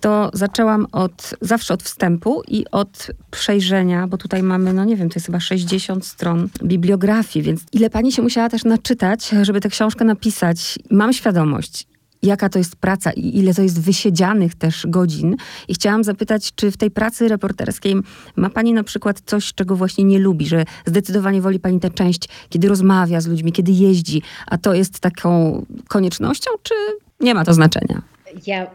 to 0.00 0.30
zaczęłam 0.32 0.86
od, 0.92 1.34
zawsze 1.40 1.74
od 1.74 1.82
wstępu 1.82 2.42
i 2.48 2.64
od 2.70 3.06
przejrzenia, 3.30 4.06
bo 4.06 4.18
tutaj 4.18 4.42
mamy, 4.42 4.72
no 4.72 4.84
nie 4.84 4.96
wiem, 4.96 5.08
to 5.08 5.14
jest 5.14 5.26
chyba 5.26 5.40
60 5.40 6.06
stron 6.06 6.48
bibliografii, 6.64 7.44
więc 7.44 7.60
ile 7.72 7.90
pani 7.90 8.12
się 8.12 8.22
musiała 8.22 8.48
też 8.48 8.64
naczytać, 8.64 9.30
żeby 9.42 9.60
tę 9.60 9.68
książkę 9.68 10.04
napisać. 10.04 10.78
Mam 10.90 11.12
świadomość, 11.12 11.86
jaka 12.22 12.48
to 12.48 12.58
jest 12.58 12.76
praca 12.76 13.12
i 13.12 13.38
ile 13.38 13.54
to 13.54 13.62
jest 13.62 13.80
wysiedzianych 13.80 14.54
też 14.54 14.86
godzin. 14.86 15.36
I 15.68 15.74
chciałam 15.74 16.04
zapytać, 16.04 16.54
czy 16.54 16.70
w 16.70 16.76
tej 16.76 16.90
pracy 16.90 17.28
reporterskiej 17.28 17.94
ma 18.36 18.50
pani 18.50 18.72
na 18.72 18.84
przykład 18.84 19.22
coś, 19.26 19.54
czego 19.54 19.76
właśnie 19.76 20.04
nie 20.04 20.18
lubi, 20.18 20.46
że 20.46 20.64
zdecydowanie 20.86 21.42
woli 21.42 21.60
pani 21.60 21.80
tę 21.80 21.90
część, 21.90 22.28
kiedy 22.48 22.68
rozmawia 22.68 23.20
z 23.20 23.26
ludźmi, 23.26 23.52
kiedy 23.52 23.72
jeździ, 23.72 24.22
a 24.46 24.58
to 24.58 24.74
jest 24.74 25.00
taką 25.00 25.64
koniecznością, 25.88 26.50
czy 26.62 26.74
nie 27.20 27.34
ma 27.34 27.44
to 27.44 27.54
znaczenia? 27.54 28.02
Ja 28.46 28.70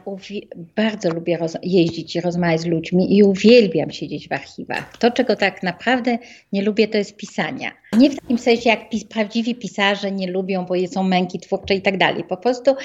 bardzo 0.75 1.09
lubię 1.09 1.39
jeździć 1.63 2.15
i 2.15 2.21
rozmawiać 2.21 2.61
z 2.61 2.65
ludźmi 2.65 3.17
i 3.17 3.23
uwielbiam 3.23 3.91
siedzieć 3.91 4.27
w 4.27 4.31
archiwach. 4.31 4.97
To, 4.97 5.11
czego 5.11 5.35
tak 5.35 5.63
naprawdę 5.63 6.17
nie 6.51 6.61
lubię, 6.61 6.87
to 6.87 6.97
jest 6.97 7.15
pisania. 7.15 7.71
Nie 7.97 8.09
w 8.09 8.19
takim 8.19 8.37
sensie, 8.37 8.69
jak 8.69 8.89
pis 8.89 9.03
prawdziwi 9.03 9.55
pisarze 9.55 10.11
nie 10.11 10.31
lubią, 10.31 10.65
bo 10.65 10.87
są 10.87 11.03
męki 11.03 11.39
twórcze 11.39 11.75
i 11.75 11.81
tak 11.81 11.97
dalej. 11.97 12.23
Po 12.23 12.37
prostu 12.37 12.75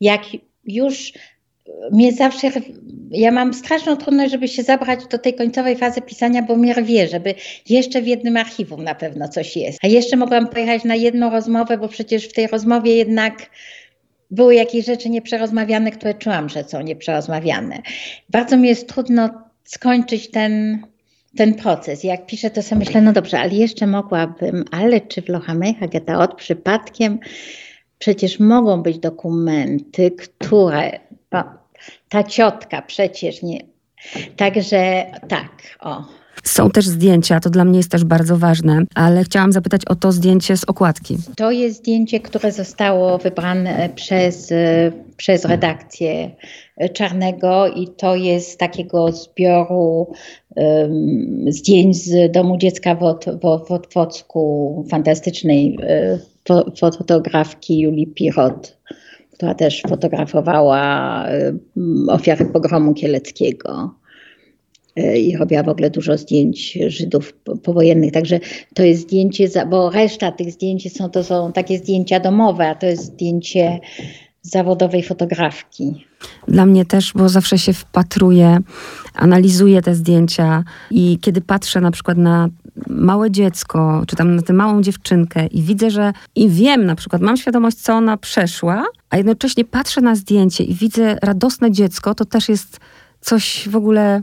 jak 0.00 0.22
już 0.64 1.12
mnie 1.92 2.12
zawsze, 2.12 2.50
ja 3.10 3.30
mam 3.30 3.54
straszną 3.54 3.96
trudność, 3.96 4.32
żeby 4.32 4.48
się 4.48 4.62
zabrać 4.62 5.06
do 5.06 5.18
tej 5.18 5.34
końcowej 5.34 5.76
fazy 5.76 6.02
pisania, 6.02 6.42
bo 6.42 6.56
mnie 6.56 6.74
rwie, 6.74 7.08
żeby 7.08 7.34
jeszcze 7.68 8.02
w 8.02 8.06
jednym 8.06 8.36
archiwum 8.36 8.84
na 8.84 8.94
pewno 8.94 9.28
coś 9.28 9.56
jest. 9.56 9.78
A 9.82 9.86
jeszcze 9.86 10.16
mogłam 10.16 10.48
pojechać 10.48 10.84
na 10.84 10.94
jedną 10.94 11.30
rozmowę, 11.30 11.78
bo 11.78 11.88
przecież 11.88 12.28
w 12.28 12.32
tej 12.32 12.46
rozmowie 12.46 12.96
jednak 12.96 13.50
były 14.34 14.54
jakieś 14.54 14.86
rzeczy 14.86 15.10
nieprzerozmawiane, 15.10 15.90
które 15.90 16.14
czułam, 16.14 16.48
że 16.48 16.64
są 16.64 16.80
nieprzerozmawiane. 16.80 17.82
Bardzo 18.30 18.56
mi 18.56 18.68
jest 18.68 18.88
trudno 18.88 19.30
skończyć 19.64 20.30
ten, 20.30 20.82
ten 21.36 21.54
proces. 21.54 22.04
Jak 22.04 22.26
piszę, 22.26 22.50
to 22.50 22.62
sobie 22.62 22.78
myślę, 22.78 23.00
no 23.00 23.12
dobrze, 23.12 23.38
ale 23.38 23.54
jeszcze 23.54 23.86
mogłabym, 23.86 24.64
ale 24.70 25.00
czy 25.00 25.22
w 25.22 25.28
Lochamecha 25.28 25.88
Getaot 25.88 26.34
przypadkiem 26.34 27.18
przecież 27.98 28.40
mogą 28.40 28.82
być 28.82 28.98
dokumenty, 28.98 30.10
które 30.10 31.00
ta 32.08 32.24
ciotka 32.24 32.82
przecież 32.82 33.42
nie. 33.42 33.60
Także 34.36 35.06
tak, 35.28 35.76
o. 35.80 36.23
Są 36.44 36.70
też 36.70 36.86
zdjęcia, 36.86 37.40
to 37.40 37.50
dla 37.50 37.64
mnie 37.64 37.76
jest 37.76 37.90
też 37.90 38.04
bardzo 38.04 38.38
ważne, 38.38 38.82
ale 38.94 39.24
chciałam 39.24 39.52
zapytać 39.52 39.82
o 39.86 39.94
to 39.94 40.12
zdjęcie 40.12 40.56
z 40.56 40.64
okładki. 40.64 41.16
To 41.36 41.50
jest 41.50 41.76
zdjęcie, 41.76 42.20
które 42.20 42.52
zostało 42.52 43.18
wybrane 43.18 43.88
przez, 43.94 44.52
przez 45.16 45.44
redakcję 45.44 46.30
Czarnego 46.92 47.68
i 47.68 47.88
to 47.88 48.16
jest 48.16 48.50
z 48.50 48.56
takiego 48.56 49.12
zbioru 49.12 50.12
um, 50.56 51.44
zdjęć 51.48 51.96
z 51.96 52.32
Domu 52.32 52.56
Dziecka 52.58 52.94
w, 52.94 53.00
w, 53.24 53.68
w 53.68 53.72
Otwocku, 53.72 54.86
fantastycznej 54.90 55.78
um, 56.48 56.72
fotografki 56.76 57.80
Julii 57.80 58.06
Pirot 58.06 58.76
która 59.34 59.54
też 59.54 59.82
fotografowała 59.88 61.24
ofiary 62.08 62.44
pogromu 62.46 62.94
kieleckiego 62.94 63.70
e, 63.72 64.03
i 64.96 65.36
robiła 65.36 65.62
w 65.62 65.68
ogóle 65.68 65.90
dużo 65.90 66.18
zdjęć 66.18 66.78
Żydów 66.86 67.34
powojennych. 67.62 68.12
Także 68.12 68.40
to 68.74 68.82
jest 68.82 69.02
zdjęcie, 69.02 69.48
bo 69.70 69.90
reszta 69.90 70.32
tych 70.32 70.50
zdjęć 70.52 70.96
są, 70.96 71.10
to 71.10 71.24
są 71.24 71.52
takie 71.52 71.78
zdjęcia 71.78 72.20
domowe, 72.20 72.68
a 72.68 72.74
to 72.74 72.86
jest 72.86 73.04
zdjęcie 73.04 73.80
zawodowej 74.42 75.02
fotografki. 75.02 76.04
Dla 76.48 76.66
mnie 76.66 76.84
też, 76.84 77.12
bo 77.14 77.28
zawsze 77.28 77.58
się 77.58 77.72
wpatruję, 77.72 78.58
analizuję 79.14 79.82
te 79.82 79.94
zdjęcia 79.94 80.64
i 80.90 81.18
kiedy 81.20 81.40
patrzę 81.40 81.80
na 81.80 81.90
przykład 81.90 82.18
na 82.18 82.48
małe 82.86 83.30
dziecko, 83.30 84.02
czy 84.06 84.16
tam 84.16 84.36
na 84.36 84.42
tę 84.42 84.52
małą 84.52 84.82
dziewczynkę 84.82 85.46
i 85.46 85.62
widzę, 85.62 85.90
że 85.90 86.12
i 86.34 86.48
wiem 86.48 86.86
na 86.86 86.94
przykład, 86.94 87.22
mam 87.22 87.36
świadomość, 87.36 87.76
co 87.76 87.94
ona 87.94 88.16
przeszła, 88.16 88.84
a 89.10 89.16
jednocześnie 89.16 89.64
patrzę 89.64 90.00
na 90.00 90.14
zdjęcie 90.14 90.64
i 90.64 90.74
widzę 90.74 91.18
radosne 91.22 91.70
dziecko, 91.70 92.14
to 92.14 92.24
też 92.24 92.48
jest 92.48 92.80
coś 93.20 93.68
w 93.68 93.76
ogóle 93.76 94.22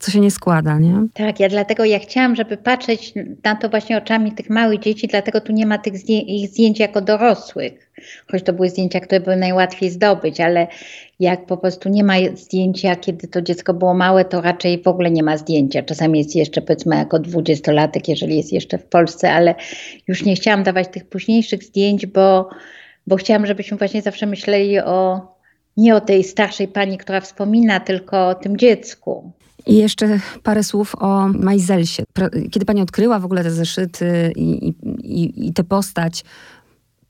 co 0.00 0.10
się 0.10 0.20
nie 0.20 0.30
składa, 0.30 0.78
nie? 0.78 0.94
Tak, 1.14 1.40
ja 1.40 1.48
dlatego 1.48 1.84
ja 1.84 1.98
chciałam, 1.98 2.36
żeby 2.36 2.56
patrzeć 2.56 3.14
na 3.44 3.56
to 3.56 3.68
właśnie 3.68 3.98
oczami 3.98 4.32
tych 4.32 4.50
małych 4.50 4.80
dzieci, 4.80 5.08
dlatego 5.08 5.40
tu 5.40 5.52
nie 5.52 5.66
ma 5.66 5.78
tych 5.78 5.98
zdję 5.98 6.20
ich 6.20 6.48
zdjęć 6.48 6.78
jako 6.78 7.00
dorosłych. 7.00 7.90
Choć 8.30 8.42
to 8.42 8.52
były 8.52 8.70
zdjęcia, 8.70 9.00
które 9.00 9.20
były 9.20 9.36
najłatwiej 9.36 9.90
zdobyć, 9.90 10.40
ale 10.40 10.66
jak 11.20 11.46
po 11.46 11.56
prostu 11.56 11.88
nie 11.88 12.04
ma 12.04 12.14
zdjęcia, 12.34 12.96
kiedy 12.96 13.28
to 13.28 13.42
dziecko 13.42 13.74
było 13.74 13.94
małe, 13.94 14.24
to 14.24 14.40
raczej 14.40 14.82
w 14.82 14.88
ogóle 14.88 15.10
nie 15.10 15.22
ma 15.22 15.36
zdjęcia. 15.36 15.82
Czasami 15.82 16.18
jest 16.18 16.36
jeszcze 16.36 16.62
powiedzmy 16.62 16.96
jako 16.96 17.18
dwudziestolatek, 17.18 18.08
jeżeli 18.08 18.36
jest 18.36 18.52
jeszcze 18.52 18.78
w 18.78 18.84
Polsce, 18.84 19.32
ale 19.32 19.54
już 20.08 20.24
nie 20.24 20.34
chciałam 20.34 20.62
dawać 20.62 20.88
tych 20.88 21.08
późniejszych 21.08 21.64
zdjęć, 21.64 22.06
bo, 22.06 22.48
bo 23.06 23.16
chciałam, 23.16 23.46
żebyśmy 23.46 23.76
właśnie 23.76 24.02
zawsze 24.02 24.26
myśleli 24.26 24.78
o 24.78 25.20
nie 25.76 25.96
o 25.96 26.00
tej 26.00 26.24
starszej 26.24 26.68
pani, 26.68 26.98
która 26.98 27.20
wspomina, 27.20 27.80
tylko 27.80 28.28
o 28.28 28.34
tym 28.34 28.56
dziecku. 28.56 29.32
I 29.66 29.76
jeszcze 29.76 30.20
parę 30.42 30.62
słów 30.62 30.94
o 30.98 31.28
Majzelsie. 31.28 32.02
Kiedy 32.50 32.66
pani 32.66 32.82
odkryła 32.82 33.18
w 33.18 33.24
ogóle 33.24 33.42
te 33.42 33.50
zeszyty 33.50 34.32
i, 34.36 34.74
i, 35.02 35.46
i 35.48 35.52
tę 35.52 35.64
postać, 35.64 36.24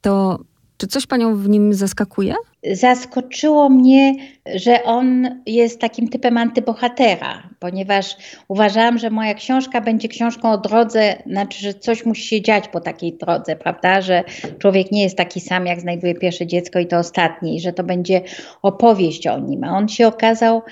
to 0.01 0.39
czy 0.77 0.87
coś 0.87 1.07
panią 1.07 1.37
w 1.37 1.49
nim 1.49 1.75
zaskakuje? 1.75 2.35
Zaskoczyło 2.73 3.69
mnie, 3.69 4.15
że 4.55 4.83
on 4.83 5.29
jest 5.47 5.81
takim 5.81 6.09
typem 6.09 6.39
antybohatera, 6.39 7.49
ponieważ 7.59 8.17
uważałam, 8.49 8.99
że 8.99 9.11
moja 9.11 9.35
książka 9.35 9.81
będzie 9.81 10.09
książką 10.09 10.53
o 10.53 10.59
drodze, 10.59 11.23
znaczy, 11.27 11.61
że 11.61 11.75
coś 11.75 12.07
musi 12.07 12.23
się 12.23 12.43
dziać 12.43 12.69
po 12.69 12.81
takiej 12.81 13.13
drodze, 13.13 13.57
prawda? 13.57 14.01
Że 14.01 14.25
człowiek 14.59 14.93
nie 14.93 15.03
jest 15.03 15.17
taki 15.17 15.41
sam, 15.41 15.67
jak 15.67 15.81
znajduje 15.81 16.15
pierwsze 16.15 16.47
dziecko 16.47 16.79
i 16.79 16.87
to 16.87 16.99
ostatnie, 16.99 17.57
i 17.57 17.61
że 17.61 17.73
to 17.73 17.85
będzie 17.85 18.23
opowieść 18.63 19.27
o 19.27 19.39
nim. 19.39 19.65
A 19.65 19.77
on 19.77 19.89
się 19.89 20.07
okazał 20.07 20.63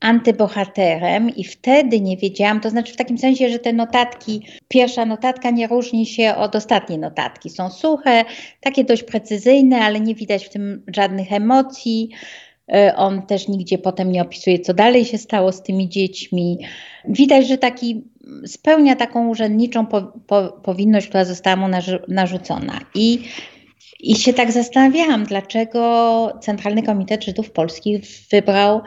antybohaterem 0.00 1.36
i 1.36 1.44
wtedy 1.44 2.00
nie 2.00 2.16
wiedziałam, 2.16 2.60
to 2.60 2.70
znaczy 2.70 2.92
w 2.92 2.96
takim 2.96 3.18
sensie, 3.18 3.50
że 3.50 3.58
te 3.58 3.72
notatki, 3.72 4.46
pierwsza 4.68 5.04
notatka 5.04 5.50
nie 5.50 5.66
różni 5.66 6.06
się 6.06 6.34
od 6.34 6.56
ostatniej 6.56 6.98
notatki. 6.98 7.50
Są 7.50 7.70
suche, 7.70 8.24
takie 8.60 8.84
dość 8.84 9.02
precyzyjne, 9.02 9.80
ale 9.80 10.00
nie 10.00 10.14
widać 10.14 10.46
w 10.46 10.48
tym 10.48 10.84
żadnych 10.94 11.32
emocji. 11.32 12.10
E, 12.72 12.96
on 12.96 13.22
też 13.26 13.48
nigdzie 13.48 13.78
potem 13.78 14.12
nie 14.12 14.22
opisuje, 14.22 14.58
co 14.58 14.74
dalej 14.74 15.04
się 15.04 15.18
stało 15.18 15.52
z 15.52 15.62
tymi 15.62 15.88
dziećmi. 15.88 16.58
Widać, 17.04 17.48
że 17.48 17.58
taki 17.58 18.04
spełnia 18.46 18.96
taką 18.96 19.28
urzędniczą 19.28 19.86
po, 19.86 20.02
po, 20.02 20.48
powinność, 20.62 21.08
która 21.08 21.24
została 21.24 21.56
mu 21.56 21.68
narzucona. 22.08 22.80
I 22.94 23.18
i 24.02 24.16
się 24.16 24.32
tak 24.32 24.52
zastanawiałam, 24.52 25.24
dlaczego 25.24 26.32
Centralny 26.40 26.82
Komitet 26.82 27.24
Żydów 27.24 27.50
Polskich 27.50 28.00
wybrał 28.30 28.80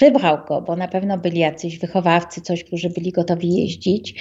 wybrał 0.00 0.38
go, 0.48 0.62
bo 0.62 0.76
na 0.76 0.88
pewno 0.88 1.18
byli 1.18 1.38
jacyś 1.38 1.78
wychowawcy, 1.78 2.40
coś, 2.40 2.64
którzy 2.64 2.90
byli 2.90 3.12
gotowi 3.12 3.54
jeździć. 3.56 4.14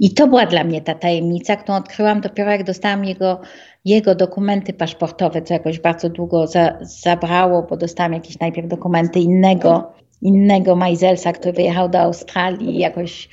I 0.00 0.14
to 0.14 0.26
była 0.26 0.46
dla 0.46 0.64
mnie 0.64 0.80
ta 0.80 0.94
tajemnica, 0.94 1.56
którą 1.56 1.78
odkryłam 1.78 2.20
dopiero 2.20 2.50
jak 2.50 2.64
dostałam 2.64 3.04
jego, 3.04 3.40
jego 3.84 4.14
dokumenty 4.14 4.72
paszportowe, 4.72 5.42
co 5.42 5.54
jakoś 5.54 5.78
bardzo 5.78 6.08
długo 6.08 6.46
za, 6.46 6.78
zabrało, 6.80 7.62
bo 7.62 7.76
dostałam 7.76 8.12
jakieś 8.12 8.38
najpierw 8.38 8.68
dokumenty 8.68 9.20
innego, 9.20 9.92
innego 10.22 10.76
Majzelsa, 10.76 11.32
który 11.32 11.52
wyjechał 11.52 11.88
do 11.88 11.98
Australii 11.98 12.78
jakoś 12.78 13.28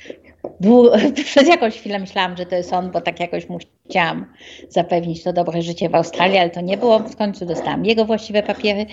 przez 1.24 1.48
jakąś 1.48 1.78
chwilę 1.78 1.98
myślałam, 1.98 2.36
że 2.36 2.46
to 2.46 2.56
jest 2.56 2.72
on, 2.72 2.90
bo 2.90 3.00
tak 3.00 3.20
jakoś 3.20 3.48
mu 3.48 3.58
chciałam 3.90 4.26
zapewnić 4.68 5.22
to 5.24 5.32
dobre 5.32 5.62
życie 5.62 5.88
w 5.88 5.94
Australii, 5.94 6.38
ale 6.38 6.50
to 6.50 6.60
nie 6.60 6.76
było. 6.76 6.98
W 6.98 7.16
końcu 7.16 7.46
dostałam 7.46 7.84
jego 7.84 8.04
właściwe 8.04 8.42
papiery 8.42 8.86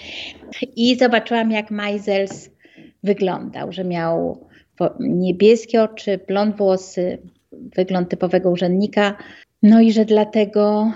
i 0.76 0.98
zobaczyłam, 0.98 1.52
jak 1.52 1.72
Majzels 1.72 2.55
wyglądał, 3.06 3.72
że 3.72 3.84
miał 3.84 4.46
niebieskie 5.00 5.84
oczy, 5.84 6.20
blond 6.28 6.58
włosy, 6.58 7.18
wygląd 7.52 8.10
typowego 8.10 8.52
urzędnika. 8.52 9.18
No 9.64 9.82
i 9.82 9.92
że 9.92 10.06
dlatego, 10.06 10.92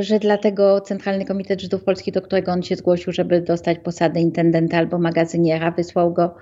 że 0.00 0.18
dlatego 0.18 0.80
Centralny 0.80 1.24
Komitet 1.24 1.60
Żydów 1.60 1.84
Polskich, 1.84 2.14
do 2.14 2.22
którego 2.22 2.52
on 2.52 2.62
się 2.62 2.76
zgłosił, 2.76 3.12
żeby 3.12 3.40
dostać 3.40 3.78
posadę 3.78 4.20
intendenta 4.20 4.78
albo 4.78 4.98
magazyniera, 4.98 5.70
wysłał 5.70 6.12
go 6.12 6.34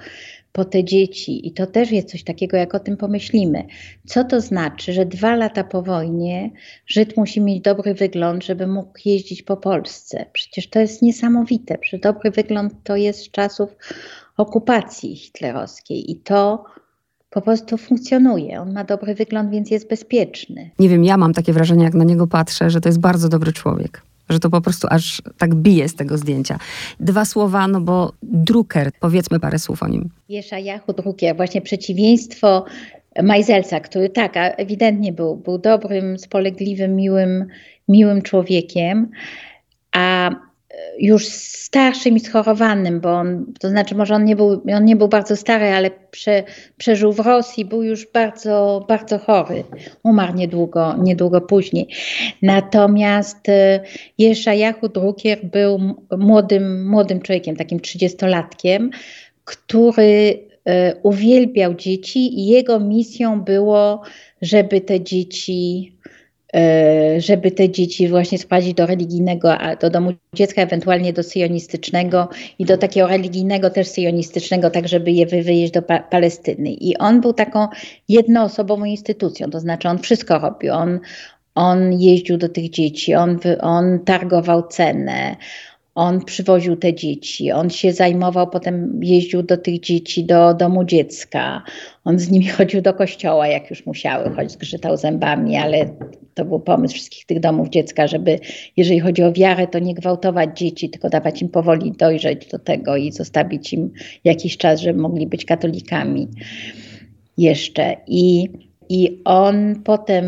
po 0.53 0.65
te 0.65 0.85
dzieci. 0.85 1.49
I 1.49 1.53
to 1.53 1.67
też 1.67 1.93
jest 1.93 2.11
coś 2.11 2.25
takiego, 2.25 2.57
jak 2.57 2.75
o 2.75 2.81
tym 2.81 2.97
pomyślimy. 2.97 3.65
Co 4.07 4.25
to 4.25 4.41
znaczy, 4.41 4.93
że 4.93 5.07
dwa 5.07 5.37
lata 5.37 5.65
po 5.65 5.83
wojnie 5.83 6.51
Żyd 6.87 7.17
musi 7.17 7.41
mieć 7.41 7.61
dobry 7.61 7.95
wygląd, 7.95 8.45
żeby 8.45 8.67
mógł 8.67 8.99
jeździć 9.05 9.43
po 9.43 9.57
Polsce? 9.57 10.27
Przecież 10.33 10.71
to 10.71 10.81
jest 10.81 11.03
niesamowite. 11.03 11.79
Przecież 11.79 12.01
dobry 12.01 12.31
wygląd 12.31 12.73
to 12.85 12.97
jest 12.97 13.21
z 13.21 13.31
czasów 13.31 13.77
okupacji 14.41 15.17
hitlerowskiej 15.17 16.11
i 16.11 16.17
to 16.17 16.65
po 17.31 17.41
prostu 17.41 17.77
funkcjonuje. 17.77 18.61
On 18.61 18.73
ma 18.73 18.85
dobry 18.85 19.15
wygląd, 19.15 19.51
więc 19.51 19.71
jest 19.71 19.89
bezpieczny. 19.89 20.71
Nie 20.79 20.89
wiem, 20.89 21.05
ja 21.05 21.17
mam 21.17 21.33
takie 21.33 21.53
wrażenie, 21.53 21.85
jak 21.85 21.95
na 21.95 22.05
niego 22.05 22.27
patrzę, 22.27 22.71
że 22.71 22.81
to 22.81 22.89
jest 22.89 23.01
bardzo 23.01 23.29
dobry 23.29 23.53
człowiek. 23.53 24.03
Że 24.29 24.41
to 24.41 24.51
po 24.51 24.61
prostu 24.61 24.87
aż 24.91 25.23
tak 25.39 25.55
bije 25.55 25.89
z 25.89 25.95
tego 25.95 26.19
zdjęcia. 26.19 26.59
Dwa 27.01 27.25
słowa, 27.25 27.69
no 27.69 27.81
bo 27.81 28.13
Drucker, 28.23 28.91
powiedzmy 29.01 29.41
parę 29.41 29.59
słów 29.59 29.83
o 29.83 29.89
nim. 29.89 30.09
Jeszajahu 30.29 30.93
Drucker, 30.93 31.37
właśnie 31.37 31.61
przeciwieństwo 31.61 32.65
Majzelca, 33.23 33.81
który 33.81 34.09
tak, 34.09 34.33
ewidentnie 34.37 35.13
był, 35.13 35.37
był 35.37 35.59
dobrym, 35.59 36.19
spolegliwym, 36.19 36.97
miłym, 36.97 37.47
miłym 37.89 38.23
człowiekiem, 38.23 39.11
a 39.93 40.31
już 40.99 41.29
starszym 41.71 42.17
i 42.17 42.21
schorowanym, 42.21 43.01
bo 43.01 43.13
on, 43.13 43.53
to 43.61 43.69
znaczy 43.69 43.95
może 43.95 44.15
on 44.15 44.25
nie 44.25 44.37
był, 44.37 44.63
on 44.75 44.85
nie 44.85 44.97
był 44.97 45.09
bardzo 45.09 45.37
stary, 45.37 45.67
ale 45.67 45.91
prze, 46.11 46.43
przeżył 46.77 47.13
w 47.13 47.19
Rosji, 47.21 47.65
był 47.65 47.83
już 47.83 48.07
bardzo, 48.13 48.85
bardzo 48.89 49.19
chory. 49.19 49.65
Umarł 50.03 50.35
niedługo, 50.35 50.97
niedługo 50.99 51.41
później. 51.41 51.89
Natomiast 52.43 53.49
e, 53.49 53.81
Jeszajahu 54.19 54.89
Drukier 54.89 55.39
był 55.45 55.97
młodym, 56.19 56.89
młodym 56.89 57.21
człowiekiem, 57.21 57.57
takim 57.57 57.81
trzydziestolatkiem, 57.81 58.91
który 59.45 60.49
e, 60.65 60.95
uwielbiał 61.03 61.75
dzieci 61.75 62.41
i 62.41 62.47
jego 62.47 62.81
misją 62.81 63.41
było, 63.41 64.03
żeby 64.43 64.81
te 64.81 65.01
dzieci 65.01 65.93
żeby 67.19 67.51
te 67.51 67.71
dzieci 67.71 68.09
właśnie 68.09 68.39
sprowadzić 68.39 68.75
do 68.75 68.87
religijnego, 68.87 69.55
do 69.81 69.91
domu 69.91 70.13
dziecka, 70.35 70.63
ewentualnie 70.63 71.13
do 71.13 71.23
syjonistycznego 71.23 72.29
i 72.59 72.65
do 72.65 72.79
takiego 72.79 73.09
religijnego 73.09 73.71
też 73.71 73.89
syjonistycznego, 73.89 74.71
tak 74.71 74.89
żeby 74.89 75.11
je 75.11 75.27
wywieźć 75.27 75.73
do 75.73 75.83
pa 75.83 75.99
Palestyny. 75.99 76.71
I 76.71 76.97
on 76.97 77.21
był 77.21 77.33
taką 77.33 77.69
jednoosobową 78.09 78.85
instytucją, 78.85 79.51
to 79.51 79.61
znaczy 79.61 79.89
on 79.89 79.99
wszystko 79.99 80.39
robił. 80.39 80.73
On, 80.73 81.01
on 81.55 81.93
jeździł 81.93 82.37
do 82.37 82.49
tych 82.49 82.71
dzieci, 82.71 83.15
on, 83.15 83.39
on 83.61 83.99
targował 84.05 84.69
cenę, 84.69 85.37
on 86.01 86.25
przywoził 86.25 86.77
te 86.77 86.95
dzieci, 86.95 87.53
on 87.53 87.71
się 87.71 87.93
zajmował, 87.93 88.51
potem 88.51 89.01
jeździł 89.03 89.43
do 89.43 89.57
tych 89.57 89.81
dzieci 89.81 90.25
do 90.25 90.55
domu 90.55 90.85
dziecka, 90.85 91.63
on 92.05 92.19
z 92.19 92.31
nimi 92.31 92.47
chodził 92.59 92.81
do 92.83 92.95
kościoła, 92.95 93.49
jak 93.49 93.71
już 93.71 93.87
musiały, 93.87 94.31
choć 94.31 94.53
zgrzytał 94.53 94.97
zębami, 94.97 95.57
ale 95.57 95.91
to 96.35 96.45
był 96.45 96.61
pomysł 96.61 96.95
wszystkich 96.95 97.27
tych 97.27 97.41
domów 97.41 97.69
dziecka, 97.69 98.07
żeby 98.07 98.39
jeżeli 98.77 99.01
chodzi 99.01 99.23
o 99.23 99.33
wiarę, 99.33 99.67
to 99.67 99.79
nie 99.79 99.95
gwałtować 99.95 100.59
dzieci, 100.59 100.91
tylko 100.91 101.11
dawać 101.11 101.43
im 101.43 101.49
powoli 101.49 101.93
dojrzeć 101.93 102.47
do 102.47 102.59
tego 102.59 102.97
i 102.97 103.13
zostawić 103.13 103.73
im 103.73 103.91
jakiś 104.25 104.57
czas, 104.57 104.81
żeby 104.81 105.01
mogli 105.01 105.27
być 105.27 105.45
katolikami 105.45 106.29
jeszcze. 107.39 107.97
I 108.07 108.49
i 108.91 109.21
on 109.25 109.83
potem 109.85 110.25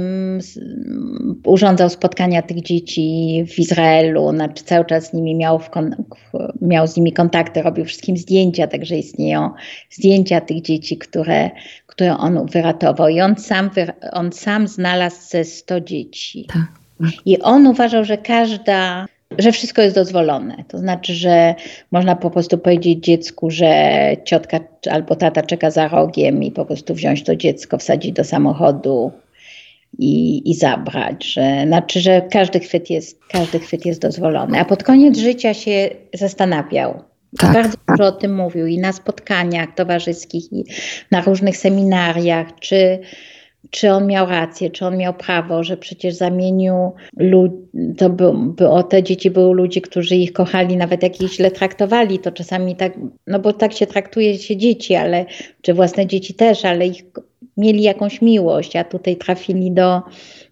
urządzał 1.44 1.88
spotkania 1.88 2.42
tych 2.42 2.62
dzieci 2.62 3.44
w 3.48 3.58
Izraelu, 3.58 4.30
znaczy 4.30 4.64
cały 4.64 4.84
czas 4.84 5.06
z 5.06 5.12
nimi 5.12 5.34
miał, 5.34 5.60
miał 6.60 6.86
z 6.86 6.96
nimi 6.96 7.12
kontakty, 7.12 7.62
robił 7.62 7.84
wszystkim 7.84 8.16
zdjęcia, 8.16 8.66
także 8.66 8.96
istnieją 8.98 9.50
zdjęcia 9.90 10.40
tych 10.40 10.62
dzieci, 10.62 10.98
które, 10.98 11.50
które 11.86 12.18
on 12.18 12.46
wyratował. 12.46 13.08
I 13.08 13.20
on 13.20 13.36
sam, 13.36 13.70
on 14.12 14.32
sam 14.32 14.68
znalazł 14.68 15.28
ze 15.28 15.44
100 15.44 15.80
dzieci. 15.80 16.46
Tak. 16.52 16.82
I 17.26 17.38
on 17.38 17.66
uważał, 17.66 18.04
że 18.04 18.18
każda 18.18 19.06
że 19.38 19.52
wszystko 19.52 19.82
jest 19.82 19.94
dozwolone. 19.94 20.64
To 20.68 20.78
znaczy, 20.78 21.14
że 21.14 21.54
można 21.90 22.16
po 22.16 22.30
prostu 22.30 22.58
powiedzieć 22.58 23.04
dziecku, 23.04 23.50
że 23.50 23.72
ciotka 24.24 24.60
albo 24.90 25.16
tata 25.16 25.42
czeka 25.42 25.70
za 25.70 25.88
rogiem 25.88 26.42
i 26.42 26.50
po 26.50 26.64
prostu 26.64 26.94
wziąć 26.94 27.24
to 27.24 27.36
dziecko, 27.36 27.78
wsadzić 27.78 28.12
do 28.12 28.24
samochodu 28.24 29.12
i, 29.98 30.42
i 30.50 30.54
zabrać. 30.54 31.24
Że, 31.24 31.64
znaczy, 31.66 32.00
że 32.00 32.22
każdy 32.30 32.60
chwyt, 32.60 32.90
jest, 32.90 33.20
każdy 33.28 33.58
chwyt 33.58 33.86
jest 33.86 34.00
dozwolony. 34.00 34.60
A 34.60 34.64
pod 34.64 34.82
koniec 34.82 35.18
życia 35.18 35.54
się 35.54 35.90
zastanawiał. 36.14 37.02
Tak. 37.38 37.52
Bardzo 37.52 37.76
dużo 37.88 38.06
o 38.06 38.12
tym 38.12 38.34
mówił 38.34 38.66
i 38.66 38.78
na 38.78 38.92
spotkaniach 38.92 39.74
towarzyskich, 39.74 40.52
i 40.52 40.64
na 41.10 41.20
różnych 41.20 41.56
seminariach, 41.56 42.46
czy 42.60 42.98
czy 43.70 43.92
on 43.92 44.06
miał 44.06 44.26
rację, 44.26 44.70
czy 44.70 44.86
on 44.86 44.96
miał 44.96 45.14
prawo, 45.14 45.64
że 45.64 45.76
przecież 45.76 46.14
zamienił 46.14 46.92
ludzi, 47.16 47.56
to 47.98 48.10
by, 48.10 48.32
by 48.34 48.68
o 48.68 48.82
te 48.82 49.02
dzieci 49.02 49.30
były 49.30 49.54
ludzie, 49.54 49.80
którzy 49.80 50.16
ich 50.16 50.32
kochali, 50.32 50.76
nawet 50.76 51.02
jak 51.02 51.20
ich 51.20 51.32
źle 51.32 51.50
traktowali, 51.50 52.18
to 52.18 52.32
czasami 52.32 52.76
tak, 52.76 52.92
no 53.26 53.38
bo 53.38 53.52
tak 53.52 53.72
się 53.72 53.86
traktuje 53.86 54.38
się 54.38 54.56
dzieci, 54.56 54.94
ale, 54.94 55.26
czy 55.62 55.74
własne 55.74 56.06
dzieci 56.06 56.34
też, 56.34 56.64
ale 56.64 56.86
ich 56.86 57.04
mieli 57.56 57.82
jakąś 57.82 58.22
miłość, 58.22 58.76
a 58.76 58.84
tutaj 58.84 59.16
trafili 59.16 59.72
do, 59.72 60.02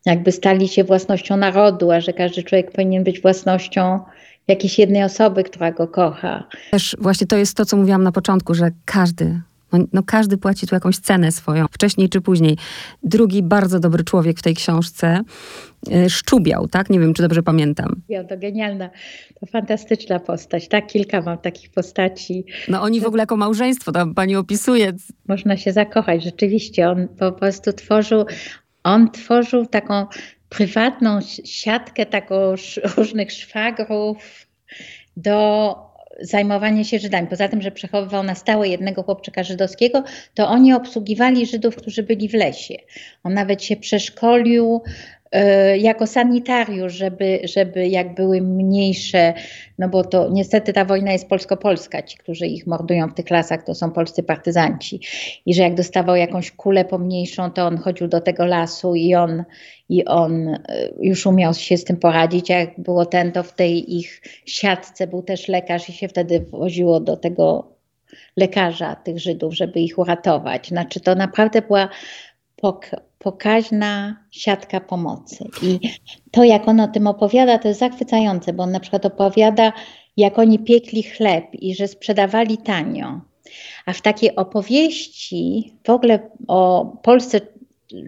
jakby 0.06 0.32
stali 0.32 0.68
się 0.68 0.84
własnością 0.84 1.36
narodu, 1.36 1.90
a 1.90 2.00
że 2.00 2.12
każdy 2.12 2.42
człowiek 2.42 2.72
powinien 2.72 3.04
być 3.04 3.20
własnością 3.20 4.00
jakiejś 4.48 4.78
jednej 4.78 5.04
osoby, 5.04 5.44
która 5.44 5.72
go 5.72 5.88
kocha. 5.88 6.48
Też 6.70 6.96
właśnie 7.00 7.26
to 7.26 7.36
jest 7.36 7.56
to, 7.56 7.64
co 7.64 7.76
mówiłam 7.76 8.02
na 8.02 8.12
początku, 8.12 8.54
że 8.54 8.70
każdy 8.84 9.40
no, 9.72 9.78
no, 9.92 10.02
każdy 10.02 10.38
płaci 10.38 10.66
tu 10.66 10.74
jakąś 10.74 10.98
cenę 10.98 11.32
swoją, 11.32 11.66
wcześniej 11.70 12.08
czy 12.08 12.20
później. 12.20 12.56
Drugi 13.02 13.42
bardzo 13.42 13.80
dobry 13.80 14.04
człowiek 14.04 14.38
w 14.38 14.42
tej 14.42 14.54
książce, 14.54 15.20
y, 15.88 16.10
Szczubiał, 16.10 16.68
tak? 16.68 16.90
Nie 16.90 17.00
wiem, 17.00 17.14
czy 17.14 17.22
dobrze 17.22 17.42
pamiętam. 17.42 18.02
Ja, 18.08 18.24
to 18.24 18.38
genialna, 18.38 18.90
to 19.40 19.46
fantastyczna 19.46 20.20
postać. 20.20 20.68
Tak, 20.68 20.86
kilka 20.86 21.20
mam 21.22 21.38
takich 21.38 21.70
postaci. 21.70 22.44
No 22.68 22.82
oni 22.82 23.00
w 23.00 23.06
ogóle 23.06 23.22
jako 23.22 23.36
małżeństwo, 23.36 23.92
tam 23.92 24.14
pani 24.14 24.36
opisuje. 24.36 24.92
Można 25.28 25.56
się 25.56 25.72
zakochać, 25.72 26.24
rzeczywiście. 26.24 26.90
On 26.90 27.08
po 27.08 27.32
prostu 27.32 27.72
tworzył, 27.72 28.24
on 28.82 29.10
tworzył 29.10 29.66
taką 29.66 30.06
prywatną 30.48 31.18
siatkę 31.44 32.06
taką 32.06 32.54
różnych 32.96 33.32
szwagrów 33.32 34.46
do 35.16 35.74
zajmowanie 36.20 36.84
się 36.84 36.98
Żydami. 36.98 37.26
Poza 37.26 37.48
tym, 37.48 37.62
że 37.62 37.70
przechowywał 37.70 38.22
na 38.22 38.34
stałe 38.34 38.68
jednego 38.68 39.02
chłopczyka 39.02 39.42
żydowskiego, 39.42 40.04
to 40.34 40.48
oni 40.48 40.72
obsługiwali 40.72 41.46
Żydów, 41.46 41.76
którzy 41.76 42.02
byli 42.02 42.28
w 42.28 42.34
lesie. 42.34 42.74
On 43.24 43.34
nawet 43.34 43.64
się 43.64 43.76
przeszkolił 43.76 44.82
jako 45.78 46.06
sanitariusz, 46.06 46.92
żeby, 46.92 47.40
żeby 47.44 47.88
jak 47.88 48.14
były 48.14 48.40
mniejsze, 48.40 49.34
no 49.78 49.88
bo 49.88 50.04
to 50.04 50.28
niestety 50.30 50.72
ta 50.72 50.84
wojna 50.84 51.12
jest 51.12 51.28
polsko-polska, 51.28 52.02
ci, 52.02 52.18
którzy 52.18 52.46
ich 52.46 52.66
mordują 52.66 53.08
w 53.08 53.14
tych 53.14 53.30
lasach, 53.30 53.62
to 53.62 53.74
są 53.74 53.90
polscy 53.90 54.22
partyzanci. 54.22 55.00
I 55.46 55.54
że 55.54 55.62
jak 55.62 55.74
dostawał 55.74 56.16
jakąś 56.16 56.50
kulę 56.50 56.84
pomniejszą, 56.84 57.50
to 57.50 57.66
on 57.66 57.78
chodził 57.78 58.08
do 58.08 58.20
tego 58.20 58.46
lasu 58.46 58.94
i 58.94 59.14
on, 59.14 59.44
i 59.88 60.04
on 60.04 60.48
e, 60.48 60.58
już 61.00 61.26
umiał 61.26 61.54
się 61.54 61.76
z 61.76 61.84
tym 61.84 61.96
poradzić. 61.96 62.50
A 62.50 62.58
jak 62.58 62.80
było 62.80 63.06
ten, 63.06 63.32
to 63.32 63.42
w 63.42 63.52
tej 63.52 63.96
ich 63.96 64.22
siatce 64.46 65.06
był 65.06 65.22
też 65.22 65.48
lekarz 65.48 65.88
i 65.88 65.92
się 65.92 66.08
wtedy 66.08 66.40
woziło 66.40 67.00
do 67.00 67.16
tego 67.16 67.72
lekarza 68.36 68.96
tych 68.96 69.18
Żydów, 69.18 69.54
żeby 69.54 69.80
ich 69.80 69.98
uratować. 69.98 70.68
Znaczy 70.68 71.00
to 71.00 71.14
naprawdę 71.14 71.62
była 71.62 71.88
pokaźna 73.20 74.16
siatka 74.30 74.80
pomocy. 74.80 75.44
I 75.62 75.78
to, 76.30 76.44
jak 76.44 76.68
on 76.68 76.80
o 76.80 76.88
tym 76.88 77.06
opowiada, 77.06 77.58
to 77.58 77.68
jest 77.68 77.80
zachwycające, 77.80 78.52
bo 78.52 78.62
on 78.62 78.72
na 78.72 78.80
przykład 78.80 79.06
opowiada, 79.06 79.72
jak 80.16 80.38
oni 80.38 80.58
piekli 80.58 81.02
chleb 81.02 81.44
i 81.52 81.74
że 81.74 81.88
sprzedawali 81.88 82.58
tanio. 82.58 83.20
A 83.86 83.92
w 83.92 84.02
takiej 84.02 84.36
opowieści 84.36 85.72
w 85.86 85.90
ogóle 85.90 86.18
o 86.48 86.92
Polsce 87.02 87.40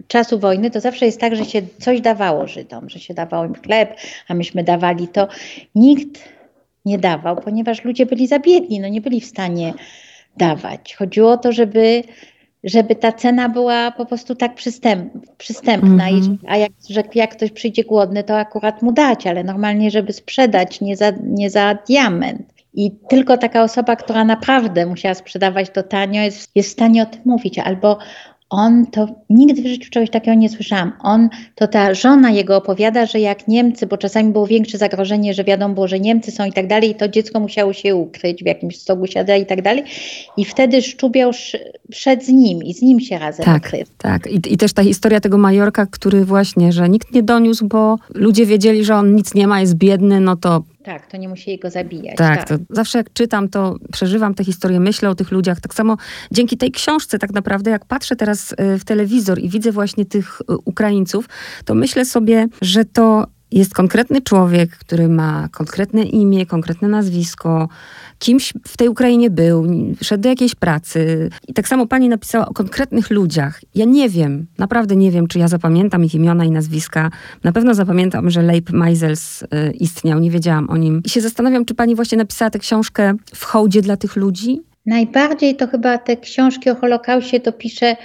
czasu 0.07 0.39
wojny, 0.39 0.71
to 0.71 0.79
zawsze 0.79 1.05
jest 1.05 1.19
tak, 1.19 1.35
że 1.35 1.45
się 1.45 1.61
coś 1.79 2.01
dawało 2.01 2.47
Żydom, 2.47 2.89
że 2.89 2.99
się 2.99 3.13
dawało 3.13 3.45
im 3.45 3.55
chleb, 3.55 3.97
a 4.27 4.33
myśmy 4.33 4.63
dawali 4.63 5.07
to. 5.07 5.27
Nikt 5.75 6.29
nie 6.85 6.97
dawał, 6.97 7.35
ponieważ 7.35 7.83
ludzie 7.83 8.05
byli 8.05 8.27
za 8.27 8.39
biedni, 8.39 8.79
no 8.79 8.87
nie 8.87 9.01
byli 9.01 9.21
w 9.21 9.25
stanie 9.25 9.73
dawać. 10.37 10.95
Chodziło 10.95 11.31
o 11.31 11.37
to, 11.37 11.51
żeby 11.51 12.03
żeby 12.63 12.95
ta 12.95 13.11
cena 13.11 13.49
była 13.49 13.91
po 13.91 14.05
prostu 14.05 14.35
tak 14.35 14.55
przystęp, 14.55 15.13
przystępna. 15.37 16.09
Mm 16.09 16.21
-hmm. 16.21 16.37
a 16.47 16.57
jak, 16.57 16.71
że 16.89 17.03
jak 17.15 17.31
ktoś 17.31 17.51
przyjdzie 17.51 17.83
głodny, 17.83 18.23
to 18.23 18.37
akurat 18.37 18.81
mu 18.81 18.91
dać, 18.91 19.27
ale 19.27 19.43
normalnie, 19.43 19.91
żeby 19.91 20.13
sprzedać 20.13 20.81
nie 20.81 20.97
za, 20.97 21.11
nie 21.23 21.49
za 21.49 21.77
diament. 21.87 22.53
I 22.73 22.91
tylko 23.09 23.37
taka 23.37 23.63
osoba, 23.63 23.95
która 23.95 24.23
naprawdę 24.23 24.85
musiała 24.85 25.15
sprzedawać 25.15 25.69
to 25.69 25.83
tanio, 25.83 26.21
jest, 26.21 26.51
jest 26.55 26.69
w 26.69 26.71
stanie 26.71 27.03
o 27.03 27.05
tym 27.05 27.21
mówić. 27.25 27.59
Albo 27.59 27.97
on 28.53 28.85
to 28.85 29.07
nigdy 29.29 29.61
w 29.61 29.67
życiu 29.67 29.89
czegoś 29.91 30.09
takiego 30.09 30.37
nie 30.37 30.49
słyszałam. 30.49 30.91
On, 30.99 31.29
to 31.55 31.67
ta 31.67 31.93
żona 31.93 32.31
jego 32.31 32.57
opowiada, 32.57 33.05
że 33.05 33.19
jak 33.19 33.47
Niemcy, 33.47 33.87
bo 33.87 33.97
czasami 33.97 34.31
było 34.31 34.47
większe 34.47 34.77
zagrożenie, 34.77 35.33
że 35.33 35.43
wiadomo 35.43 35.73
było, 35.73 35.87
że 35.87 35.99
Niemcy 35.99 36.31
są 36.31 36.45
i 36.45 36.53
tak 36.53 36.67
dalej, 36.67 36.89
i 36.89 36.95
to 36.95 37.07
dziecko 37.07 37.39
musiało 37.39 37.73
się 37.73 37.95
ukryć 37.95 38.43
w 38.43 38.45
jakimś 38.45 38.77
stogu 38.77 39.07
siada 39.07 39.35
i 39.35 39.45
tak 39.45 39.61
dalej. 39.61 39.83
I 40.37 40.45
wtedy 40.45 40.81
Szczubiał 40.81 41.31
przed 41.89 42.25
z 42.25 42.29
nim 42.29 42.63
i 42.63 42.73
z 42.73 42.81
nim 42.81 42.99
się 42.99 43.19
razem 43.19 43.45
tak, 43.45 43.65
ukrył. 43.65 43.83
Tak, 43.97 44.27
I, 44.27 44.53
i 44.53 44.57
też 44.57 44.73
ta 44.73 44.83
historia 44.83 45.19
tego 45.19 45.37
Majorka, 45.37 45.85
który 45.85 46.25
właśnie, 46.25 46.71
że 46.71 46.89
nikt 46.89 47.13
nie 47.13 47.23
doniósł, 47.23 47.67
bo 47.67 47.97
ludzie 48.13 48.45
wiedzieli, 48.45 48.85
że 48.85 48.95
on 48.95 49.15
nic 49.15 49.33
nie 49.33 49.47
ma, 49.47 49.61
jest 49.61 49.75
biedny, 49.75 50.19
no 50.19 50.35
to 50.35 50.63
tak, 50.83 51.07
to 51.07 51.17
nie 51.17 51.29
musieli 51.29 51.59
go 51.59 51.69
zabijać. 51.69 52.15
Tak, 52.17 52.47
tak. 52.47 52.59
zawsze 52.69 52.97
jak 52.97 53.13
czytam, 53.13 53.49
to 53.49 53.75
przeżywam 53.91 54.33
tę 54.33 54.43
historię, 54.43 54.79
myślę 54.79 55.09
o 55.09 55.15
tych 55.15 55.31
ludziach. 55.31 55.61
Tak 55.61 55.73
samo 55.73 55.97
dzięki 56.31 56.57
tej 56.57 56.71
książce, 56.71 57.19
tak 57.19 57.33
naprawdę, 57.33 57.71
jak 57.71 57.85
patrzę 57.85 58.15
teraz 58.15 58.51
y, 58.51 58.79
w 58.79 58.85
telewizor 58.85 59.39
i 59.39 59.49
widzę 59.49 59.71
właśnie 59.71 60.05
tych 60.05 60.41
y, 60.41 60.57
Ukraińców, 60.65 61.25
to 61.65 61.75
myślę 61.75 62.05
sobie, 62.05 62.47
że 62.61 62.85
to 62.85 63.27
jest 63.53 63.73
konkretny 63.73 64.21
człowiek, 64.21 64.69
który 64.69 65.07
ma 65.07 65.49
konkretne 65.51 66.03
imię, 66.03 66.45
konkretne 66.45 66.87
nazwisko, 66.87 67.69
kimś 68.19 68.53
w 68.67 68.77
tej 68.77 68.89
Ukrainie 68.89 69.29
był, 69.29 69.65
szedł 70.01 70.23
do 70.23 70.29
jakiejś 70.29 70.55
pracy. 70.55 71.29
I 71.47 71.53
tak 71.53 71.67
samo 71.67 71.87
pani 71.87 72.09
napisała 72.09 72.47
o 72.49 72.53
konkretnych 72.53 73.09
ludziach. 73.09 73.61
Ja 73.75 73.85
nie 73.85 74.09
wiem, 74.09 74.45
naprawdę 74.57 74.95
nie 74.95 75.11
wiem, 75.11 75.27
czy 75.27 75.39
ja 75.39 75.47
zapamiętam 75.47 76.05
ich 76.05 76.15
imiona 76.15 76.45
i 76.45 76.51
nazwiska. 76.51 77.11
Na 77.43 77.51
pewno 77.51 77.73
zapamiętam, 77.73 78.29
że 78.29 78.41
Leib 78.41 78.69
Meisels 78.69 79.41
y, 79.41 79.47
istniał, 79.79 80.19
nie 80.19 80.31
wiedziałam 80.31 80.69
o 80.69 80.77
nim. 80.77 81.01
I 81.05 81.09
się 81.09 81.21
zastanawiam, 81.21 81.65
czy 81.65 81.75
pani 81.75 81.95
właśnie 81.95 82.17
napisała 82.17 82.51
tę 82.51 82.59
książkę 82.59 83.13
w 83.35 83.43
hołdzie 83.43 83.81
dla 83.81 83.97
tych 83.97 84.15
ludzi? 84.15 84.61
Najbardziej 84.85 85.55
to 85.55 85.67
chyba 85.67 85.97
te 85.97 86.17
książki 86.17 86.69
o 86.69 86.75
Holokauście 86.75 87.39
to 87.39 87.51
pisze 87.51 87.95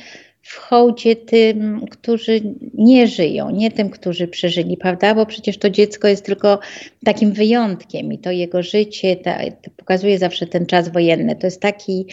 w 0.48 0.56
hołdzie 0.56 1.16
tym, 1.16 1.86
którzy 1.90 2.40
nie 2.74 3.06
żyją, 3.06 3.50
nie 3.50 3.70
tym, 3.70 3.90
którzy 3.90 4.28
przeżyli, 4.28 4.76
prawda? 4.76 5.14
Bo 5.14 5.26
przecież 5.26 5.58
to 5.58 5.70
dziecko 5.70 6.08
jest 6.08 6.24
tylko 6.24 6.58
takim 7.04 7.32
wyjątkiem 7.32 8.12
i 8.12 8.18
to 8.18 8.30
jego 8.30 8.62
życie 8.62 9.16
ta, 9.16 9.38
to 9.62 9.70
pokazuje 9.76 10.18
zawsze 10.18 10.46
ten 10.46 10.66
czas 10.66 10.88
wojenny. 10.88 11.36
To 11.36 11.46
jest 11.46 11.60
taki 11.60 12.06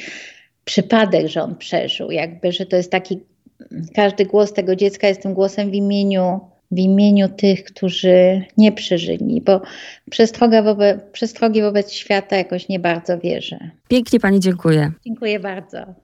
przypadek, 0.66 1.28
że 1.28 1.44
on 1.44 1.56
przeżył, 1.56 2.12
jakby, 2.12 2.52
że 2.52 2.66
to 2.66 2.76
jest 2.76 2.92
taki, 2.92 3.20
każdy 3.96 4.26
głos 4.26 4.54
tego 4.54 4.76
dziecka 4.76 5.08
jest 5.08 5.22
tym 5.22 5.34
głosem 5.34 5.72
w 5.72 5.74
imieniu 5.74 6.40
w 6.72 6.80
imieniu 6.80 7.30
tych, 7.30 7.64
którzy 7.64 8.42
nie 8.58 8.72
przeżyli, 8.72 9.42
bo 9.42 9.62
przestroga 10.12 10.62
wobec, 10.62 11.02
przestrogi 11.12 11.62
wobec 11.62 11.92
świata 11.92 12.36
jakoś 12.36 12.70
nie 12.70 12.80
bardzo 12.80 13.20
wierzę. 13.20 13.58
Pięknie 13.88 14.20
Pani 14.20 14.40
dziękuję. 14.40 14.92
Dziękuję 15.06 15.40
bardzo. 15.40 15.86